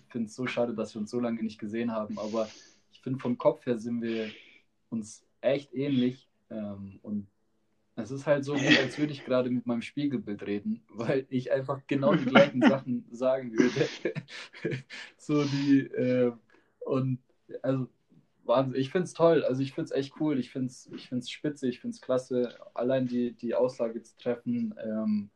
finde 0.10 0.28
es 0.28 0.36
so 0.36 0.48
schade, 0.48 0.74
dass 0.74 0.94
wir 0.94 1.00
uns 1.00 1.12
so 1.12 1.22
lange 1.22 1.42
nicht 1.42 1.60
gesehen 1.60 1.94
haben. 1.94 2.20
Aber 2.20 2.50
ich 2.92 3.02
finde, 3.02 3.20
vom 3.20 3.38
Kopf 3.38 3.66
her 3.66 3.78
sind 3.78 4.02
wir 4.02 4.30
uns 4.90 5.26
echt 5.42 5.74
ähnlich. 5.74 6.30
Ähm, 6.50 7.00
und 7.04 7.28
Es 7.96 8.12
ist 8.12 8.28
halt 8.28 8.46
so, 8.46 8.56
als 8.56 8.98
würde 8.98 9.14
ich 9.14 9.26
gerade 9.26 9.50
mit 9.50 9.68
meinem 9.68 9.82
Spiegelbild 9.84 10.44
reden, 10.48 10.84
weil 10.90 11.28
ich 11.30 11.52
einfach 11.52 11.82
genau 11.88 12.16
die 12.16 12.26
gleichen 12.26 12.62
Sachen 12.64 13.06
sagen 13.12 13.54
würde. 13.54 13.90
so 15.18 15.46
die, 15.46 15.82
äh, 15.82 16.34
und 16.82 17.20
also 17.64 17.88
Wahnsinn, 18.44 18.82
ich 18.82 18.92
finde 18.92 19.06
es 19.06 19.14
toll, 19.14 19.44
also 19.44 19.62
ich 19.62 19.74
finde 19.74 19.86
es 19.86 19.92
echt 19.92 20.14
cool, 20.20 20.40
ich 20.40 20.52
finde 20.52 20.68
es 20.68 20.88
ich 20.96 21.10
find's 21.10 21.30
spitze, 21.30 21.68
ich 21.68 21.80
finde 21.80 21.96
es 21.96 22.02
klasse, 22.02 22.58
allein 22.74 23.08
die, 23.08 23.34
die 23.34 23.56
Aussage 23.56 24.02
zu 24.04 24.18
treffen, 24.18 24.74
ähm, 24.84 25.30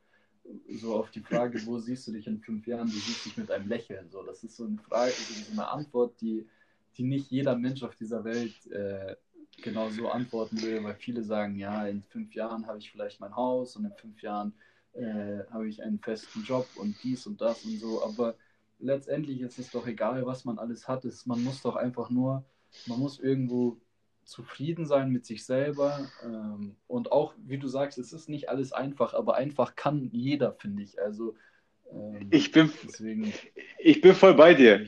so 0.69 0.95
auf 0.95 1.11
die 1.11 1.21
Frage, 1.21 1.65
wo 1.65 1.79
siehst 1.79 2.07
du 2.07 2.11
dich 2.13 2.27
in 2.27 2.39
fünf 2.41 2.67
Jahren, 2.67 2.87
du 2.87 2.93
siehst 2.93 3.25
dich 3.25 3.37
mit 3.37 3.51
einem 3.51 3.67
Lächeln, 3.67 4.09
so, 4.09 4.23
das 4.23 4.43
ist 4.43 4.55
so 4.57 4.65
eine 4.65 4.77
Frage, 4.79 5.11
so 5.11 5.51
eine 5.53 5.67
Antwort, 5.69 6.19
die, 6.21 6.47
die 6.97 7.03
nicht 7.03 7.31
jeder 7.31 7.55
Mensch 7.55 7.83
auf 7.83 7.95
dieser 7.95 8.23
Welt 8.23 8.53
äh, 8.71 9.15
genau 9.61 9.89
so 9.89 10.09
antworten 10.09 10.61
will, 10.61 10.83
weil 10.83 10.95
viele 10.95 11.23
sagen, 11.23 11.57
ja, 11.57 11.87
in 11.87 12.03
fünf 12.03 12.33
Jahren 12.33 12.67
habe 12.67 12.79
ich 12.79 12.91
vielleicht 12.91 13.19
mein 13.19 13.35
Haus 13.35 13.75
und 13.75 13.85
in 13.85 13.93
fünf 13.93 14.21
Jahren 14.21 14.53
äh, 14.93 15.43
habe 15.51 15.67
ich 15.67 15.81
einen 15.81 15.99
festen 15.99 16.43
Job 16.43 16.67
und 16.75 16.95
dies 17.03 17.25
und 17.27 17.41
das 17.41 17.63
und 17.65 17.79
so, 17.79 18.03
aber 18.03 18.35
letztendlich 18.79 19.41
ist 19.41 19.59
es 19.59 19.71
doch 19.71 19.87
egal, 19.87 20.25
was 20.25 20.45
man 20.45 20.59
alles 20.59 20.87
hat, 20.87 21.05
ist, 21.05 21.25
man 21.25 21.43
muss 21.43 21.61
doch 21.61 21.75
einfach 21.75 22.09
nur, 22.09 22.43
man 22.87 22.99
muss 22.99 23.19
irgendwo 23.19 23.77
zufrieden 24.25 24.85
sein 24.85 25.11
mit 25.11 25.25
sich 25.25 25.45
selber. 25.45 26.07
Ähm, 26.23 26.75
und 26.87 27.11
auch, 27.11 27.33
wie 27.37 27.57
du 27.57 27.67
sagst, 27.67 27.97
es 27.97 28.11
ist 28.11 28.27
nicht 28.27 28.49
alles 28.49 28.73
einfach, 28.73 29.13
aber 29.13 29.35
einfach 29.35 29.75
kann 29.75 30.09
jeder, 30.11 30.53
finde 30.53 30.83
ich, 30.83 30.99
also 30.99 31.35
ähm, 31.91 32.27
ich 32.31 32.51
bin, 32.51 32.71
deswegen 32.83 33.33
ich 33.79 34.01
bin 34.01 34.15
voll 34.15 34.33
bei 34.33 34.53
dir. 34.53 34.85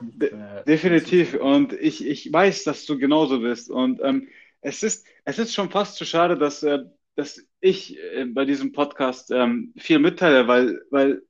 De 0.00 0.64
definitiv. 0.66 1.34
Und 1.34 1.72
ich, 1.72 2.06
ich 2.06 2.32
weiß, 2.32 2.64
dass 2.64 2.86
du 2.86 2.98
genauso 2.98 3.40
bist. 3.40 3.70
Und 3.70 4.00
ähm, 4.02 4.28
es, 4.60 4.82
ist, 4.82 5.06
es 5.24 5.38
ist 5.38 5.54
schon 5.54 5.70
fast 5.70 5.96
zu 5.96 6.04
schade, 6.04 6.36
dass, 6.36 6.62
äh, 6.62 6.80
dass 7.14 7.40
ich 7.60 7.98
äh, 7.98 8.24
bei 8.26 8.44
diesem 8.44 8.72
Podcast 8.72 9.30
ähm, 9.30 9.72
viel 9.76 9.98
mitteile, 9.98 10.48
weil, 10.48 10.82
weil 10.90 11.22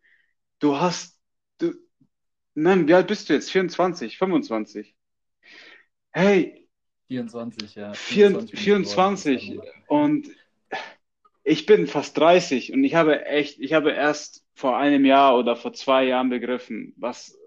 du 0.59 0.79
hast, 0.81 1.21
du, 1.59 1.75
nein, 2.55 2.89
wie 2.89 2.95
alt 2.95 3.09
bist 3.09 3.29
du 3.29 3.35
jetzt? 3.35 3.51
24, 3.51 4.19
25? 4.19 4.95
Hey. 6.13 6.63
24, 7.09 7.75
ja. 7.75 7.93
24, 7.93 8.59
24 8.59 9.61
und 9.87 10.29
ich 11.45 11.67
bin 11.67 11.87
fast 11.87 12.19
30 12.19 12.73
und 12.73 12.83
ich 12.83 12.97
habe 12.97 13.25
echt, 13.27 13.61
ich 13.61 13.73
habe 13.73 13.93
erst 13.93 14.46
vor 14.57 14.79
einem 14.79 15.05
Jahr 15.05 15.39
oder 15.39 15.55
vor 15.55 15.75
zwei 15.75 16.05
Jahren 16.07 16.31
begriffen, 16.31 16.95
was, 16.97 17.39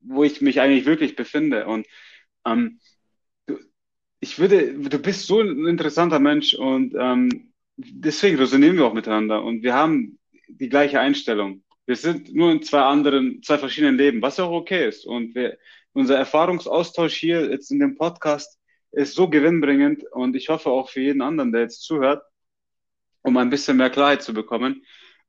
wo 0.00 0.22
ich 0.22 0.40
mich 0.40 0.60
eigentlich 0.60 0.86
wirklich 0.86 1.16
befinde. 1.16 1.66
Und 1.66 1.86
ähm, 2.46 2.78
du, 3.46 3.58
ich 4.20 4.38
würde, 4.38 4.72
du 4.74 4.98
bist 5.00 5.26
so 5.26 5.40
ein 5.40 5.66
interessanter 5.66 6.20
Mensch 6.20 6.54
und 6.54 6.94
ähm, 6.96 7.52
deswegen 7.76 8.38
resonieren 8.38 8.76
wir 8.76 8.86
auch 8.86 8.94
miteinander 8.94 9.42
und 9.42 9.64
wir 9.64 9.74
haben 9.74 10.18
die 10.46 10.68
gleiche 10.68 11.00
Einstellung. 11.00 11.64
Wir 11.84 11.96
sind 11.96 12.32
nur 12.32 12.52
in 12.52 12.62
zwei 12.62 12.82
anderen, 12.82 13.42
zwei 13.42 13.58
verschiedenen 13.58 13.96
Leben, 13.96 14.22
was 14.22 14.38
auch 14.38 14.52
okay 14.52 14.86
ist. 14.88 15.04
Und 15.06 15.34
wir, 15.34 15.58
unser 15.92 16.16
Erfahrungsaustausch 16.16 17.14
hier 17.14 17.50
jetzt 17.50 17.72
in 17.72 17.80
dem 17.80 17.96
Podcast 17.96 18.60
ist 18.92 19.14
so 19.16 19.28
gewinnbringend 19.28 20.04
und 20.12 20.36
ich 20.36 20.48
hoffe 20.48 20.70
auch 20.70 20.90
für 20.90 21.00
jeden 21.00 21.22
anderen, 21.22 21.50
der 21.50 21.62
jetzt 21.62 21.82
zuhört, 21.82 22.22
um 23.22 23.36
ein 23.36 23.50
bisschen 23.50 23.76
mehr 23.78 23.90
Klarheit 23.90 24.22
zu 24.22 24.32
bekommen. 24.32 24.84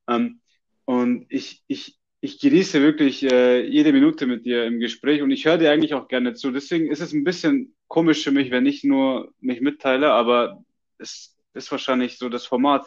Ähm, 0.08 0.41
und 0.84 1.26
ich, 1.28 1.62
ich, 1.66 1.98
ich 2.20 2.40
genieße 2.40 2.80
wirklich 2.82 3.22
äh, 3.24 3.66
jede 3.66 3.92
Minute 3.92 4.26
mit 4.26 4.44
dir 4.44 4.64
im 4.64 4.78
Gespräch 4.80 5.22
und 5.22 5.30
ich 5.30 5.44
höre 5.44 5.58
dir 5.58 5.72
eigentlich 5.72 5.94
auch 5.94 6.08
gerne 6.08 6.34
zu. 6.34 6.50
Deswegen 6.50 6.90
ist 6.90 7.00
es 7.00 7.12
ein 7.12 7.24
bisschen 7.24 7.74
komisch 7.88 8.22
für 8.24 8.30
mich, 8.30 8.50
wenn 8.50 8.66
ich 8.66 8.84
nur 8.84 9.32
mich 9.40 9.60
mitteile, 9.60 10.12
aber 10.12 10.64
es 10.98 11.36
ist 11.54 11.70
wahrscheinlich 11.70 12.18
so 12.18 12.28
das 12.28 12.46
Format 12.46 12.86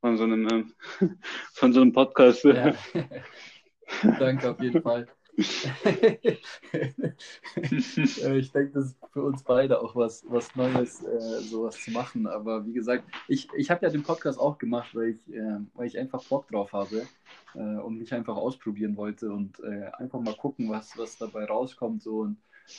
von 0.00 0.16
so 0.16 0.24
einem, 0.24 0.46
äh, 1.00 1.06
von 1.52 1.72
so 1.72 1.80
einem 1.80 1.92
Podcast. 1.92 2.44
Ja. 2.44 2.74
Danke 4.18 4.50
auf 4.50 4.60
jeden 4.60 4.82
Fall. 4.82 5.06
Äh, 7.56 8.38
ich 8.38 8.52
denke, 8.52 8.72
das 8.72 8.86
ist 8.86 8.96
für 9.12 9.22
uns 9.22 9.42
beide 9.42 9.80
auch 9.80 9.94
was, 9.94 10.24
was 10.28 10.54
Neues, 10.56 11.02
äh, 11.02 11.40
sowas 11.40 11.82
zu 11.82 11.90
machen. 11.90 12.26
Aber 12.26 12.66
wie 12.66 12.72
gesagt, 12.72 13.04
ich, 13.28 13.48
ich 13.56 13.70
habe 13.70 13.84
ja 13.84 13.90
den 13.92 14.02
Podcast 14.02 14.38
auch 14.38 14.58
gemacht, 14.58 14.94
weil 14.94 15.10
ich, 15.10 15.34
äh, 15.34 15.58
weil 15.74 15.86
ich 15.86 15.98
einfach 15.98 16.22
Bock 16.24 16.48
drauf 16.48 16.72
habe 16.72 17.06
äh, 17.54 17.58
und 17.58 17.98
mich 17.98 18.12
einfach 18.14 18.36
ausprobieren 18.36 18.96
wollte 18.96 19.30
und 19.30 19.60
äh, 19.60 19.90
einfach 19.98 20.20
mal 20.20 20.34
gucken, 20.34 20.70
was, 20.70 20.96
was 20.96 21.18
dabei 21.18 21.44
rauskommt. 21.44 22.02
So. 22.02 22.20
Und 22.20 22.38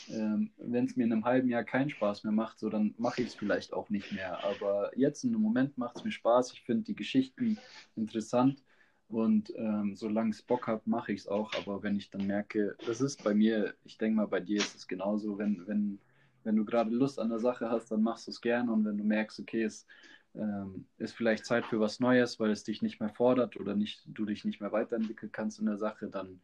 ähm, 0.09 0.51
wenn 0.57 0.85
es 0.85 0.95
mir 0.95 1.05
in 1.05 1.13
einem 1.13 1.25
halben 1.25 1.49
Jahr 1.49 1.63
keinen 1.63 1.89
Spaß 1.89 2.23
mehr 2.23 2.33
macht, 2.33 2.59
so 2.59 2.69
dann 2.69 2.93
mache 2.97 3.21
ich 3.21 3.29
es 3.29 3.35
vielleicht 3.35 3.73
auch 3.73 3.89
nicht 3.89 4.11
mehr. 4.11 4.43
Aber 4.43 4.91
jetzt 4.97 5.23
im 5.23 5.33
Moment 5.33 5.77
macht 5.77 5.97
es 5.97 6.03
mir 6.03 6.11
Spaß. 6.11 6.53
Ich 6.53 6.61
finde 6.61 6.83
die 6.83 6.95
Geschichten 6.95 7.57
interessant. 7.95 8.63
Und 9.09 9.53
ähm, 9.55 9.95
solange 9.95 10.31
ich 10.31 10.45
Bock 10.45 10.67
habe, 10.67 10.81
mache 10.85 11.13
ich 11.13 11.21
es 11.21 11.27
auch. 11.27 11.53
Aber 11.55 11.81
wenn 11.81 11.95
ich 11.95 12.09
dann 12.09 12.27
merke, 12.27 12.75
das 12.85 12.99
ist 12.99 13.23
bei 13.23 13.33
mir, 13.33 13.73
ich 13.85 13.97
denke 13.97 14.17
mal, 14.17 14.27
bei 14.27 14.41
dir 14.41 14.57
ist 14.57 14.75
es 14.75 14.87
genauso, 14.87 15.37
wenn, 15.37 15.65
wenn, 15.65 15.99
wenn 16.43 16.57
du 16.57 16.65
gerade 16.65 16.91
Lust 16.91 17.19
an 17.19 17.29
der 17.29 17.39
Sache 17.39 17.69
hast, 17.69 17.89
dann 17.89 18.03
machst 18.03 18.27
du 18.27 18.31
es 18.31 18.41
gern. 18.41 18.69
Und 18.69 18.83
wenn 18.83 18.97
du 18.97 19.05
merkst, 19.05 19.39
okay, 19.39 19.63
es 19.63 19.87
ähm, 20.35 20.87
ist 20.97 21.15
vielleicht 21.15 21.45
Zeit 21.45 21.65
für 21.65 21.79
was 21.79 22.01
Neues, 22.01 22.37
weil 22.39 22.51
es 22.51 22.63
dich 22.63 22.81
nicht 22.81 22.99
mehr 22.99 23.09
fordert 23.09 23.57
oder 23.57 23.75
nicht, 23.75 24.03
du 24.07 24.25
dich 24.25 24.43
nicht 24.43 24.59
mehr 24.59 24.73
weiterentwickeln 24.73 25.31
kannst 25.31 25.59
in 25.59 25.67
der 25.67 25.77
Sache, 25.77 26.07
dann 26.07 26.41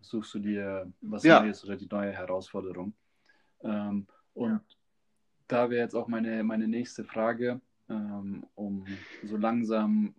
suchst 0.00 0.32
du 0.34 0.38
dir 0.38 0.92
was 1.00 1.24
ja. 1.24 1.42
Neues 1.42 1.64
oder 1.64 1.76
die 1.76 1.88
neue 1.90 2.12
Herausforderung. 2.12 2.94
Ähm, 3.62 4.06
und 4.34 4.50
ja. 4.50 4.60
da 5.48 5.70
wäre 5.70 5.82
jetzt 5.82 5.94
auch 5.94 6.06
meine, 6.06 6.44
meine 6.44 6.68
nächste 6.68 7.02
Frage, 7.04 7.60
ähm, 7.88 8.46
um 8.54 8.86
so 9.24 9.36
langsam 9.36 10.14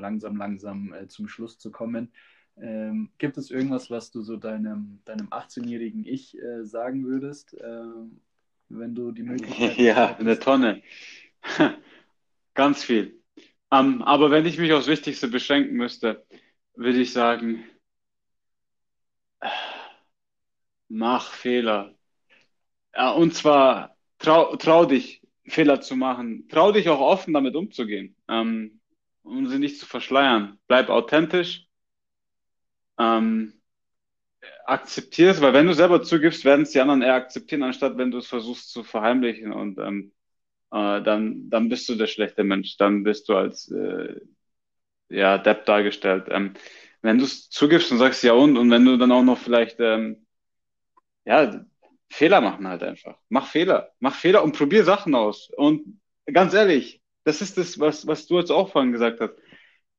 langsam, 0.00 0.36
langsam 0.36 0.92
äh, 0.92 1.08
zum 1.08 1.28
Schluss 1.28 1.58
zu 1.58 1.70
kommen. 1.70 2.12
Ähm, 2.58 3.10
gibt 3.18 3.36
es 3.36 3.50
irgendwas, 3.50 3.90
was 3.90 4.10
du 4.10 4.22
so 4.22 4.36
deinem, 4.36 5.00
deinem 5.04 5.28
18-jährigen 5.28 6.06
Ich 6.06 6.38
äh, 6.38 6.64
sagen 6.64 7.04
würdest, 7.04 7.54
äh, 7.54 7.84
wenn 8.68 8.94
du 8.94 9.12
die 9.12 9.22
Möglichkeit 9.22 9.76
Ja, 9.78 10.10
in 10.18 10.26
der 10.26 10.40
Tonne. 10.40 10.82
Ganz 12.54 12.82
viel. 12.82 13.20
Um, 13.68 13.78
ähm, 13.78 14.02
aber 14.02 14.30
wenn 14.30 14.46
ich 14.46 14.58
mich 14.58 14.72
aufs 14.72 14.86
Wichtigste 14.86 15.28
beschränken 15.28 15.76
müsste, 15.76 16.24
würde 16.74 17.00
ich 17.00 17.12
sagen, 17.12 17.64
mach 20.88 21.32
Fehler. 21.32 21.94
Ja, 22.94 23.10
und 23.10 23.34
zwar 23.34 23.96
trau, 24.18 24.56
trau 24.56 24.86
dich, 24.86 25.22
Fehler 25.46 25.80
zu 25.80 25.96
machen. 25.96 26.48
Trau 26.48 26.72
dich 26.72 26.88
auch 26.88 27.00
offen 27.00 27.34
damit 27.34 27.54
umzugehen. 27.54 28.16
Ähm, 28.28 28.80
um 29.26 29.48
sie 29.48 29.58
nicht 29.58 29.78
zu 29.78 29.86
verschleiern. 29.86 30.58
Bleib 30.68 30.88
authentisch. 30.88 31.66
Ähm, 32.98 33.52
akzeptier 34.64 35.30
es, 35.30 35.40
weil 35.40 35.52
wenn 35.52 35.66
du 35.66 35.74
selber 35.74 36.02
zugibst, 36.02 36.44
werden 36.44 36.62
es 36.62 36.72
die 36.72 36.80
anderen 36.80 37.02
eher 37.02 37.14
akzeptieren, 37.14 37.62
anstatt 37.62 37.98
wenn 37.98 38.10
du 38.10 38.18
es 38.18 38.26
versuchst 38.26 38.70
zu 38.70 38.84
verheimlichen 38.84 39.52
und 39.52 39.78
ähm, 39.78 40.12
äh, 40.72 41.02
dann, 41.02 41.50
dann 41.50 41.68
bist 41.68 41.88
du 41.88 41.94
der 41.96 42.06
schlechte 42.06 42.44
Mensch, 42.44 42.76
dann 42.76 43.02
bist 43.04 43.28
du 43.28 43.36
als 43.36 43.70
äh, 43.70 44.20
ja, 45.08 45.38
Depp 45.38 45.66
dargestellt. 45.66 46.26
Ähm, 46.30 46.54
wenn 47.02 47.18
du 47.18 47.24
es 47.24 47.50
zugibst 47.50 47.92
und 47.92 47.98
sagst 47.98 48.22
ja 48.24 48.32
und 48.32 48.56
und 48.56 48.70
wenn 48.70 48.84
du 48.84 48.96
dann 48.96 49.12
auch 49.12 49.22
noch 49.22 49.38
vielleicht 49.38 49.76
ähm, 49.80 50.26
ja, 51.24 51.64
Fehler 52.10 52.40
machen 52.40 52.68
halt 52.68 52.82
einfach. 52.82 53.18
Mach 53.28 53.48
Fehler. 53.48 53.92
Mach 54.00 54.14
Fehler 54.14 54.42
und 54.42 54.56
probier 54.56 54.84
Sachen 54.84 55.14
aus. 55.14 55.50
Und 55.56 56.00
ganz 56.32 56.54
ehrlich, 56.54 57.02
das 57.26 57.42
ist 57.42 57.58
das, 57.58 57.78
was, 57.80 58.06
was 58.06 58.28
du 58.28 58.38
jetzt 58.38 58.52
auch 58.52 58.70
vorhin 58.70 58.92
gesagt 58.92 59.20
hast. 59.20 59.34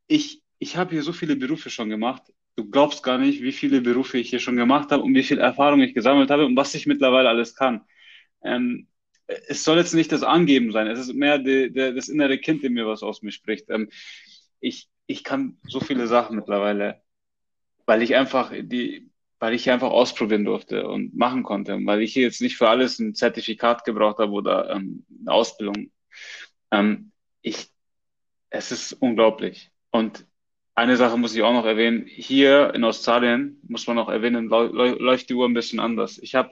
Ich, 0.08 0.42
ich 0.60 0.78
habe 0.78 0.92
hier 0.92 1.04
so 1.04 1.12
viele 1.12 1.36
Berufe 1.36 1.70
schon 1.70 1.90
gemacht. 1.90 2.24
Du 2.56 2.70
glaubst 2.70 3.04
gar 3.04 3.18
nicht, 3.18 3.44
wie 3.44 3.52
viele 3.52 3.82
Berufe 3.82 4.18
ich 4.18 4.30
hier 4.30 4.40
schon 4.40 4.56
gemacht 4.56 4.92
habe 4.92 5.04
und 5.04 5.14
wie 5.14 5.24
viel 5.24 5.40
Erfahrung 5.40 5.82
ich 5.82 5.94
gesammelt 5.94 6.32
habe 6.32 6.46
und 6.46 6.56
was 6.56 6.74
ich 6.74 6.88
mittlerweile 6.88 7.28
alles 7.28 7.54
kann. 7.54 7.82
Ähm, 8.42 8.88
es 9.28 9.66
soll 9.66 9.78
jetzt 9.78 9.94
nicht 9.94 10.14
das 10.14 10.24
Angeben 10.24 10.72
sein. 10.72 10.88
Es 10.88 11.00
ist 11.00 11.14
mehr 11.14 11.38
die, 11.38 11.70
die, 11.70 11.94
das 11.94 12.08
innere 12.08 12.38
Kind 12.38 12.64
in 12.64 12.72
mir, 12.74 12.88
was 12.88 13.04
aus 13.04 13.22
mir 13.22 13.34
spricht. 13.34 13.70
Ähm, 13.70 13.90
ich, 14.62 14.88
ich 15.06 15.26
kann 15.26 15.58
so 15.68 15.82
viele 15.82 16.08
Sachen 16.08 16.38
mittlerweile, 16.38 17.02
weil 17.86 18.04
ich 18.04 18.16
einfach 18.16 18.54
die, 18.58 19.12
weil 19.40 19.54
ich 19.54 19.70
einfach 19.70 19.92
ausprobieren 19.92 20.46
durfte 20.46 20.88
und 20.88 21.14
machen 21.14 21.44
konnte, 21.44 21.78
weil 21.84 22.02
ich 22.02 22.16
jetzt 22.16 22.40
nicht 22.42 22.56
für 22.56 22.70
alles 22.70 23.00
ein 23.00 23.16
Zertifikat 23.16 23.84
gebraucht 23.84 24.20
habe 24.20 24.32
oder 24.32 24.70
ähm, 24.70 25.06
eine 25.20 25.34
Ausbildung. 25.34 25.92
Ähm, 26.72 27.12
ich, 27.48 27.70
es 28.50 28.72
ist 28.72 28.94
unglaublich. 28.94 29.72
Und 29.92 30.26
eine 30.76 30.98
Sache 30.98 31.18
muss 31.18 31.36
ich 31.36 31.42
auch 31.42 31.54
noch 31.54 31.66
erwähnen. 31.66 32.06
Hier 32.08 32.74
in 32.76 32.84
Australien 32.84 33.60
muss 33.68 33.88
man 33.88 33.98
auch 33.98 34.10
erwähnen, 34.10 34.48
läuft 34.48 35.30
die 35.30 35.34
Uhr 35.34 35.48
ein 35.48 35.54
bisschen 35.54 35.80
anders. 35.80 36.20
Ich 36.20 36.36
habe 36.36 36.52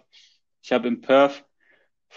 ich 0.63 0.71
hab 0.71 0.83
in 0.85 1.01
Perth, 1.01 1.45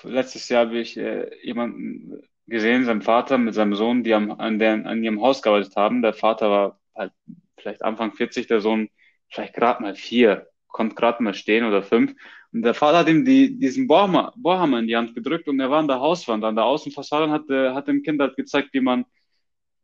letztes 0.05 0.49
Jahr 0.49 0.67
habe 0.67 0.79
ich 0.79 0.97
äh, 0.97 1.31
jemanden 1.45 2.23
gesehen, 2.47 2.85
seinen 2.85 3.03
Vater 3.03 3.37
mit 3.37 3.55
seinem 3.55 3.75
Sohn, 3.75 4.05
die 4.05 4.15
am, 4.15 4.31
an, 4.31 4.59
der, 4.59 4.87
an 4.87 5.05
ihrem 5.05 5.21
Haus 5.21 5.43
gearbeitet 5.43 5.77
haben. 5.77 6.01
Der 6.01 6.15
Vater 6.15 6.51
war 6.51 6.81
halt 6.95 7.13
vielleicht 7.59 7.83
Anfang 7.83 8.15
40, 8.15 8.47
der 8.47 8.61
Sohn 8.61 8.89
vielleicht 9.29 9.55
gerade 9.55 9.83
mal 9.83 9.95
vier, 9.95 10.49
konnte 10.69 10.95
gerade 10.95 11.23
mal 11.23 11.35
stehen 11.35 11.65
oder 11.65 11.83
fünf. 11.83 12.15
Und 12.53 12.63
der 12.63 12.75
Vater 12.75 12.99
hat 12.99 13.09
ihm 13.09 13.25
die, 13.25 13.59
diesen 13.59 13.87
Bohrhammer, 13.87 14.33
Bohrhammer 14.37 14.79
in 14.79 14.87
die 14.87 14.97
Hand 14.97 15.15
gedrückt 15.15 15.49
und 15.49 15.61
er 15.61 15.71
war 15.71 15.81
an 15.81 15.89
der 15.89 16.01
Hauswand. 16.01 16.45
An 16.45 16.57
der 16.57 16.65
Außenfassade 16.65 17.25
und 17.25 17.31
hat, 17.33 17.51
äh, 17.51 17.75
hat 17.75 17.89
dem 17.89 18.03
Kind 18.03 18.21
halt 18.21 18.37
gezeigt, 18.37 18.71
wie 18.73 18.81
man 18.81 19.05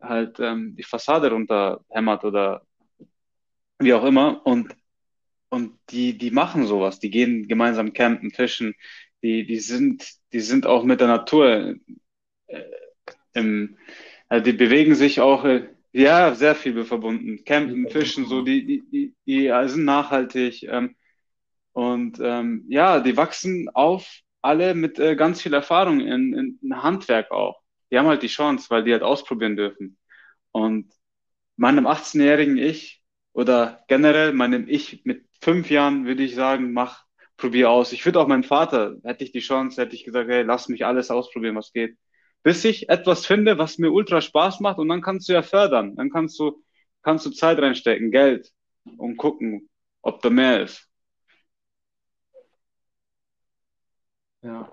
halt 0.00 0.38
ähm, 0.40 0.74
die 0.76 0.82
Fassade 0.82 1.30
runterhämmert 1.30 2.24
oder 2.24 2.62
wie 3.78 3.92
auch 3.92 4.04
immer. 4.04 4.46
Und, 4.46 4.74
und 5.50 5.78
die, 5.90 6.16
die 6.16 6.30
machen 6.30 6.66
sowas. 6.66 6.98
Die 6.98 7.10
gehen 7.10 7.48
gemeinsam 7.48 7.92
campen, 7.92 8.30
fischen. 8.30 8.74
Die, 9.22 9.46
die, 9.46 9.60
sind, 9.60 10.06
die 10.32 10.40
sind 10.40 10.66
auch 10.66 10.84
mit 10.84 11.00
der 11.00 11.08
Natur 11.08 11.76
äh, 12.46 12.62
im, 13.34 13.76
also 14.28 14.44
die 14.44 14.52
bewegen 14.52 14.94
sich 14.94 15.20
auch, 15.20 15.44
äh, 15.44 15.68
ja, 15.92 16.34
sehr 16.34 16.54
viel 16.56 16.84
verbunden. 16.84 17.44
Campen, 17.44 17.88
Fischen, 17.88 18.26
so, 18.26 18.42
die, 18.42 18.66
die, 18.66 18.82
die, 18.90 19.14
die 19.26 19.68
sind 19.68 19.84
nachhaltig. 19.84 20.64
Ähm, 20.64 20.96
und 21.74 22.20
ähm, 22.22 22.64
ja, 22.68 23.00
die 23.00 23.16
wachsen 23.16 23.68
auf 23.74 24.08
alle 24.42 24.74
mit 24.74 24.98
äh, 25.00 25.16
ganz 25.16 25.42
viel 25.42 25.54
Erfahrung 25.54 26.00
in, 26.00 26.58
in 26.60 26.82
Handwerk 26.82 27.32
auch. 27.32 27.60
Die 27.90 27.98
haben 27.98 28.06
halt 28.06 28.22
die 28.22 28.28
Chance, 28.28 28.66
weil 28.70 28.84
die 28.84 28.92
halt 28.92 29.02
ausprobieren 29.02 29.56
dürfen. 29.56 29.98
Und 30.52 30.92
meinem 31.56 31.86
18-jährigen 31.86 32.58
Ich 32.58 33.02
oder 33.32 33.84
generell 33.88 34.32
meinem 34.32 34.68
Ich 34.68 35.04
mit 35.04 35.26
fünf 35.40 35.68
Jahren 35.70 36.06
würde 36.06 36.22
ich 36.22 36.34
sagen, 36.36 36.72
mach, 36.72 37.04
probier 37.36 37.70
aus. 37.70 37.92
Ich 37.92 38.04
würde 38.06 38.20
auch 38.20 38.28
meinem 38.28 38.44
Vater, 38.44 38.96
hätte 39.02 39.24
ich 39.24 39.32
die 39.32 39.40
Chance, 39.40 39.82
hätte 39.82 39.96
ich 39.96 40.04
gesagt, 40.04 40.30
hey, 40.30 40.42
lass 40.42 40.68
mich 40.68 40.86
alles 40.86 41.10
ausprobieren, 41.10 41.56
was 41.56 41.72
geht. 41.72 41.96
Bis 42.44 42.64
ich 42.64 42.88
etwas 42.88 43.26
finde, 43.26 43.58
was 43.58 43.78
mir 43.78 43.90
ultra 43.90 44.20
Spaß 44.20 44.60
macht 44.60 44.78
und 44.78 44.88
dann 44.88 45.02
kannst 45.02 45.28
du 45.28 45.32
ja 45.32 45.42
fördern. 45.42 45.96
Dann 45.96 46.10
kannst 46.10 46.38
du, 46.38 46.62
kannst 47.02 47.26
du 47.26 47.30
Zeit 47.30 47.58
reinstecken, 47.58 48.12
Geld 48.12 48.50
und 48.96 49.16
gucken, 49.16 49.68
ob 50.02 50.22
da 50.22 50.30
mehr 50.30 50.62
ist. 50.62 50.88
Ja. 54.44 54.70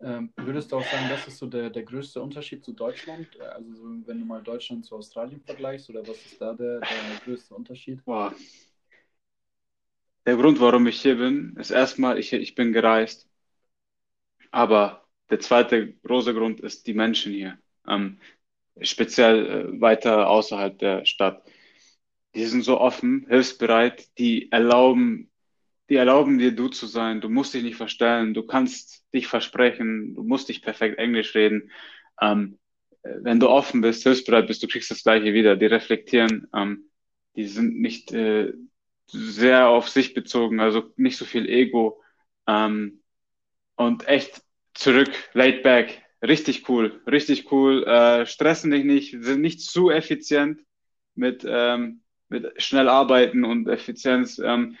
Ähm, 0.00 0.32
würdest 0.36 0.72
du 0.72 0.76
auch 0.76 0.84
sagen, 0.84 1.08
das 1.10 1.28
ist 1.28 1.38
so 1.38 1.46
der, 1.46 1.70
der 1.70 1.84
größte 1.84 2.20
Unterschied 2.20 2.64
zu 2.64 2.72
Deutschland? 2.72 3.28
Also 3.40 3.74
so, 3.74 3.84
wenn 4.06 4.18
du 4.18 4.24
mal 4.24 4.42
Deutschland 4.42 4.84
zu 4.84 4.96
Australien 4.96 5.40
vergleichst, 5.42 5.88
oder 5.90 6.00
was 6.00 6.16
ist 6.16 6.40
da 6.40 6.54
der, 6.54 6.80
der 6.80 6.88
größte 7.24 7.54
Unterschied? 7.54 8.04
Boah. 8.04 8.34
Der 10.26 10.36
Grund, 10.36 10.60
warum 10.60 10.86
ich 10.86 11.00
hier 11.00 11.16
bin, 11.16 11.54
ist 11.56 11.70
erstmal, 11.70 12.18
ich, 12.18 12.32
ich 12.32 12.54
bin 12.54 12.72
gereist. 12.72 13.28
Aber 14.50 15.04
der 15.30 15.40
zweite 15.40 15.92
große 15.94 16.34
Grund 16.34 16.60
ist 16.60 16.86
die 16.86 16.94
Menschen 16.94 17.32
hier. 17.32 17.58
Ähm, 17.86 18.18
speziell 18.80 19.46
äh, 19.46 19.80
weiter 19.80 20.28
außerhalb 20.28 20.78
der 20.78 21.04
Stadt. 21.04 21.46
Die 22.34 22.46
sind 22.46 22.62
so 22.62 22.80
offen, 22.80 23.26
hilfsbereit, 23.28 24.08
die 24.18 24.50
erlauben 24.50 25.31
die 25.92 25.96
erlauben 25.96 26.38
dir 26.38 26.52
du 26.52 26.68
zu 26.68 26.86
sein. 26.86 27.20
Du 27.20 27.28
musst 27.28 27.52
dich 27.52 27.62
nicht 27.62 27.76
verstellen. 27.76 28.32
Du 28.32 28.44
kannst 28.44 29.04
dich 29.12 29.26
versprechen. 29.26 30.14
Du 30.14 30.22
musst 30.22 30.48
nicht 30.48 30.64
perfekt 30.64 30.98
Englisch 30.98 31.34
reden. 31.34 31.70
Ähm, 32.18 32.58
wenn 33.02 33.38
du 33.38 33.50
offen 33.50 33.82
bist, 33.82 34.02
hilfsbereit 34.02 34.46
bist, 34.46 34.62
du 34.62 34.68
kriegst 34.68 34.90
das 34.90 35.02
Gleiche 35.02 35.34
wieder. 35.34 35.54
Die 35.54 35.66
reflektieren. 35.66 36.48
Ähm, 36.56 36.88
die 37.36 37.46
sind 37.46 37.78
nicht 37.78 38.10
äh, 38.10 38.54
sehr 39.06 39.68
auf 39.68 39.90
sich 39.90 40.14
bezogen, 40.14 40.60
also 40.60 40.90
nicht 40.96 41.18
so 41.18 41.26
viel 41.26 41.46
Ego. 41.46 42.00
Ähm, 42.46 43.02
und 43.76 44.08
echt 44.08 44.40
zurück, 44.72 45.12
laid 45.34 45.62
back. 45.62 46.02
Richtig 46.22 46.70
cool, 46.70 47.02
richtig 47.06 47.52
cool. 47.52 47.84
Äh, 47.84 48.24
stressen 48.24 48.70
dich 48.70 48.84
nicht, 48.84 49.14
sind 49.20 49.42
nicht 49.42 49.60
zu 49.60 49.90
effizient 49.90 50.62
mit, 51.14 51.44
ähm, 51.46 52.00
mit 52.30 52.50
schnell 52.62 52.88
arbeiten 52.88 53.44
und 53.44 53.68
Effizienz. 53.68 54.38
Ähm, 54.38 54.78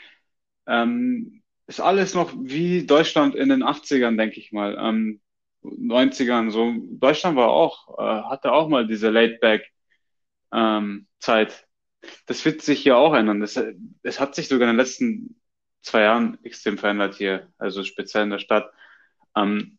ähm, 0.66 1.42
ist 1.66 1.80
alles 1.80 2.14
noch 2.14 2.32
wie 2.36 2.86
Deutschland 2.86 3.34
in 3.34 3.48
den 3.48 3.62
80ern, 3.62 4.16
denke 4.16 4.40
ich 4.40 4.52
mal. 4.52 4.76
Ähm, 4.78 5.20
90ern, 5.62 6.50
so. 6.50 6.74
Deutschland 6.90 7.36
war 7.36 7.48
auch, 7.48 7.98
äh, 7.98 8.22
hatte 8.28 8.52
auch 8.52 8.68
mal 8.68 8.86
diese 8.86 9.10
Laid-Back 9.10 9.70
ähm. 10.52 11.06
Das 12.26 12.44
wird 12.44 12.62
sich 12.62 12.82
hier 12.82 12.96
auch 12.96 13.14
ändern. 13.14 13.40
Das, 13.40 13.60
es 14.02 14.20
hat 14.20 14.34
sich 14.34 14.48
sogar 14.48 14.68
in 14.68 14.74
den 14.74 14.84
letzten 14.84 15.40
zwei 15.82 16.02
Jahren 16.02 16.38
extrem 16.44 16.78
verändert 16.78 17.14
hier, 17.14 17.52
also 17.58 17.84
speziell 17.84 18.24
in 18.24 18.30
der 18.30 18.38
Stadt. 18.38 18.72
Ähm, 19.36 19.78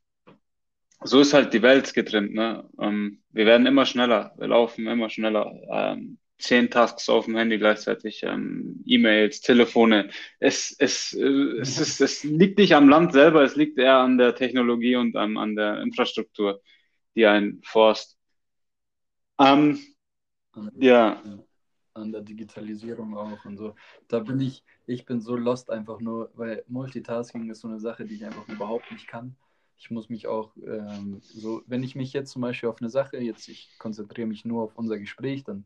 so 1.04 1.20
ist 1.20 1.34
halt 1.34 1.54
die 1.54 1.62
Welt 1.62 1.94
getrimmt. 1.94 2.34
Ne? 2.34 2.70
Ähm, 2.80 3.22
wir 3.30 3.46
werden 3.46 3.66
immer 3.66 3.86
schneller, 3.86 4.34
wir 4.38 4.48
laufen 4.48 4.88
immer 4.88 5.10
schneller. 5.10 5.52
Ähm, 5.70 6.18
zehn 6.38 6.70
Tasks 6.70 7.10
auf 7.10 7.26
dem 7.26 7.38
Handy 7.38 7.58
gleichzeitig, 7.58 8.24
ähm, 8.24 8.84
E-Mails, 8.86 9.42
Telefone. 9.42 10.10
Es, 10.40 10.76
es, 10.78 11.14
äh, 11.14 11.60
es, 11.60 11.80
ist, 11.80 12.02
es 12.02 12.24
liegt 12.24 12.58
nicht 12.58 12.76
am 12.76 12.90
Land 12.90 13.14
selber, 13.14 13.44
es 13.44 13.56
liegt 13.56 13.78
eher 13.78 13.98
an 13.98 14.18
der 14.18 14.36
Technologie 14.36 14.96
und 14.96 15.16
an, 15.16 15.38
an 15.38 15.56
der 15.56 15.82
Infrastruktur, 15.82 16.62
die 17.16 17.26
einen 17.26 17.62
forst. 17.64 18.18
Ähm, 19.40 19.80
ja. 20.76 21.22
An 21.94 22.12
der 22.12 22.22
Digitalisierung 22.22 23.16
auch 23.16 23.46
und 23.46 23.58
so. 23.58 23.76
Da 24.08 24.20
bin 24.20 24.40
ich, 24.42 24.64
ich 24.88 25.06
bin 25.06 25.22
so 25.22 25.36
lost 25.36 25.70
einfach 25.70 26.00
nur, 26.00 26.32
weil 26.34 26.64
Multitasking 26.68 27.50
ist 27.50 27.62
so 27.62 27.68
eine 27.68 27.80
Sache, 27.80 28.06
die 28.06 28.16
ich 28.16 28.26
einfach 28.26 28.48
überhaupt 28.50 28.92
nicht 28.92 29.08
kann. 29.08 29.36
Ich 29.78 29.92
muss 29.92 30.10
mich 30.10 30.28
auch 30.28 30.56
ähm, 30.66 31.20
so, 31.22 31.62
wenn 31.68 31.84
ich 31.84 31.96
mich 31.96 32.14
jetzt 32.14 32.32
zum 32.32 32.42
Beispiel 32.42 32.70
auf 32.70 32.82
eine 32.82 32.90
Sache, 32.90 33.18
jetzt 33.18 33.48
ich 33.48 33.78
konzentriere 33.78 34.28
mich 34.28 34.46
nur 34.46 34.64
auf 34.64 34.76
unser 34.76 34.98
Gespräch, 34.98 35.44
dann 35.44 35.66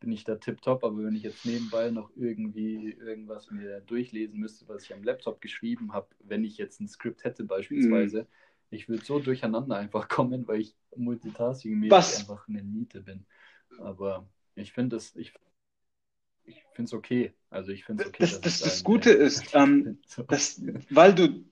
bin 0.00 0.12
ich 0.12 0.24
da 0.24 0.36
tipptopp, 0.36 0.84
aber 0.84 1.04
wenn 1.04 1.14
ich 1.14 1.22
jetzt 1.22 1.44
nebenbei 1.44 1.90
noch 1.90 2.10
irgendwie 2.16 2.90
irgendwas 2.90 3.50
mir 3.50 3.80
durchlesen 3.80 4.38
müsste, 4.38 4.68
was 4.68 4.84
ich 4.84 4.94
am 4.94 5.02
Laptop 5.02 5.40
geschrieben 5.40 5.92
habe, 5.92 6.08
wenn 6.20 6.44
ich 6.44 6.56
jetzt 6.56 6.80
ein 6.80 6.88
Skript 6.88 7.24
hätte 7.24 7.44
beispielsweise, 7.44 8.22
mhm. 8.22 8.26
ich 8.70 8.88
würde 8.88 9.04
so 9.04 9.18
durcheinander 9.18 9.76
einfach 9.76 10.08
kommen, 10.08 10.46
weil 10.46 10.60
ich 10.60 10.76
multitasking-mäßig 10.96 12.20
einfach 12.20 12.48
eine 12.48 12.62
Niete 12.62 13.00
bin. 13.00 13.26
Aber 13.80 14.28
ich 14.54 14.72
finde 14.72 14.96
es, 14.96 15.14
ich, 15.16 15.32
ich 16.44 16.62
finde 16.72 16.88
es 16.88 16.92
okay. 16.94 17.32
Also 17.50 17.72
ich 17.72 17.84
finde 17.84 18.04
es 18.04 18.08
okay. 18.08 18.18
Das, 18.20 18.40
das, 18.40 18.60
das 18.60 18.84
Gute 18.84 19.10
ja, 19.10 19.16
ist, 19.16 19.50
ähm, 19.54 19.98
so. 20.06 20.22
dass, 20.22 20.62
weil 20.90 21.14
du, 21.14 21.44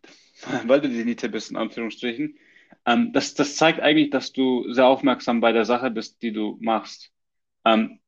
weil 0.67 0.81
du 0.81 0.89
die 0.89 1.05
Niete 1.05 1.29
bist, 1.29 1.51
in 1.51 1.57
Anführungsstrichen, 1.57 2.39
ähm, 2.85 3.13
das, 3.13 3.35
das 3.35 3.57
zeigt 3.57 3.81
eigentlich, 3.81 4.11
dass 4.11 4.33
du 4.33 4.73
sehr 4.73 4.87
aufmerksam 4.87 5.41
bei 5.41 5.53
der 5.53 5.65
Sache 5.65 5.91
bist, 5.91 6.23
die 6.23 6.33
du 6.33 6.59
machst. 6.61 7.11
Ähm, 7.65 7.99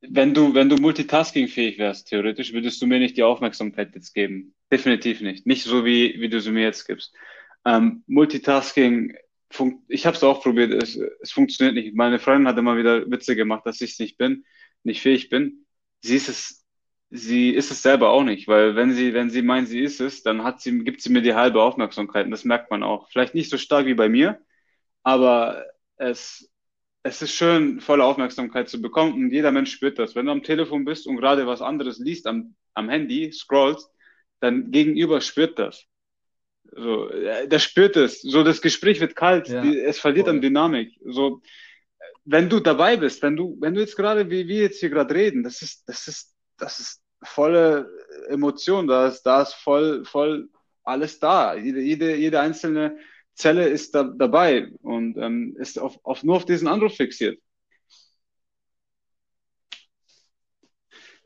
wenn 0.00 0.34
du, 0.34 0.54
wenn 0.54 0.68
du 0.68 0.76
multitaskingfähig 0.76 1.78
wärst, 1.78 2.08
theoretisch, 2.08 2.52
würdest 2.52 2.80
du 2.80 2.86
mir 2.86 2.98
nicht 2.98 3.16
die 3.16 3.22
Aufmerksamkeit 3.22 3.94
jetzt 3.94 4.14
geben. 4.14 4.54
Definitiv 4.70 5.20
nicht. 5.20 5.46
Nicht 5.46 5.64
so, 5.64 5.84
wie, 5.84 6.20
wie 6.20 6.28
du 6.28 6.40
sie 6.40 6.50
mir 6.50 6.62
jetzt 6.62 6.86
gibst. 6.86 7.14
Ähm, 7.64 8.04
Multitasking, 8.06 9.16
ich 9.88 10.06
habe 10.06 10.16
es 10.16 10.22
auch 10.22 10.42
probiert, 10.42 10.72
es, 10.72 10.96
es 10.96 11.32
funktioniert 11.32 11.74
nicht. 11.74 11.94
Meine 11.96 12.18
Freundin 12.18 12.48
hat 12.48 12.58
immer 12.58 12.76
wieder 12.76 13.10
Witze 13.10 13.36
gemacht, 13.36 13.64
dass 13.64 13.80
ich 13.80 13.92
es 13.92 13.98
nicht 13.98 14.18
bin, 14.18 14.44
nicht 14.82 15.00
fähig 15.00 15.28
bin. 15.30 15.66
Sie 16.02 16.16
ist 16.16 16.28
es, 16.28 16.64
sie 17.10 17.50
ist 17.50 17.70
es 17.70 17.82
selber 17.82 18.10
auch 18.10 18.22
nicht, 18.22 18.48
weil 18.48 18.76
wenn 18.76 18.92
sie, 18.92 19.14
wenn 19.14 19.30
sie 19.30 19.42
meint, 19.42 19.68
sie 19.68 19.80
ist 19.80 20.00
es, 20.00 20.22
dann 20.22 20.44
hat 20.44 20.60
sie, 20.60 20.84
gibt 20.84 21.00
sie 21.00 21.10
mir 21.10 21.22
die 21.22 21.34
halbe 21.34 21.62
Aufmerksamkeit 21.62 22.26
und 22.26 22.32
das 22.32 22.44
merkt 22.44 22.70
man 22.70 22.82
auch. 22.82 23.08
Vielleicht 23.10 23.34
nicht 23.34 23.50
so 23.50 23.58
stark 23.58 23.86
wie 23.86 23.94
bei 23.94 24.08
mir, 24.08 24.40
aber 25.02 25.64
es, 25.96 26.52
es 27.06 27.22
ist 27.22 27.32
schön, 27.32 27.80
volle 27.80 28.04
Aufmerksamkeit 28.04 28.68
zu 28.68 28.82
bekommen 28.82 29.14
und 29.14 29.30
jeder 29.30 29.52
Mensch 29.52 29.70
spürt 29.70 29.98
das. 29.98 30.16
Wenn 30.16 30.26
du 30.26 30.32
am 30.32 30.42
Telefon 30.42 30.84
bist 30.84 31.06
und 31.06 31.16
gerade 31.16 31.46
was 31.46 31.62
anderes 31.62 31.98
liest 31.98 32.26
am, 32.26 32.56
am 32.74 32.88
Handy, 32.88 33.32
scrollst, 33.32 33.88
dann 34.40 34.72
gegenüber 34.72 35.20
spürt 35.20 35.58
das. 35.58 35.84
So, 36.72 37.08
äh, 37.08 37.46
der 37.46 37.60
spürt 37.60 37.96
es. 37.96 38.22
So, 38.22 38.42
das 38.42 38.60
Gespräch 38.60 39.00
wird 39.00 39.14
kalt, 39.14 39.48
ja, 39.48 39.62
die, 39.62 39.78
es 39.78 40.00
verliert 40.00 40.26
voll. 40.26 40.34
an 40.34 40.40
Dynamik. 40.40 40.98
So, 41.04 41.42
wenn 42.24 42.48
du 42.48 42.58
dabei 42.58 42.96
bist, 42.96 43.22
wenn 43.22 43.36
du, 43.36 43.56
wenn 43.60 43.74
du 43.74 43.80
jetzt 43.80 43.96
gerade, 43.96 44.28
wie 44.28 44.48
wir 44.48 44.62
jetzt 44.62 44.80
hier 44.80 44.90
gerade 44.90 45.14
reden, 45.14 45.44
das 45.44 45.62
ist, 45.62 45.88
das 45.88 46.08
ist, 46.08 46.34
das 46.58 46.80
ist 46.80 47.02
volle 47.22 47.88
Emotion, 48.28 48.88
da 48.88 49.06
ist, 49.06 49.22
da 49.22 49.42
ist 49.42 49.54
voll, 49.54 50.04
voll 50.04 50.48
alles 50.82 51.20
da. 51.20 51.54
Jede, 51.54 51.80
jede, 51.80 52.16
jede 52.16 52.40
einzelne 52.40 52.98
Zelle 53.36 53.68
ist 53.68 53.94
da, 53.94 54.02
dabei 54.02 54.72
und 54.82 55.16
ähm, 55.18 55.56
ist 55.58 55.78
auf, 55.78 56.02
auf, 56.04 56.24
nur 56.24 56.36
auf 56.36 56.46
diesen 56.46 56.68
Anruf 56.68 56.96
fixiert. 56.96 57.38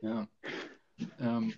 Ja. 0.03 0.27
Ähm, 1.21 1.55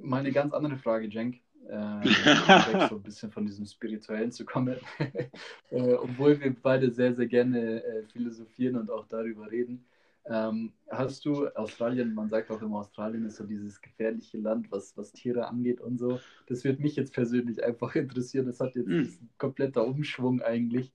mal 0.00 0.20
eine 0.20 0.32
ganz 0.32 0.52
andere 0.52 0.76
Frage, 0.76 1.06
Jenk. 1.06 1.40
Ähm, 1.68 2.02
so 2.88 2.96
ein 2.96 3.02
bisschen 3.02 3.30
von 3.30 3.46
diesem 3.46 3.64
Spirituellen 3.64 4.32
zu 4.32 4.44
kommen. 4.44 4.76
äh, 5.70 5.92
obwohl 5.94 6.40
wir 6.40 6.54
beide 6.62 6.90
sehr, 6.90 7.14
sehr 7.14 7.26
gerne 7.26 7.84
äh, 7.84 8.02
philosophieren 8.12 8.76
und 8.76 8.90
auch 8.90 9.06
darüber 9.06 9.50
reden. 9.50 9.84
Ähm, 10.28 10.72
hast 10.90 11.24
du 11.24 11.48
Australien, 11.54 12.14
man 12.14 12.28
sagt 12.30 12.50
auch 12.50 12.60
immer, 12.62 12.78
Australien 12.80 13.24
ist 13.26 13.36
so 13.36 13.44
dieses 13.46 13.80
gefährliche 13.80 14.38
Land, 14.38 14.70
was, 14.72 14.96
was 14.96 15.12
Tiere 15.12 15.46
angeht 15.48 15.80
und 15.80 15.98
so. 15.98 16.24
Das 16.46 16.64
würde 16.64 16.82
mich 16.82 16.96
jetzt 16.96 17.12
persönlich 17.14 17.62
einfach 17.64 17.94
interessieren. 17.94 18.46
Das 18.46 18.60
hat 18.60 18.74
jetzt 18.76 18.88
Hm. 18.88 19.04
ein 19.22 19.30
kompletter 19.38 19.86
Umschwung 19.86 20.42
eigentlich. 20.42 20.92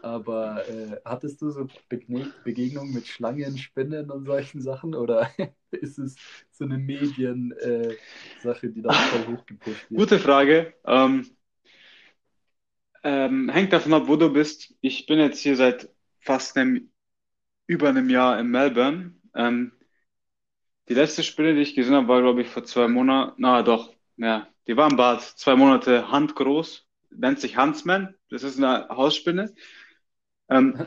Aber 0.00 0.68
äh, 0.68 1.00
hattest 1.04 1.40
du 1.42 1.50
so 1.50 1.70
Begne 1.88 2.32
Begegnungen 2.42 2.92
mit 2.92 3.06
Schlangen, 3.06 3.56
Spinnen 3.56 4.10
und 4.10 4.24
solchen 4.26 4.60
Sachen? 4.60 4.94
Oder 4.96 5.30
ist 5.70 5.98
es 5.98 6.16
so 6.50 6.64
eine 6.64 6.78
Medien-Sache, 6.78 8.66
äh, 8.66 8.70
die 8.72 8.82
da 8.82 8.98
voll 8.98 9.26
hochgepusht 9.26 9.90
wird? 9.90 10.08
Gute 10.08 10.18
Frage. 10.18 10.74
Ähm, 10.84 11.26
ähm, 13.04 13.48
hängt 13.50 13.72
davon 13.72 13.94
ab, 13.94 14.04
wo 14.06 14.16
du 14.16 14.32
bist. 14.32 14.74
Ich 14.80 15.06
bin 15.06 15.18
jetzt 15.18 15.40
hier 15.40 15.56
seit 15.56 15.90
fast 16.20 16.56
einem, 16.56 16.91
über 17.66 17.88
einem 17.88 18.10
Jahr 18.10 18.38
in 18.38 18.48
Melbourne. 18.48 19.14
Ähm, 19.34 19.72
die 20.88 20.94
letzte 20.94 21.22
Spinne, 21.22 21.54
die 21.54 21.60
ich 21.62 21.74
gesehen 21.74 21.94
habe, 21.94 22.08
war, 22.08 22.20
glaube 22.22 22.42
ich, 22.42 22.48
vor 22.48 22.64
zwei 22.64 22.88
Monaten. 22.88 23.34
Na 23.38 23.62
doch, 23.62 23.94
ja, 24.16 24.48
die 24.66 24.76
war 24.76 24.90
im 24.90 24.96
Bad, 24.96 25.22
zwei 25.22 25.56
Monate 25.56 26.10
handgroß, 26.10 26.86
nennt 27.10 27.40
sich 27.40 27.56
Huntsman. 27.56 28.14
Das 28.30 28.42
ist 28.42 28.58
eine 28.58 28.88
Hausspinne. 28.88 29.54
Ähm, 30.48 30.86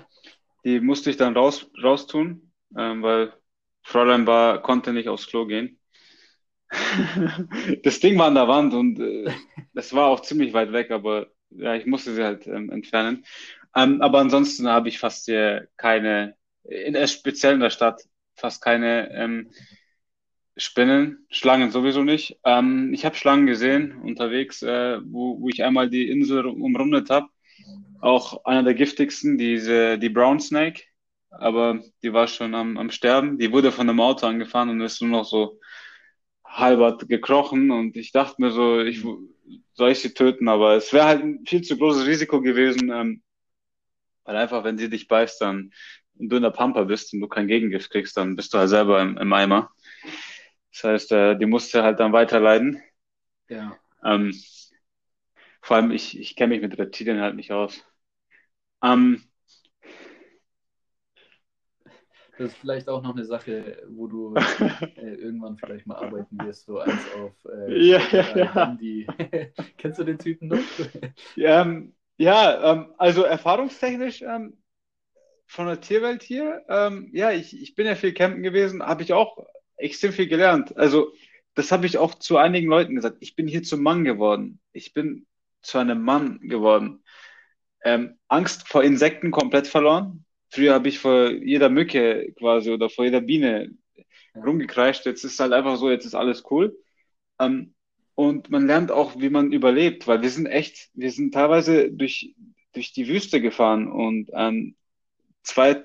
die 0.65 0.80
musste 0.80 1.09
ich 1.09 1.17
dann 1.17 1.36
raus, 1.36 1.69
raustun, 1.82 2.51
ähm, 2.78 3.03
weil 3.03 3.34
Fräulein 3.84 4.28
war, 4.28 4.61
konnte 4.61 4.93
nicht 4.93 5.09
aufs 5.09 5.28
Klo 5.28 5.45
gehen. 5.45 5.80
Das 7.84 7.99
Ding 7.99 8.17
war 8.17 8.28
an 8.28 8.36
der 8.36 8.47
Wand 8.47 8.73
und 8.73 8.99
äh, 8.99 9.32
das 9.73 9.93
war 9.93 10.07
auch 10.07 10.21
ziemlich 10.21 10.53
weit 10.53 10.71
weg, 10.73 10.91
aber 10.91 11.28
ja, 11.51 11.76
ich 11.76 11.86
musste 11.86 12.13
sie 12.13 12.23
halt 12.23 12.47
ähm, 12.47 12.69
entfernen. 12.71 13.26
Ähm, 13.76 14.01
aber 14.01 14.19
ansonsten 14.19 14.67
habe 14.67 14.89
ich 14.89 14.99
fast 14.99 15.26
hier 15.26 15.67
keine, 15.78 16.36
in, 16.68 16.95
äh, 16.95 17.07
speziell 17.07 17.53
in 17.55 17.59
der 17.59 17.70
Stadt, 17.70 18.01
fast 18.36 18.61
keine 18.61 19.11
ähm, 19.13 19.51
Spinnen, 20.57 21.26
Schlangen 21.30 21.72
sowieso 21.72 22.03
nicht. 22.03 22.39
Ähm, 22.43 22.93
ich 22.93 23.05
habe 23.05 23.16
Schlangen 23.16 23.45
gesehen 23.45 23.97
unterwegs, 24.01 24.61
äh, 24.61 24.99
wo, 25.03 25.39
wo 25.41 25.49
ich 25.49 25.63
einmal 25.63 25.89
die 25.89 26.09
Insel 26.09 26.45
umrundet 26.45 27.09
habe. 27.09 27.28
Auch 28.01 28.45
einer 28.45 28.63
der 28.63 28.74
giftigsten, 28.74 29.38
diese, 29.38 29.97
die 29.97 30.09
Brown 30.09 30.39
Snake, 30.39 30.84
aber 31.30 31.82
die 32.03 32.13
war 32.13 32.28
schon 32.28 32.55
am, 32.55 32.78
am 32.78 32.91
Sterben. 32.91 33.38
Die 33.38 33.51
wurde 33.51 33.72
von 33.72 33.89
einem 33.89 33.99
Auto 33.99 34.28
angefahren 34.28 34.70
und 34.70 34.82
ist 34.82 35.01
nur 35.01 35.11
noch 35.11 35.26
so 35.26 35.59
halbert 36.45 37.07
gekrochen 37.09 37.72
und 37.72 37.97
ich 37.97 38.11
dachte 38.11 38.41
mir 38.41 38.51
so, 38.51 38.80
ich 38.80 39.03
soll 39.74 39.91
ich 39.91 39.99
sie 39.99 40.13
töten, 40.13 40.47
aber 40.47 40.76
es 40.76 40.93
wäre 40.93 41.05
halt 41.05 41.22
ein 41.24 41.45
viel 41.45 41.61
zu 41.61 41.78
großes 41.78 42.07
Risiko 42.07 42.41
gewesen, 42.41 42.89
ähm, 42.91 43.24
weil 44.24 44.38
einfach, 44.38 44.63
wenn 44.63 44.78
sie 44.78 44.89
dich 44.89 45.07
beißt, 45.07 45.41
dann 45.41 45.72
und 46.18 46.30
du 46.30 46.38
in 46.38 46.43
der 46.43 46.51
Pampa 46.51 46.84
bist 46.84 47.13
und 47.13 47.22
du 47.22 47.28
kein 47.28 47.47
Gegengift 47.47 47.91
kriegst, 47.91 48.18
dann 48.18 48.36
bist 48.36 48.53
du 48.53 48.57
halt 48.57 48.70
selber 48.70 49.01
im, 49.01 49.18
im 49.18 49.34
Eimer. 49.34 49.72
Das 50.72 50.84
heißt, 50.84 51.11
äh, 51.13 51.38
die 51.38 51.45
musste 51.45 51.84
halt 51.84 51.99
dann 51.99 52.13
weiterleiden. 52.13 52.82
Ja. 53.49 53.80
Ähm, 54.03 54.34
vor 55.61 55.78
allem, 55.78 55.91
ich, 55.91 56.20
ich 56.20 56.36
kenne 56.36 56.53
mich 56.55 56.61
mit 56.61 56.78
Reptilien 56.78 57.22
halt 57.22 57.36
nicht 57.36 57.51
aus. 57.51 57.84
Ähm, 58.84 59.24
Das 62.38 62.51
ist 62.51 62.57
vielleicht 62.57 62.89
auch 62.89 63.01
noch 63.01 63.16
eine 63.16 63.24
Sache, 63.24 63.82
wo 63.89 64.07
du 64.07 64.36
äh, 64.97 65.13
irgendwann 65.16 65.57
vielleicht 65.57 65.88
mal 65.88 65.95
arbeiten 65.95 66.38
wirst, 66.39 66.66
so 66.66 66.80
eins 66.80 67.01
auf 67.16 67.32
äh, 67.45 67.88
ja, 67.88 67.99
ja, 68.11 68.38
ja. 68.38 68.78
Kennst 69.78 69.99
du 69.99 70.03
den 70.03 70.18
Typen 70.20 70.49
noch? 70.49 70.59
Ähm, 71.38 71.95
ja, 72.18 72.72
ähm, 72.74 72.93
also 72.97 73.24
erfahrungstechnisch 73.24 74.22
ähm, 74.22 74.57
von 75.48 75.68
der 75.68 75.82
Tierwelt 75.82 76.24
hier, 76.24 76.64
ähm, 76.70 77.10
ja, 77.14 77.32
ich, 77.32 77.60
ich 77.62 77.76
bin 77.76 77.86
ja 77.86 77.96
viel 77.96 78.14
campen 78.14 78.43
gewesen, 78.43 78.84
habe 78.84 79.04
ich 79.04 79.14
auch 79.14 79.46
extrem 79.78 80.14
viel 80.14 80.28
gelernt. 80.28 80.76
Also 80.78 81.14
das 81.54 81.72
habe 81.72 81.86
ich 81.86 81.98
auch 81.98 82.16
zu 82.16 82.38
einigen 82.38 82.68
Leuten 82.68 82.96
gesagt. 82.96 83.18
Ich 83.22 83.36
bin 83.36 83.48
hier 83.48 83.64
zum 83.64 83.82
Mann 83.82 84.04
geworden. 84.04 84.60
Ich 84.74 84.93
bin 84.93 85.26
zu 85.62 85.78
einem 85.78 86.02
Mann 86.02 86.39
geworden. 86.41 87.04
Ähm, 87.84 88.18
Angst 88.28 88.68
vor 88.68 88.84
Insekten 88.84 89.32
komplett 89.32 89.68
verloren. 89.68 90.26
Früher 90.50 90.74
habe 90.74 90.89
ich 90.89 91.00
vor 91.00 91.32
jeder 91.32 91.70
Mücke 91.70 92.34
quasi 92.38 92.72
oder 92.72 92.89
vor 92.89 93.06
jeder 93.06 93.22
Biene 93.22 93.72
rumgekreischt. 94.36 95.06
Jetzt 95.06 95.24
ist 95.24 95.39
halt 95.39 95.54
einfach 95.54 95.78
so, 95.78 95.89
jetzt 95.89 96.06
ist 96.06 96.16
alles 96.16 96.43
cool. 96.50 96.78
Ähm, 97.39 97.74
und 98.16 98.50
man 98.50 98.66
lernt 98.68 98.91
auch, 98.91 99.20
wie 99.20 99.30
man 99.30 99.52
überlebt, 99.52 100.08
weil 100.08 100.22
wir 100.22 100.30
sind 100.30 100.46
echt, 100.46 100.89
wir 100.93 101.12
sind 101.12 101.34
teilweise 101.34 101.91
durch, 101.91 102.34
durch 102.74 102.93
die 102.93 103.08
Wüste 103.08 103.41
gefahren 103.41 103.91
und 103.91 104.30
ähm, 104.34 104.76
zwei 105.46 105.84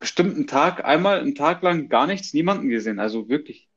bestimmten 0.00 0.46
Tag, 0.46 0.84
einmal 0.84 1.20
einen 1.20 1.34
Tag 1.34 1.62
lang 1.62 1.88
gar 1.88 2.06
nichts, 2.06 2.34
niemanden 2.34 2.68
gesehen, 2.68 2.98
also 3.00 3.28
wirklich 3.28 3.68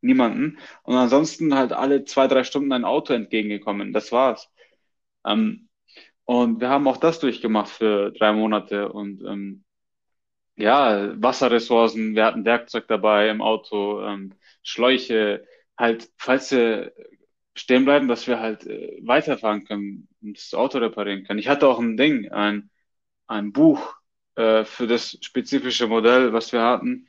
niemanden. 0.00 0.58
Und 0.84 0.96
ansonsten 0.96 1.54
halt 1.54 1.72
alle 1.72 2.04
zwei, 2.04 2.28
drei 2.28 2.44
Stunden 2.44 2.72
ein 2.72 2.84
Auto 2.84 3.12
entgegengekommen. 3.14 3.92
Das 3.92 4.12
war's. 4.12 4.50
Ähm, 5.26 5.68
und 6.24 6.60
wir 6.60 6.70
haben 6.70 6.88
auch 6.88 6.98
das 6.98 7.20
durchgemacht 7.20 7.70
für 7.70 8.12
drei 8.12 8.32
Monate 8.32 8.92
und 8.92 9.22
ähm, 9.24 9.64
ja, 10.56 11.12
Wasserressourcen, 11.22 12.14
wir 12.14 12.24
hatten 12.24 12.44
Werkzeug 12.44 12.88
dabei 12.88 13.28
im 13.30 13.42
Auto, 13.42 14.02
ähm, 14.02 14.34
Schläuche, 14.62 15.46
halt, 15.78 16.10
falls 16.16 16.50
wir 16.52 16.92
stehen 17.54 17.84
bleiben, 17.84 18.08
dass 18.08 18.26
wir 18.26 18.40
halt 18.40 18.66
äh, 18.66 18.98
weiterfahren 19.02 19.64
können 19.64 20.08
und 20.22 20.38
das 20.38 20.54
Auto 20.54 20.78
reparieren 20.78 21.24
können. 21.24 21.38
Ich 21.38 21.48
hatte 21.48 21.68
auch 21.68 21.78
ein 21.80 21.96
Ding, 21.96 22.30
ein, 22.32 22.70
ein 23.28 23.52
Buch 23.52 23.95
äh, 24.36 24.64
für 24.64 24.86
das 24.86 25.18
spezifische 25.20 25.86
Modell, 25.86 26.32
was 26.32 26.52
wir 26.52 26.62
hatten, 26.62 27.08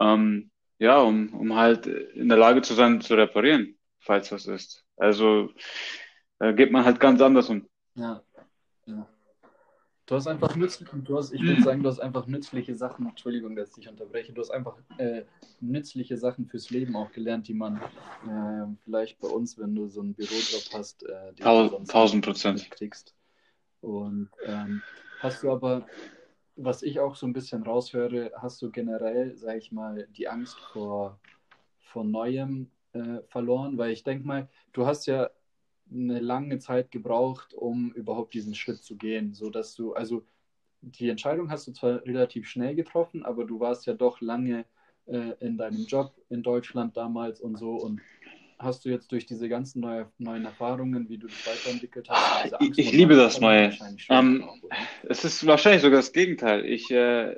ähm, 0.00 0.50
ja, 0.78 0.98
um, 0.98 1.34
um 1.34 1.56
halt 1.56 1.86
in 1.86 2.28
der 2.28 2.38
Lage 2.38 2.62
zu 2.62 2.74
sein, 2.74 3.00
zu 3.00 3.14
reparieren, 3.14 3.76
falls 3.98 4.32
was 4.32 4.46
ist. 4.46 4.84
Also 4.96 5.50
da 6.38 6.52
geht 6.52 6.70
man 6.70 6.84
halt 6.84 7.00
ganz 7.00 7.20
anders 7.20 7.48
um. 7.48 7.68
Ja. 7.96 8.22
ja. 8.86 9.08
Du 10.06 10.14
hast 10.14 10.26
einfach 10.26 10.56
nützlich, 10.56 10.88
du 10.90 11.18
hast, 11.18 11.32
ich 11.32 11.42
würde 11.42 11.62
sagen, 11.62 11.82
du 11.82 11.88
hast 11.88 11.98
einfach 11.98 12.26
nützliche 12.26 12.74
Sachen, 12.74 13.06
Entschuldigung, 13.08 13.56
dass 13.56 13.76
ich 13.76 13.88
unterbreche, 13.88 14.32
du 14.32 14.40
hast 14.40 14.50
einfach 14.50 14.78
äh, 14.96 15.24
nützliche 15.60 16.16
Sachen 16.16 16.46
fürs 16.46 16.70
Leben 16.70 16.96
auch 16.96 17.12
gelernt, 17.12 17.48
die 17.48 17.54
man 17.54 17.76
äh, 17.76 18.66
vielleicht 18.84 19.18
bei 19.20 19.28
uns, 19.28 19.58
wenn 19.58 19.74
du 19.74 19.88
so 19.88 20.00
einen 20.00 20.14
Bürojob 20.14 20.62
hast, 20.72 21.02
äh, 21.02 21.32
du 21.36 21.42
Tausend, 21.42 21.72
sonst 21.72 21.90
tausend 21.90 22.14
nicht 22.14 22.24
Prozent. 22.24 22.62
mitkriegst. 22.62 23.14
Und 23.80 24.30
ähm, 24.46 24.82
hast 25.20 25.42
du 25.42 25.52
aber, 25.52 25.86
was 26.58 26.82
ich 26.82 26.98
auch 27.00 27.14
so 27.14 27.26
ein 27.26 27.32
bisschen 27.32 27.62
raushöre, 27.62 28.32
hast 28.36 28.60
du 28.60 28.70
generell, 28.70 29.36
sag 29.36 29.56
ich 29.58 29.72
mal, 29.72 30.08
die 30.16 30.28
Angst 30.28 30.58
vor, 30.72 31.18
vor 31.78 32.04
Neuem 32.04 32.70
äh, 32.92 33.20
verloren? 33.28 33.78
Weil 33.78 33.92
ich 33.92 34.02
denke 34.02 34.26
mal, 34.26 34.48
du 34.72 34.84
hast 34.84 35.06
ja 35.06 35.30
eine 35.90 36.18
lange 36.18 36.58
Zeit 36.58 36.90
gebraucht, 36.90 37.54
um 37.54 37.92
überhaupt 37.92 38.34
diesen 38.34 38.54
Schritt 38.54 38.82
zu 38.82 38.96
gehen, 38.96 39.34
so 39.34 39.50
dass 39.50 39.74
du, 39.74 39.94
also 39.94 40.24
die 40.82 41.08
Entscheidung 41.08 41.50
hast 41.50 41.66
du 41.68 41.72
zwar 41.72 42.04
relativ 42.04 42.46
schnell 42.48 42.74
getroffen, 42.74 43.24
aber 43.24 43.44
du 43.44 43.60
warst 43.60 43.86
ja 43.86 43.94
doch 43.94 44.20
lange 44.20 44.64
äh, 45.06 45.32
in 45.40 45.56
deinem 45.56 45.86
Job 45.86 46.14
in 46.28 46.42
Deutschland 46.42 46.96
damals 46.96 47.40
und 47.40 47.56
so 47.56 47.76
und 47.76 48.00
hast 48.58 48.84
du 48.84 48.88
jetzt 48.88 49.12
durch 49.12 49.26
diese 49.26 49.48
ganzen 49.48 49.80
neue, 49.80 50.10
neuen 50.18 50.44
Erfahrungen, 50.44 51.08
wie 51.08 51.18
du 51.18 51.26
dich 51.26 51.46
weiterentwickelt 51.46 52.08
hast, 52.08 52.44
diese 52.44 52.56
Ich, 52.60 52.78
ich 52.78 52.92
liebe 52.92 53.14
das? 53.16 53.40
Neue. 53.40 53.72
Schon 53.72 53.96
Ähm, 54.08 54.48
es 55.08 55.24
ist 55.24 55.46
wahrscheinlich 55.46 55.82
sogar 55.82 55.98
das 55.98 56.12
Gegenteil. 56.12 56.64
Ich, 56.64 56.90
äh, 56.90 57.36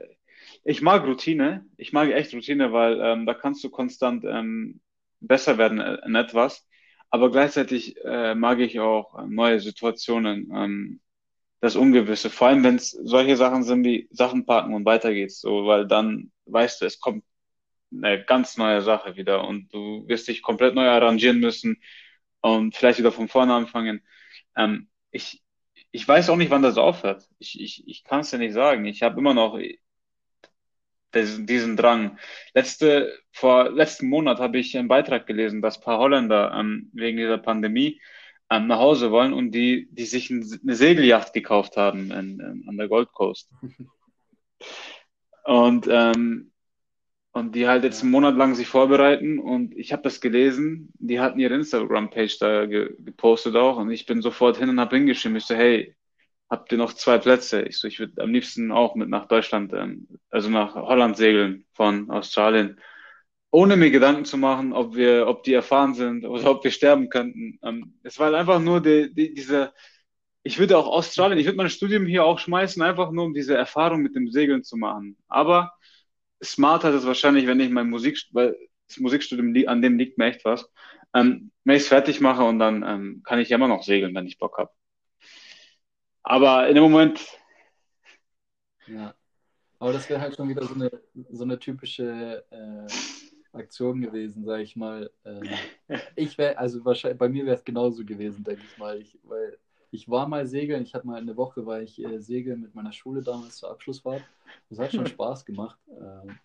ich 0.64 0.82
mag 0.82 1.04
Routine. 1.06 1.66
Ich 1.76 1.92
mag 1.92 2.10
echt 2.10 2.34
Routine, 2.34 2.72
weil 2.72 3.00
ähm, 3.00 3.26
da 3.26 3.34
kannst 3.34 3.62
du 3.64 3.70
konstant 3.70 4.24
ähm, 4.24 4.80
besser 5.20 5.58
werden 5.58 5.80
in 5.80 6.14
etwas. 6.14 6.66
Aber 7.10 7.30
gleichzeitig 7.30 7.96
äh, 8.04 8.34
mag 8.34 8.60
ich 8.60 8.78
auch 8.80 9.18
äh, 9.18 9.26
neue 9.26 9.60
Situationen, 9.60 10.50
ähm, 10.54 11.00
das 11.60 11.76
Ungewisse. 11.76 12.30
Vor 12.30 12.48
allem, 12.48 12.64
wenn 12.64 12.76
es 12.76 12.90
solche 12.90 13.36
Sachen 13.36 13.64
sind 13.64 13.84
wie 13.84 14.08
Sachen 14.10 14.46
packen 14.46 14.74
und 14.74 14.86
weiter 14.86 15.12
geht's, 15.12 15.40
so, 15.40 15.66
weil 15.66 15.86
dann 15.86 16.30
weißt 16.46 16.80
du, 16.80 16.86
es 16.86 16.98
kommt 17.00 17.24
eine 17.92 18.24
ganz 18.24 18.56
neue 18.56 18.82
Sache 18.82 19.16
wieder 19.16 19.46
und 19.46 19.72
du 19.72 20.06
wirst 20.08 20.28
dich 20.28 20.42
komplett 20.42 20.74
neu 20.74 20.88
arrangieren 20.88 21.40
müssen 21.40 21.82
und 22.40 22.76
vielleicht 22.76 22.98
wieder 22.98 23.12
von 23.12 23.28
vorne 23.28 23.54
anfangen. 23.54 24.02
Ähm, 24.56 24.88
ich, 25.10 25.42
ich 25.90 26.06
weiß 26.06 26.30
auch 26.30 26.36
nicht, 26.36 26.50
wann 26.50 26.62
das 26.62 26.78
aufhört. 26.78 27.28
Ich, 27.38 27.60
ich, 27.60 27.86
ich 27.86 28.04
kann 28.04 28.20
es 28.20 28.30
dir 28.30 28.38
nicht 28.38 28.54
sagen. 28.54 28.84
Ich 28.84 29.02
habe 29.02 29.18
immer 29.18 29.34
noch 29.34 29.58
diesen, 31.14 31.46
diesen 31.46 31.76
Drang. 31.76 32.18
Letzte, 32.54 33.18
vor 33.32 33.70
letzten 33.70 34.08
Monat 34.08 34.38
habe 34.38 34.58
ich 34.58 34.76
einen 34.76 34.88
Beitrag 34.88 35.26
gelesen, 35.26 35.62
dass 35.62 35.78
ein 35.78 35.84
paar 35.84 35.98
Holländer 35.98 36.52
ähm, 36.54 36.90
wegen 36.92 37.16
dieser 37.16 37.38
Pandemie 37.38 38.00
ähm, 38.50 38.66
nach 38.66 38.78
Hause 38.78 39.10
wollen 39.10 39.32
und 39.32 39.52
die, 39.52 39.88
die 39.90 40.06
sich 40.06 40.30
ein, 40.30 40.44
eine 40.62 40.74
Segelyacht 40.74 41.32
gekauft 41.32 41.76
haben 41.76 42.10
in, 42.10 42.40
in, 42.40 42.64
an 42.68 42.76
der 42.76 42.88
Gold 42.88 43.12
Coast. 43.12 43.50
Und, 45.44 45.88
ähm, 45.90 46.49
und 47.32 47.54
die 47.54 47.68
halt 47.68 47.84
jetzt 47.84 48.02
einen 48.02 48.10
Monat 48.10 48.36
lang 48.36 48.54
sich 48.54 48.66
vorbereiten 48.66 49.38
und 49.38 49.76
ich 49.76 49.92
habe 49.92 50.02
das 50.02 50.20
gelesen, 50.20 50.92
die 50.98 51.20
hatten 51.20 51.38
ihre 51.38 51.54
Instagram-Page 51.54 52.38
da 52.38 52.66
ge 52.66 52.94
gepostet 52.98 53.56
auch 53.56 53.76
und 53.76 53.90
ich 53.90 54.06
bin 54.06 54.22
sofort 54.22 54.56
hin 54.56 54.68
und 54.68 54.80
habe 54.80 54.96
hingeschrieben, 54.96 55.36
ich 55.36 55.44
so, 55.44 55.54
hey, 55.54 55.94
habt 56.50 56.72
ihr 56.72 56.78
noch 56.78 56.92
zwei 56.94 57.18
Plätze? 57.18 57.62
Ich 57.62 57.78
so, 57.78 57.86
ich 57.88 58.00
würde 58.00 58.20
am 58.22 58.32
liebsten 58.32 58.72
auch 58.72 58.96
mit 58.96 59.08
nach 59.08 59.28
Deutschland, 59.28 59.72
ähm, 59.72 60.08
also 60.30 60.50
nach 60.50 60.74
Holland 60.74 61.16
segeln 61.16 61.64
von 61.72 62.10
Australien, 62.10 62.80
ohne 63.52 63.76
mir 63.76 63.90
Gedanken 63.90 64.24
zu 64.24 64.36
machen, 64.36 64.72
ob 64.72 64.94
wir, 64.96 65.26
ob 65.28 65.44
die 65.44 65.54
erfahren 65.54 65.94
sind 65.94 66.24
oder 66.26 66.50
ob 66.50 66.64
wir 66.64 66.70
sterben 66.72 67.08
könnten. 67.08 67.58
Ähm, 67.62 67.94
es 68.02 68.18
war 68.18 68.34
einfach 68.34 68.60
nur 68.60 68.80
die, 68.82 69.14
die, 69.14 69.34
diese, 69.34 69.72
ich 70.42 70.58
würde 70.58 70.78
auch 70.78 70.86
Australien, 70.88 71.38
ich 71.38 71.46
würde 71.46 71.56
mein 71.58 71.70
Studium 71.70 72.06
hier 72.06 72.24
auch 72.24 72.38
schmeißen, 72.38 72.82
einfach 72.82 73.12
nur 73.12 73.24
um 73.24 73.34
diese 73.34 73.56
Erfahrung 73.56 74.02
mit 74.02 74.16
dem 74.16 74.30
Segeln 74.30 74.64
zu 74.64 74.76
machen. 74.76 75.16
Aber 75.28 75.72
smarter 76.42 76.90
ist 76.90 77.02
es 77.02 77.06
wahrscheinlich, 77.06 77.46
wenn 77.46 77.60
ich 77.60 77.70
mein 77.70 77.90
Musik, 77.90 78.18
weil 78.32 78.56
das 78.88 78.98
Musikstudium, 78.98 79.68
an 79.68 79.82
dem 79.82 79.98
liegt 79.98 80.18
mir 80.18 80.26
echt 80.26 80.44
was, 80.44 80.68
ähm, 81.14 81.50
wenn 81.64 81.76
ich 81.76 81.82
es 81.82 81.88
fertig 81.88 82.20
mache 82.20 82.42
und 82.42 82.58
dann 82.58 82.82
ähm, 82.82 83.22
kann 83.24 83.38
ich 83.38 83.50
immer 83.50 83.68
noch 83.68 83.82
segeln, 83.82 84.14
wenn 84.14 84.26
ich 84.26 84.38
Bock 84.38 84.58
habe. 84.58 84.70
Aber 86.22 86.68
in 86.68 86.74
dem 86.74 86.84
Moment. 86.84 87.26
Ja. 88.86 89.14
Aber 89.78 89.92
das 89.92 90.08
wäre 90.10 90.20
halt 90.20 90.36
schon 90.36 90.48
wieder 90.48 90.64
so 90.64 90.74
eine, 90.74 90.90
so 91.30 91.44
eine 91.44 91.58
typische 91.58 92.44
äh, 92.50 93.56
Aktion 93.56 94.02
gewesen, 94.02 94.44
sag 94.44 94.60
ich 94.60 94.76
mal. 94.76 95.10
Ähm, 95.24 95.48
ich 96.16 96.36
wäre, 96.36 96.58
also 96.58 96.84
wahrscheinlich, 96.84 97.18
bei 97.18 97.28
mir 97.28 97.46
wäre 97.46 97.56
es 97.56 97.64
genauso 97.64 98.04
gewesen, 98.04 98.44
denke 98.44 98.62
ich 98.62 98.78
mal. 98.78 99.00
Ich, 99.00 99.18
weil 99.22 99.58
ich 99.90 100.08
war 100.08 100.28
mal 100.28 100.46
segeln, 100.46 100.82
ich 100.84 100.94
hatte 100.94 101.06
mal 101.06 101.20
eine 101.20 101.36
Woche, 101.36 101.66
war 101.66 101.80
ich 101.80 102.02
äh, 102.02 102.20
segeln 102.20 102.60
mit 102.60 102.74
meiner 102.74 102.92
Schule 102.92 103.22
damals 103.22 103.56
zur 103.56 103.70
Abschlussfahrt. 103.70 104.22
Das 104.68 104.78
hat 104.78 104.92
schon 104.92 105.06
Spaß 105.06 105.44
gemacht. 105.44 105.78
Ähm, 105.88 106.38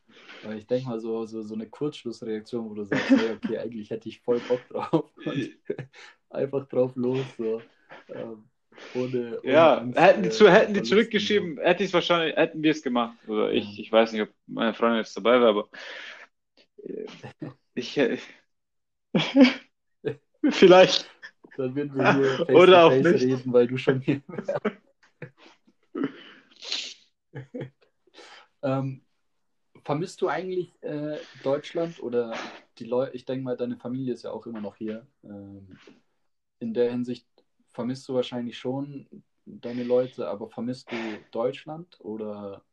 weil 0.43 0.57
ich 0.57 0.67
denke 0.67 0.89
mal, 0.89 0.99
so, 0.99 1.25
so, 1.25 1.43
so 1.43 1.53
eine 1.53 1.67
Kurzschlussreaktion, 1.67 2.69
wo 2.69 2.73
du 2.73 2.83
sagst, 2.83 3.09
hey, 3.09 3.31
okay, 3.35 3.57
eigentlich 3.59 3.89
hätte 3.89 4.09
ich 4.09 4.21
voll 4.21 4.39
Bock 4.47 4.67
drauf. 4.69 5.11
einfach 6.29 6.67
drauf 6.67 6.95
los. 6.95 7.25
So. 7.37 7.61
Ähm, 8.09 8.49
ohne, 8.93 9.39
ohne 9.41 9.51
ja, 9.51 9.77
Angst, 9.77 9.99
hätten 9.99 10.23
die, 10.23 10.29
zu, 10.29 10.51
hätten 10.51 10.73
die 10.73 10.83
zurückgeschrieben, 10.83 11.59
hätte 11.59 11.83
ich 11.83 11.89
es 11.89 11.93
wahrscheinlich, 11.93 12.35
hätten 12.35 12.61
wir 12.63 12.71
es 12.71 12.81
gemacht. 12.81 13.17
Oder 13.27 13.51
ich, 13.51 13.79
ich 13.79 13.91
weiß 13.91 14.11
nicht, 14.11 14.23
ob 14.23 14.29
meine 14.47 14.73
Freundin 14.73 14.99
jetzt 14.99 15.15
dabei 15.15 15.39
war, 15.39 15.49
aber 15.49 15.69
äh, 16.83 17.05
ich, 17.75 17.97
äh, 17.97 18.17
vielleicht. 20.49 21.09
Dann 21.57 21.75
würden 21.75 21.93
wir 21.95 22.13
hier 22.13 22.29
face 22.45 22.55
Oder 22.55 22.85
auch 22.85 22.91
face 22.91 23.11
nicht. 23.11 23.23
reden, 23.23 23.53
weil 23.53 23.67
du 23.67 23.77
schon 23.77 24.01
hier 24.01 24.21
ähm, 28.63 29.01
Vermisst 29.83 30.21
du 30.21 30.29
eigentlich 30.29 30.71
äh, 30.81 31.17
Deutschland 31.43 32.01
oder 32.01 32.33
die 32.79 32.85
Leute, 32.85 33.15
ich 33.15 33.25
denke 33.25 33.43
mal, 33.43 33.55
deine 33.55 33.77
Familie 33.77 34.13
ist 34.13 34.23
ja 34.23 34.31
auch 34.31 34.47
immer 34.47 34.59
noch 34.61 34.75
hier. 34.77 35.05
Ähm, 35.23 35.77
in 36.59 36.73
der 36.73 36.89
Hinsicht 36.91 37.27
vermisst 37.71 38.07
du 38.09 38.15
wahrscheinlich 38.15 38.57
schon 38.57 39.05
deine 39.45 39.83
Leute, 39.83 40.27
aber 40.27 40.49
vermisst 40.49 40.91
du 40.91 40.95
Deutschland 41.31 41.99
oder 41.99 42.63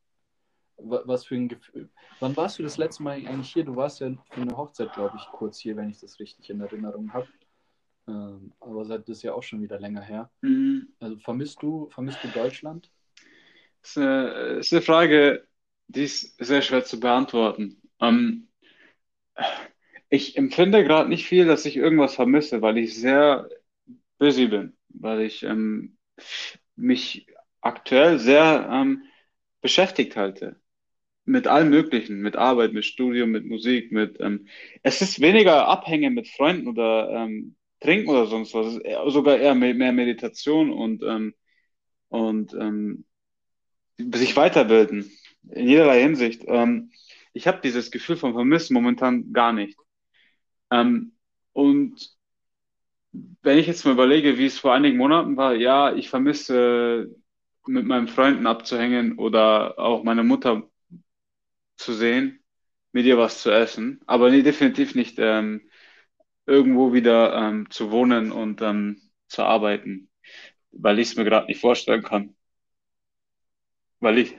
wa- 0.78 1.02
was 1.04 1.26
für 1.26 1.34
ein 1.34 1.48
Gefühl? 1.48 1.90
Wann 2.20 2.34
warst 2.36 2.58
du 2.58 2.62
das 2.62 2.78
letzte 2.78 3.02
Mal 3.02 3.16
eigentlich 3.16 3.52
hier? 3.52 3.64
Du 3.64 3.76
warst 3.76 4.00
ja 4.00 4.10
für 4.30 4.40
eine 4.40 4.56
Hochzeit, 4.56 4.90
glaube 4.94 5.16
ich, 5.16 5.26
kurz 5.32 5.58
hier, 5.58 5.76
wenn 5.76 5.90
ich 5.90 6.00
das 6.00 6.18
richtig 6.18 6.48
in 6.48 6.60
Erinnerung 6.62 7.12
habe. 7.12 7.28
Ähm, 8.08 8.52
aber 8.60 8.84
seit 8.84 9.08
das 9.08 9.18
ist 9.18 9.22
ja 9.22 9.34
auch 9.34 9.42
schon 9.42 9.62
wieder 9.62 9.78
länger 9.78 10.02
her. 10.02 10.30
Mhm. 10.40 10.88
Also 10.98 11.16
vermisst 11.18 11.62
du, 11.62 11.88
vermisst 11.90 12.18
du 12.22 12.28
Deutschland? 12.28 12.90
Das 13.82 13.90
ist 13.90 13.98
eine, 13.98 14.28
ist 14.58 14.72
eine 14.72 14.82
Frage, 14.82 15.46
die 15.88 16.04
ist 16.04 16.36
sehr 16.42 16.62
schwer 16.62 16.84
zu 16.84 17.00
beantworten. 17.00 17.80
Ähm, 18.00 18.48
ich 20.08 20.36
empfinde 20.36 20.84
gerade 20.84 21.08
nicht 21.08 21.26
viel, 21.26 21.46
dass 21.46 21.64
ich 21.64 21.76
irgendwas 21.76 22.14
vermisse, 22.14 22.62
weil 22.62 22.78
ich 22.78 22.94
sehr 22.94 23.48
busy 24.18 24.46
bin, 24.46 24.76
weil 24.88 25.22
ich 25.22 25.42
ähm, 25.42 25.96
mich 26.76 27.26
aktuell 27.60 28.18
sehr 28.18 28.68
ähm, 28.70 29.04
beschäftigt 29.60 30.16
halte. 30.16 30.60
Mit 31.24 31.46
allem 31.46 31.70
Möglichen, 31.70 32.20
mit 32.20 32.36
Arbeit, 32.36 32.72
mit 32.72 32.84
Studium, 32.84 33.30
mit 33.30 33.46
Musik, 33.46 33.92
mit 33.92 34.20
ähm, 34.20 34.48
es 34.82 35.00
ist 35.02 35.20
weniger 35.20 35.68
Abhängen 35.68 36.14
mit 36.14 36.28
Freunden 36.28 36.66
oder 36.66 37.10
ähm, 37.10 37.54
Trinken 37.82 38.10
oder 38.10 38.26
sonst 38.26 38.54
was. 38.54 38.74
Sogar 39.12 39.38
eher 39.38 39.54
mehr, 39.54 39.74
mehr 39.74 39.92
Meditation 39.92 40.70
und 40.72 41.02
ähm, 41.02 41.34
und 42.08 42.52
ähm, 42.54 43.04
sich 43.98 44.36
weiterbilden 44.36 45.10
in 45.50 45.68
jederlei 45.68 46.02
Hinsicht. 46.02 46.44
Ähm, 46.46 46.90
ich 47.32 47.46
habe 47.46 47.60
dieses 47.62 47.90
Gefühl 47.90 48.16
von 48.16 48.34
Vermissen 48.34 48.74
momentan 48.74 49.32
gar 49.32 49.52
nicht. 49.52 49.78
Ähm, 50.70 51.12
und 51.52 52.14
wenn 53.42 53.58
ich 53.58 53.66
jetzt 53.66 53.84
mal 53.84 53.92
überlege, 53.92 54.38
wie 54.38 54.46
es 54.46 54.58
vor 54.58 54.74
einigen 54.74 54.96
Monaten 54.96 55.36
war, 55.36 55.54
ja, 55.54 55.94
ich 55.94 56.08
vermisse 56.08 57.14
mit 57.66 57.86
meinen 57.86 58.08
Freunden 58.08 58.46
abzuhängen 58.46 59.18
oder 59.18 59.78
auch 59.78 60.02
meine 60.04 60.24
Mutter 60.24 60.68
zu 61.76 61.92
sehen, 61.92 62.40
mit 62.92 63.06
ihr 63.06 63.18
was 63.18 63.42
zu 63.42 63.50
essen, 63.50 64.00
aber 64.06 64.30
nee, 64.30 64.42
definitiv 64.42 64.94
nicht 64.94 65.16
ähm, 65.18 65.62
irgendwo 66.46 66.92
wieder 66.92 67.34
ähm, 67.34 67.70
zu 67.70 67.90
wohnen 67.90 68.32
und 68.32 68.62
ähm, 68.62 69.00
zu 69.28 69.42
arbeiten, 69.44 70.10
weil 70.72 70.98
ich 71.00 71.10
es 71.10 71.16
mir 71.16 71.24
gerade 71.24 71.46
nicht 71.48 71.60
vorstellen 71.60 72.02
kann. 72.02 72.36
Weil 74.00 74.18
ich, 74.18 74.36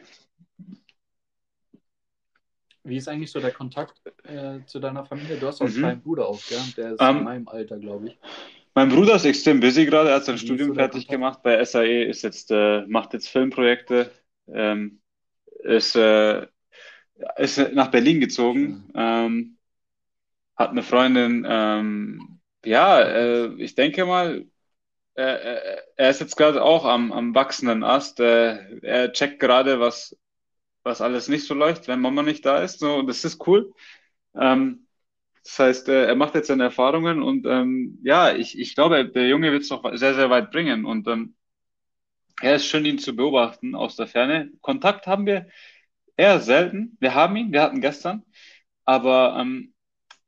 Wie 2.85 2.97
ist 2.97 3.07
eigentlich 3.07 3.31
so 3.31 3.39
der 3.39 3.51
Kontakt 3.51 4.01
äh, 4.25 4.59
zu 4.65 4.79
deiner 4.79 5.05
Familie? 5.05 5.37
Du 5.37 5.47
hast 5.47 5.61
auch 5.61 5.65
einen 5.65 5.73
Mhm. 5.73 5.79
kleinen 5.79 6.01
Bruder 6.01 6.27
auch, 6.27 6.45
gell? 6.45 6.63
Der 6.77 6.93
ist 6.93 7.01
Ähm, 7.01 7.17
in 7.17 7.23
meinem 7.23 7.47
Alter, 7.47 7.77
glaube 7.79 8.07
ich. 8.07 8.17
Mein 8.75 8.89
Bruder 8.89 9.15
ist 9.15 9.25
extrem 9.25 9.59
busy 9.59 9.85
gerade, 9.85 10.09
er 10.09 10.15
hat 10.15 10.25
sein 10.25 10.37
Wie 10.37 10.39
Studium 10.39 10.73
fertig 10.73 11.03
Kontakt? 11.03 11.09
gemacht 11.09 11.43
bei 11.43 11.57
SAE, 11.63 12.03
ist 12.05 12.23
jetzt, 12.23 12.49
äh, 12.51 12.85
macht 12.87 13.13
jetzt 13.13 13.29
Filmprojekte, 13.29 14.11
ähm, 14.47 14.99
ist, 15.63 15.95
äh, 15.95 16.47
ist 17.37 17.57
nach 17.73 17.91
Berlin 17.91 18.19
gezogen, 18.19 18.91
ähm, 18.95 19.57
hat 20.55 20.71
eine 20.71 20.83
Freundin, 20.83 21.45
ähm, 21.47 22.39
ja, 22.65 22.99
äh, 23.01 23.53
ich 23.57 23.75
denke 23.75 24.05
mal, 24.05 24.45
äh, 25.15 25.23
äh, 25.23 25.81
er 25.97 26.09
ist 26.09 26.21
jetzt 26.21 26.37
gerade 26.37 26.63
auch 26.63 26.85
am, 26.85 27.11
am 27.11 27.35
wachsenden 27.35 27.83
Ast, 27.83 28.19
äh, 28.19 28.79
er 28.81 29.13
checkt 29.13 29.39
gerade, 29.39 29.79
was, 29.79 30.17
was 30.83 31.01
alles 31.01 31.27
nicht 31.29 31.45
so 31.47 31.53
läuft, 31.53 31.87
wenn 31.87 32.01
Mama 32.01 32.23
nicht 32.23 32.45
da 32.45 32.59
ist, 32.63 32.79
so, 32.79 33.01
das 33.03 33.25
ist 33.25 33.45
cool. 33.47 33.73
Ähm, 34.35 34.87
das 35.43 35.59
heißt, 35.59 35.89
äh, 35.89 36.05
er 36.05 36.15
macht 36.15 36.35
jetzt 36.35 36.47
seine 36.47 36.63
Erfahrungen 36.63 37.21
und 37.21 37.45
ähm, 37.45 37.99
ja, 38.03 38.33
ich, 38.33 38.57
ich 38.57 38.75
glaube, 38.75 39.09
der 39.09 39.27
Junge 39.27 39.51
wird 39.51 39.63
es 39.63 39.69
noch 39.69 39.83
sehr, 39.95 40.15
sehr 40.15 40.29
weit 40.29 40.51
bringen. 40.51 40.85
Und 40.85 41.07
ähm, 41.07 41.35
es 42.41 42.63
ist 42.63 42.67
schön, 42.69 42.85
ihn 42.85 42.99
zu 42.99 43.15
beobachten 43.15 43.75
aus 43.75 43.95
der 43.95 44.07
Ferne. 44.07 44.51
Kontakt 44.61 45.05
haben 45.07 45.25
wir 45.25 45.47
eher 46.17 46.39
selten. 46.39 46.97
Wir 46.99 47.13
haben 47.15 47.35
ihn, 47.35 47.51
wir 47.51 47.61
hatten 47.61 47.81
gestern, 47.81 48.23
aber 48.85 49.37
ähm, 49.39 49.72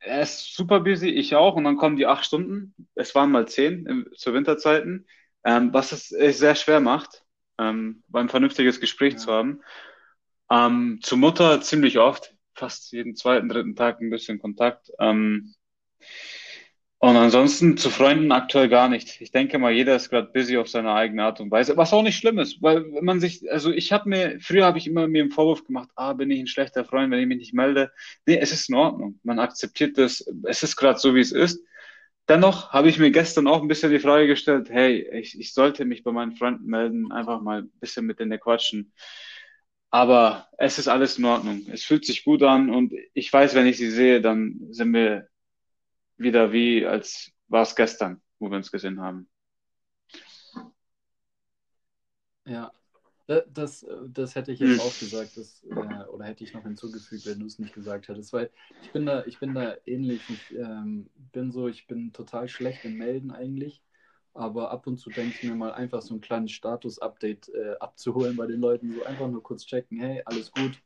er 0.06 0.22
ist 0.22 0.56
super 0.56 0.80
busy, 0.82 1.10
ich 1.10 1.36
auch. 1.36 1.56
Und 1.56 1.64
dann 1.66 1.78
kommen 1.78 1.98
die 1.98 2.06
acht 2.08 2.26
Stunden. 2.26 2.76
Es 2.96 3.16
waren 3.16 3.32
mal 3.32 3.48
zehn 3.48 3.86
im, 3.86 4.08
zu 4.16 4.34
Winterzeiten, 4.34 5.08
ähm, 5.44 5.74
was 5.74 5.92
es 5.92 6.10
sehr 6.10 6.56
schwer 6.56 6.80
macht, 6.80 7.24
ähm, 7.60 8.04
ein 8.14 8.30
vernünftiges 8.30 8.80
Gespräch 8.80 9.14
Ja. 9.14 9.20
zu 9.20 9.32
haben. 9.32 9.62
Ähm, 10.52 11.00
zur 11.02 11.18
Mutter 11.18 11.62
ziemlich 11.62 12.00
oft, 12.00 12.36
fast 12.54 12.92
jeden 12.92 13.16
zweiten, 13.16 13.50
dritten 13.50 13.76
Tag 13.76 14.00
ein 14.02 14.10
bisschen 14.12 14.40
Kontakt. 14.40 14.92
Ähm, 15.00 15.56
und 17.06 17.18
ansonsten 17.18 17.78
zu 17.78 17.92
Freunden 17.92 18.32
aktuell 18.32 18.68
gar 18.68 18.90
nicht. 18.90 19.22
Ich 19.22 19.30
denke 19.30 19.60
mal, 19.60 19.72
jeder 19.72 19.96
ist 19.96 20.10
gerade 20.10 20.32
busy 20.34 20.58
auf 20.58 20.68
seine 20.68 20.92
eigene 20.92 21.24
Art 21.24 21.40
und 21.40 21.52
Weise, 21.52 21.78
was 21.78 21.94
auch 21.94 22.02
nicht 22.02 22.18
schlimm 22.18 22.40
ist, 22.40 22.64
weil 22.64 22.92
wenn 22.94 23.06
man 23.06 23.20
sich, 23.20 23.52
also 23.52 23.72
ich 23.72 23.92
habe 23.92 24.10
mir, 24.10 24.40
früher 24.42 24.66
habe 24.66 24.80
ich 24.80 24.88
immer 24.88 25.08
mir 25.08 25.22
einen 25.22 25.32
Vorwurf 25.32 25.66
gemacht, 25.66 25.90
ah, 25.96 26.14
bin 26.14 26.32
ich 26.32 26.40
ein 26.40 26.48
schlechter 26.48 26.84
Freund, 26.84 27.12
wenn 27.12 27.20
ich 27.20 27.28
mich 27.28 27.38
nicht 27.38 27.54
melde. 27.54 27.92
Nee, 28.26 28.40
es 28.40 28.52
ist 28.52 28.70
in 28.70 28.76
Ordnung. 28.76 29.20
Man 29.22 29.38
akzeptiert 29.38 30.00
das. 30.00 30.26
Es 30.46 30.64
ist 30.64 30.78
gerade 30.78 30.98
so, 30.98 31.14
wie 31.14 31.20
es 31.20 31.32
ist. 31.32 31.64
Dennoch 32.28 32.74
habe 32.74 32.90
ich 32.90 32.98
mir 32.98 33.12
gestern 33.12 33.46
auch 33.46 33.62
ein 33.62 33.68
bisschen 33.68 33.92
die 33.92 34.00
Frage 34.00 34.26
gestellt, 34.26 34.72
hey, 34.72 35.08
ich, 35.14 35.40
ich 35.40 35.54
sollte 35.54 35.86
mich 35.86 36.04
bei 36.04 36.12
meinen 36.12 36.36
Freunden 36.36 36.66
melden, 36.66 37.12
einfach 37.12 37.40
mal 37.40 37.60
ein 37.62 37.72
bisschen 37.80 38.08
mit 38.08 38.20
denen 38.20 38.40
quatschen. 38.40 38.92
Aber 39.92 40.48
es 40.58 40.80
ist 40.80 40.88
alles 40.88 41.20
in 41.20 41.26
Ordnung. 41.26 41.68
Es 41.72 41.84
fühlt 41.84 42.04
sich 42.04 42.24
gut 42.24 42.42
an 42.42 42.72
und 42.72 42.94
ich 43.14 43.32
weiß, 43.32 43.54
wenn 43.54 43.68
ich 43.68 43.78
sie 43.78 43.92
sehe, 43.92 44.22
dann 44.22 44.60
sind 44.72 44.92
wir 44.92 45.28
wieder 46.18 46.52
wie, 46.52 46.86
als 46.86 47.32
war 47.48 47.64
es 47.64 47.76
gestern, 47.76 48.22
wo 48.40 48.50
wir 48.50 48.58
uns 48.58 48.72
gesehen 48.72 49.02
haben. 49.02 49.30
Ja, 52.46 52.72
Da- 53.28 53.44
das, 53.50 53.86
das 54.10 54.36
hätte 54.36 54.52
ich 54.54 54.62
jetzt 54.62 54.80
auch 54.80 54.98
gesagt, 54.98 55.38
das, 55.38 55.64
äh, 55.66 56.06
oder 56.10 56.26
hätte 56.26 56.44
ich 56.46 56.54
noch 56.54 56.64
hinzugefügt, 56.64 57.26
wenn 57.28 57.40
du 57.42 57.46
es 57.48 57.60
nicht 57.60 57.74
gesagt 57.76 58.08
hättest, 58.10 58.34
weil 58.34 58.52
ich 58.82 58.92
bin 58.94 59.06
da, 59.06 59.26
ich 59.26 59.40
bin 59.40 59.54
da 59.56 59.76
ähnlich. 59.86 60.30
Ich 60.32 60.52
ähm, 60.56 61.10
bin 61.34 61.52
so, 61.52 61.68
ich 61.70 61.88
bin 61.88 62.14
total 62.14 62.48
schlecht 62.50 62.86
im 62.86 62.98
Melden 62.98 63.32
eigentlich, 63.32 63.84
aber 64.34 64.72
ab 64.72 64.88
und 64.88 64.98
zu 65.00 65.12
denke 65.12 65.36
ich 65.36 65.44
mir 65.44 65.56
mal 65.56 65.74
einfach 65.74 66.02
so 66.04 66.16
ein 66.16 66.22
kleines 66.22 66.52
Status-Update 66.54 67.50
äh, 67.50 67.76
abzuholen 67.82 68.38
bei 68.38 68.48
den 68.48 68.62
Leuten, 68.62 68.94
so 68.94 69.04
einfach 69.04 69.30
nur 69.30 69.44
kurz 69.44 69.66
checken, 69.68 70.00
hey, 70.00 70.24
alles 70.26 70.52
gut, 70.52 70.82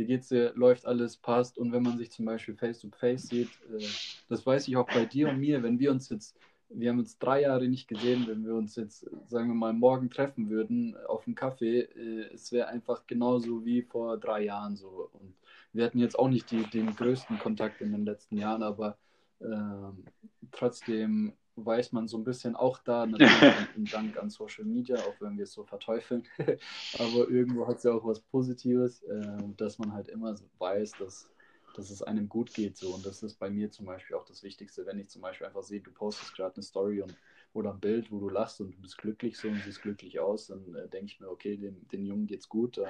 wie 0.00 0.06
geht's 0.06 0.28
dir, 0.28 0.52
läuft 0.56 0.86
alles, 0.86 1.16
passt. 1.16 1.58
Und 1.58 1.72
wenn 1.72 1.82
man 1.82 1.98
sich 1.98 2.10
zum 2.10 2.24
Beispiel 2.24 2.56
face-to-face 2.56 3.28
sieht, 3.28 3.50
äh, 3.72 3.84
das 4.28 4.44
weiß 4.44 4.66
ich 4.66 4.76
auch 4.76 4.86
bei 4.86 5.04
dir 5.04 5.28
und 5.28 5.38
mir, 5.38 5.62
wenn 5.62 5.78
wir 5.78 5.92
uns 5.92 6.08
jetzt 6.08 6.36
wir 6.72 6.90
haben 6.90 7.00
uns 7.00 7.18
drei 7.18 7.42
Jahre 7.42 7.68
nicht 7.68 7.88
gesehen, 7.88 8.26
wenn 8.28 8.46
wir 8.46 8.54
uns 8.54 8.76
jetzt, 8.76 9.04
sagen 9.28 9.48
wir 9.48 9.54
mal, 9.54 9.72
morgen 9.72 10.08
treffen 10.08 10.48
würden 10.48 10.96
auf 11.08 11.26
einen 11.26 11.34
Kaffee, 11.34 11.80
äh, 11.80 12.32
es 12.32 12.52
wäre 12.52 12.68
einfach 12.68 13.06
genauso 13.06 13.64
wie 13.64 13.82
vor 13.82 14.16
drei 14.18 14.44
Jahren 14.44 14.76
so. 14.76 15.10
Und 15.12 15.34
wir 15.72 15.84
hatten 15.84 15.98
jetzt 15.98 16.18
auch 16.18 16.28
nicht 16.28 16.50
die, 16.50 16.62
den 16.70 16.94
größten 16.94 17.38
Kontakt 17.38 17.80
in 17.80 17.92
den 17.92 18.04
letzten 18.04 18.36
Jahren, 18.36 18.62
aber 18.62 18.96
ähm, 19.40 20.04
trotzdem 20.52 21.32
weiß 21.64 21.92
man 21.92 22.08
so 22.08 22.18
ein 22.18 22.24
bisschen 22.24 22.56
auch 22.56 22.78
da, 22.78 23.06
natürlich 23.06 23.30
ein 23.76 23.84
Dank 23.84 24.18
an 24.18 24.30
Social 24.30 24.64
Media, 24.64 24.96
auch 24.96 25.20
wenn 25.20 25.36
wir 25.36 25.44
es 25.44 25.52
so 25.52 25.64
verteufeln, 25.64 26.24
aber 26.98 27.28
irgendwo 27.28 27.66
hat 27.66 27.78
es 27.78 27.84
ja 27.84 27.92
auch 27.92 28.04
was 28.04 28.20
Positives, 28.20 29.02
äh, 29.02 29.38
dass 29.56 29.78
man 29.78 29.92
halt 29.92 30.08
immer 30.08 30.34
weiß, 30.58 30.92
dass 30.98 31.30
dass 31.74 31.90
es 31.90 32.02
einem 32.02 32.28
gut 32.28 32.52
geht. 32.52 32.76
So. 32.76 32.94
Und 32.94 33.04
das 33.06 33.22
ist 33.22 33.38
bei 33.38 33.50
mir 33.50 33.70
zum 33.70 33.86
Beispiel 33.86 34.16
auch 34.16 34.24
das 34.24 34.42
Wichtigste, 34.42 34.86
wenn 34.86 34.98
ich 34.98 35.08
zum 35.08 35.22
Beispiel 35.22 35.46
einfach 35.46 35.62
sehe, 35.62 35.80
du 35.80 35.90
postest 35.90 36.34
gerade 36.34 36.56
eine 36.56 36.62
Story 36.62 37.02
und, 37.02 37.14
oder 37.52 37.72
ein 37.72 37.80
Bild, 37.80 38.10
wo 38.10 38.20
du 38.20 38.28
lachst 38.28 38.60
und 38.60 38.72
du 38.72 38.80
bist 38.80 38.98
glücklich 38.98 39.36
so 39.36 39.48
und 39.48 39.60
siehst 39.64 39.82
glücklich 39.82 40.20
aus, 40.20 40.48
dann 40.48 40.74
äh, 40.74 40.88
denke 40.88 41.06
ich 41.06 41.20
mir, 41.20 41.28
okay, 41.28 41.56
dem, 41.56 41.88
den 41.88 42.04
Jungen 42.04 42.26
geht's 42.26 42.48
gut. 42.48 42.78
Äh, 42.78 42.86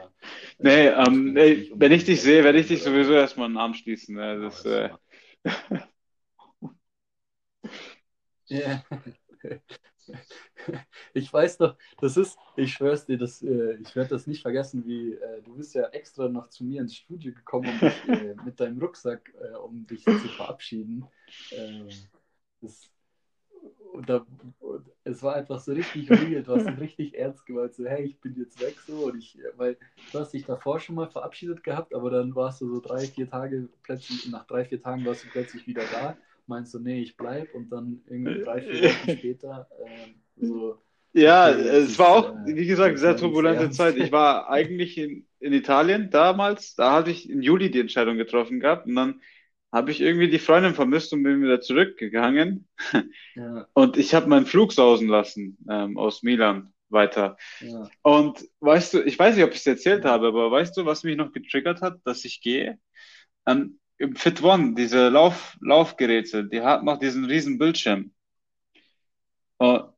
nee, 0.59 0.89
ähm, 0.89 1.33
nee 1.33 1.71
wenn 1.75 1.93
ich 1.93 2.05
dich 2.05 2.21
sehe, 2.21 2.45
werde 2.45 2.59
ich 2.59 2.69
dich 2.69 2.83
sowieso 2.83 3.13
erstmal 3.13 3.47
einen 3.47 3.59
Arm 3.59 3.75
schließen. 3.75 4.17
Ne? 4.17 4.41
Das, 4.41 4.65
äh... 4.65 4.91
ich 11.15 11.33
weiß 11.33 11.59
doch, 11.59 11.77
das 12.01 12.17
ist, 12.17 12.39
ich 12.57 12.73
schwör's 12.73 13.07
dir, 13.07 13.19
das, 13.19 13.43
äh, 13.43 13.75
ich 13.75 13.95
werde 13.97 14.11
das 14.11 14.27
nicht 14.27 14.43
vergessen, 14.43 14.85
wie 14.87 15.15
äh, 15.15 15.43
du 15.43 15.57
bist 15.57 15.75
ja 15.75 15.89
extra 15.89 16.29
noch 16.29 16.49
zu 16.49 16.65
mir 16.65 16.81
ins 16.81 16.97
Studio 16.97 17.33
gekommen, 17.33 17.71
um 17.71 17.79
dich, 17.79 18.09
äh, 18.09 18.35
mit 18.45 18.61
deinem 18.61 18.79
Rucksack, 18.79 19.33
äh, 19.41 19.57
um 19.57 19.87
dich 19.87 20.05
zu 20.05 20.13
verabschieden. 20.13 21.07
Ähm, 21.53 21.89
das, 22.61 22.91
und 23.93 24.09
da, 24.09 24.25
und 24.61 24.87
es 25.05 25.23
war 25.23 25.35
einfach 25.35 25.61
so 25.61 25.73
richtig 25.73 26.11
real, 26.11 26.43
du 26.43 26.55
hast 26.55 26.67
dich 26.67 26.81
richtig 26.81 27.19
ernst 27.19 27.45
gemeint, 27.47 27.75
so, 27.75 27.85
hey, 27.87 28.05
ich 28.05 28.21
bin 28.21 28.37
jetzt 28.39 28.61
weg, 28.61 28.77
so, 28.87 29.07
und 29.07 29.19
ich, 29.19 29.39
weil 29.57 29.77
du 30.13 30.19
hast 30.19 30.33
dich 30.33 30.45
davor 30.45 30.81
schon 30.81 30.95
mal 30.95 31.09
verabschiedet 31.09 31.63
gehabt, 31.63 31.95
aber 31.95 32.11
dann 32.11 32.35
warst 32.35 32.61
du 32.61 32.69
so 32.69 32.81
drei, 32.81 33.07
vier 33.07 33.29
Tage 33.29 33.69
plötzlich, 33.83 34.29
nach 34.31 34.47
drei, 34.47 34.65
vier 34.65 34.81
Tagen 34.81 35.05
warst 35.05 35.25
du 35.25 35.29
plötzlich 35.29 35.67
wieder 35.67 35.83
da 35.93 36.17
meinst 36.51 36.75
du, 36.75 36.81
nee, 36.81 37.01
ich 37.01 37.17
bleib 37.17 37.55
und 37.55 37.71
dann 37.71 38.03
irgendwie 38.07 38.43
drei, 38.43 38.61
vier 38.61 38.91
Wochen 38.91 39.19
später 39.19 39.69
äh, 39.87 40.45
so. 40.45 40.79
Ja, 41.13 41.51
okay, 41.51 41.61
es 41.61 41.99
war 41.99 42.09
auch, 42.09 42.35
äh, 42.47 42.55
wie 42.55 42.67
gesagt, 42.67 42.99
sehr 42.99 43.17
turbulente 43.17 43.71
Zeit. 43.71 43.97
Ich 43.97 44.13
war 44.13 44.51
eigentlich 44.51 44.99
in, 44.99 45.27
in 45.39 45.53
Italien 45.53 46.11
damals, 46.11 46.75
da 46.75 46.93
hatte 46.93 47.11
ich 47.11 47.31
im 47.31 47.41
Juli 47.41 47.71
die 47.71 47.81
Entscheidung 47.81 48.17
getroffen 48.17 48.61
gehabt 48.61 48.87
und 48.87 48.95
dann 48.95 49.21
habe 49.73 49.93
ich 49.93 50.01
irgendwie 50.01 50.29
die 50.29 50.41
Freundin 50.41 50.75
vermisst 50.75 51.13
und 51.13 51.23
bin 51.23 51.43
wieder 51.43 51.61
zurückgegangen. 51.61 52.69
Ja. 53.37 53.69
Und 53.75 53.97
ich 53.97 54.13
habe 54.13 54.27
meinen 54.29 54.45
Flug 54.45 54.73
sausen 54.73 55.07
lassen 55.07 55.57
ähm, 55.71 55.97
aus 55.97 56.25
Milan 56.25 56.73
weiter. 56.89 57.37
Ja. 57.61 57.89
Und 58.03 58.45
weißt 58.59 58.95
du, 58.95 59.03
ich 59.03 59.17
weiß 59.17 59.37
nicht, 59.37 59.45
ob 59.45 59.53
ich 59.53 59.61
es 59.61 59.67
erzählt 59.67 60.05
habe, 60.05 60.27
aber 60.27 60.51
weißt 60.51 60.77
du, 60.77 60.85
was 60.85 61.05
mich 61.05 61.17
noch 61.17 61.33
getriggert 61.33 61.81
hat, 61.81 62.01
dass 62.05 62.25
ich 62.25 62.41
gehe? 62.43 62.79
Ähm, 63.47 63.80
im 64.01 64.17
Fit 64.17 64.43
One, 64.43 64.75
diese 64.75 65.11
Lauf, 65.11 65.59
Laufgeräte, 65.61 66.45
die 66.45 66.63
hat 66.63 66.83
noch 66.83 66.99
diesen 66.99 67.27
riesen 67.27 67.59
Bildschirm. 67.59 68.13
Uh, 69.63 69.91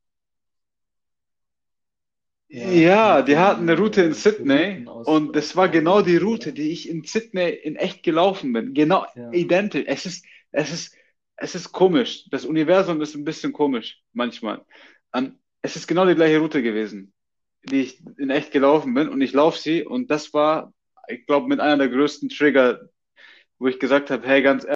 ja, 2.48 2.70
ja, 2.70 3.22
die 3.22 3.38
hatten 3.38 3.62
eine 3.62 3.78
Route 3.78 4.03
in 4.03 4.12
Sydney 4.12 4.84
und 4.86 5.36
das 5.36 5.55
war 5.55 5.68
genau 5.68 6.03
die 6.03 6.16
Route, 6.16 6.53
die 6.53 6.72
ich 6.72 6.88
in 6.88 7.05
Sydney 7.05 7.50
in 7.50 7.76
echt 7.76 8.03
gelaufen 8.03 8.53
bin. 8.53 8.74
Genau 8.74 9.07
ja. 9.14 9.30
identisch. 9.30 9.84
Es 9.86 10.05
ist, 10.05 10.26
es 10.50 10.72
ist, 10.72 10.96
es 11.36 11.55
ist 11.55 11.70
komisch. 11.70 12.28
Das 12.30 12.44
Universum 12.44 13.00
ist 13.00 13.14
ein 13.14 13.24
bisschen 13.24 13.53
komisch 13.53 14.03
manchmal. 14.12 14.64
Um, 15.12 15.38
es 15.62 15.76
ist 15.76 15.86
genau 15.86 16.07
die 16.07 16.16
gleiche 16.16 16.40
Route 16.40 16.61
gewesen, 16.61 17.12
die 17.62 17.82
ich 17.82 18.03
in 18.18 18.30
echt 18.30 18.50
gelaufen 18.50 18.94
bin 18.94 19.09
und 19.09 19.20
ich 19.20 19.32
laufe 19.32 19.61
sie 19.61 19.84
und 19.84 20.11
das 20.11 20.34
war, 20.34 20.74
ich 21.07 21.24
glaube, 21.24 21.46
mit 21.46 21.61
einer 21.61 21.78
der 21.78 21.88
größten 21.88 22.30
Trigger, 22.30 22.80
wo 23.62 23.68
ich 23.68 23.78
gesagt 23.78 24.10
habe, 24.10 24.26
hey, 24.26 24.42
ganz 24.42 24.64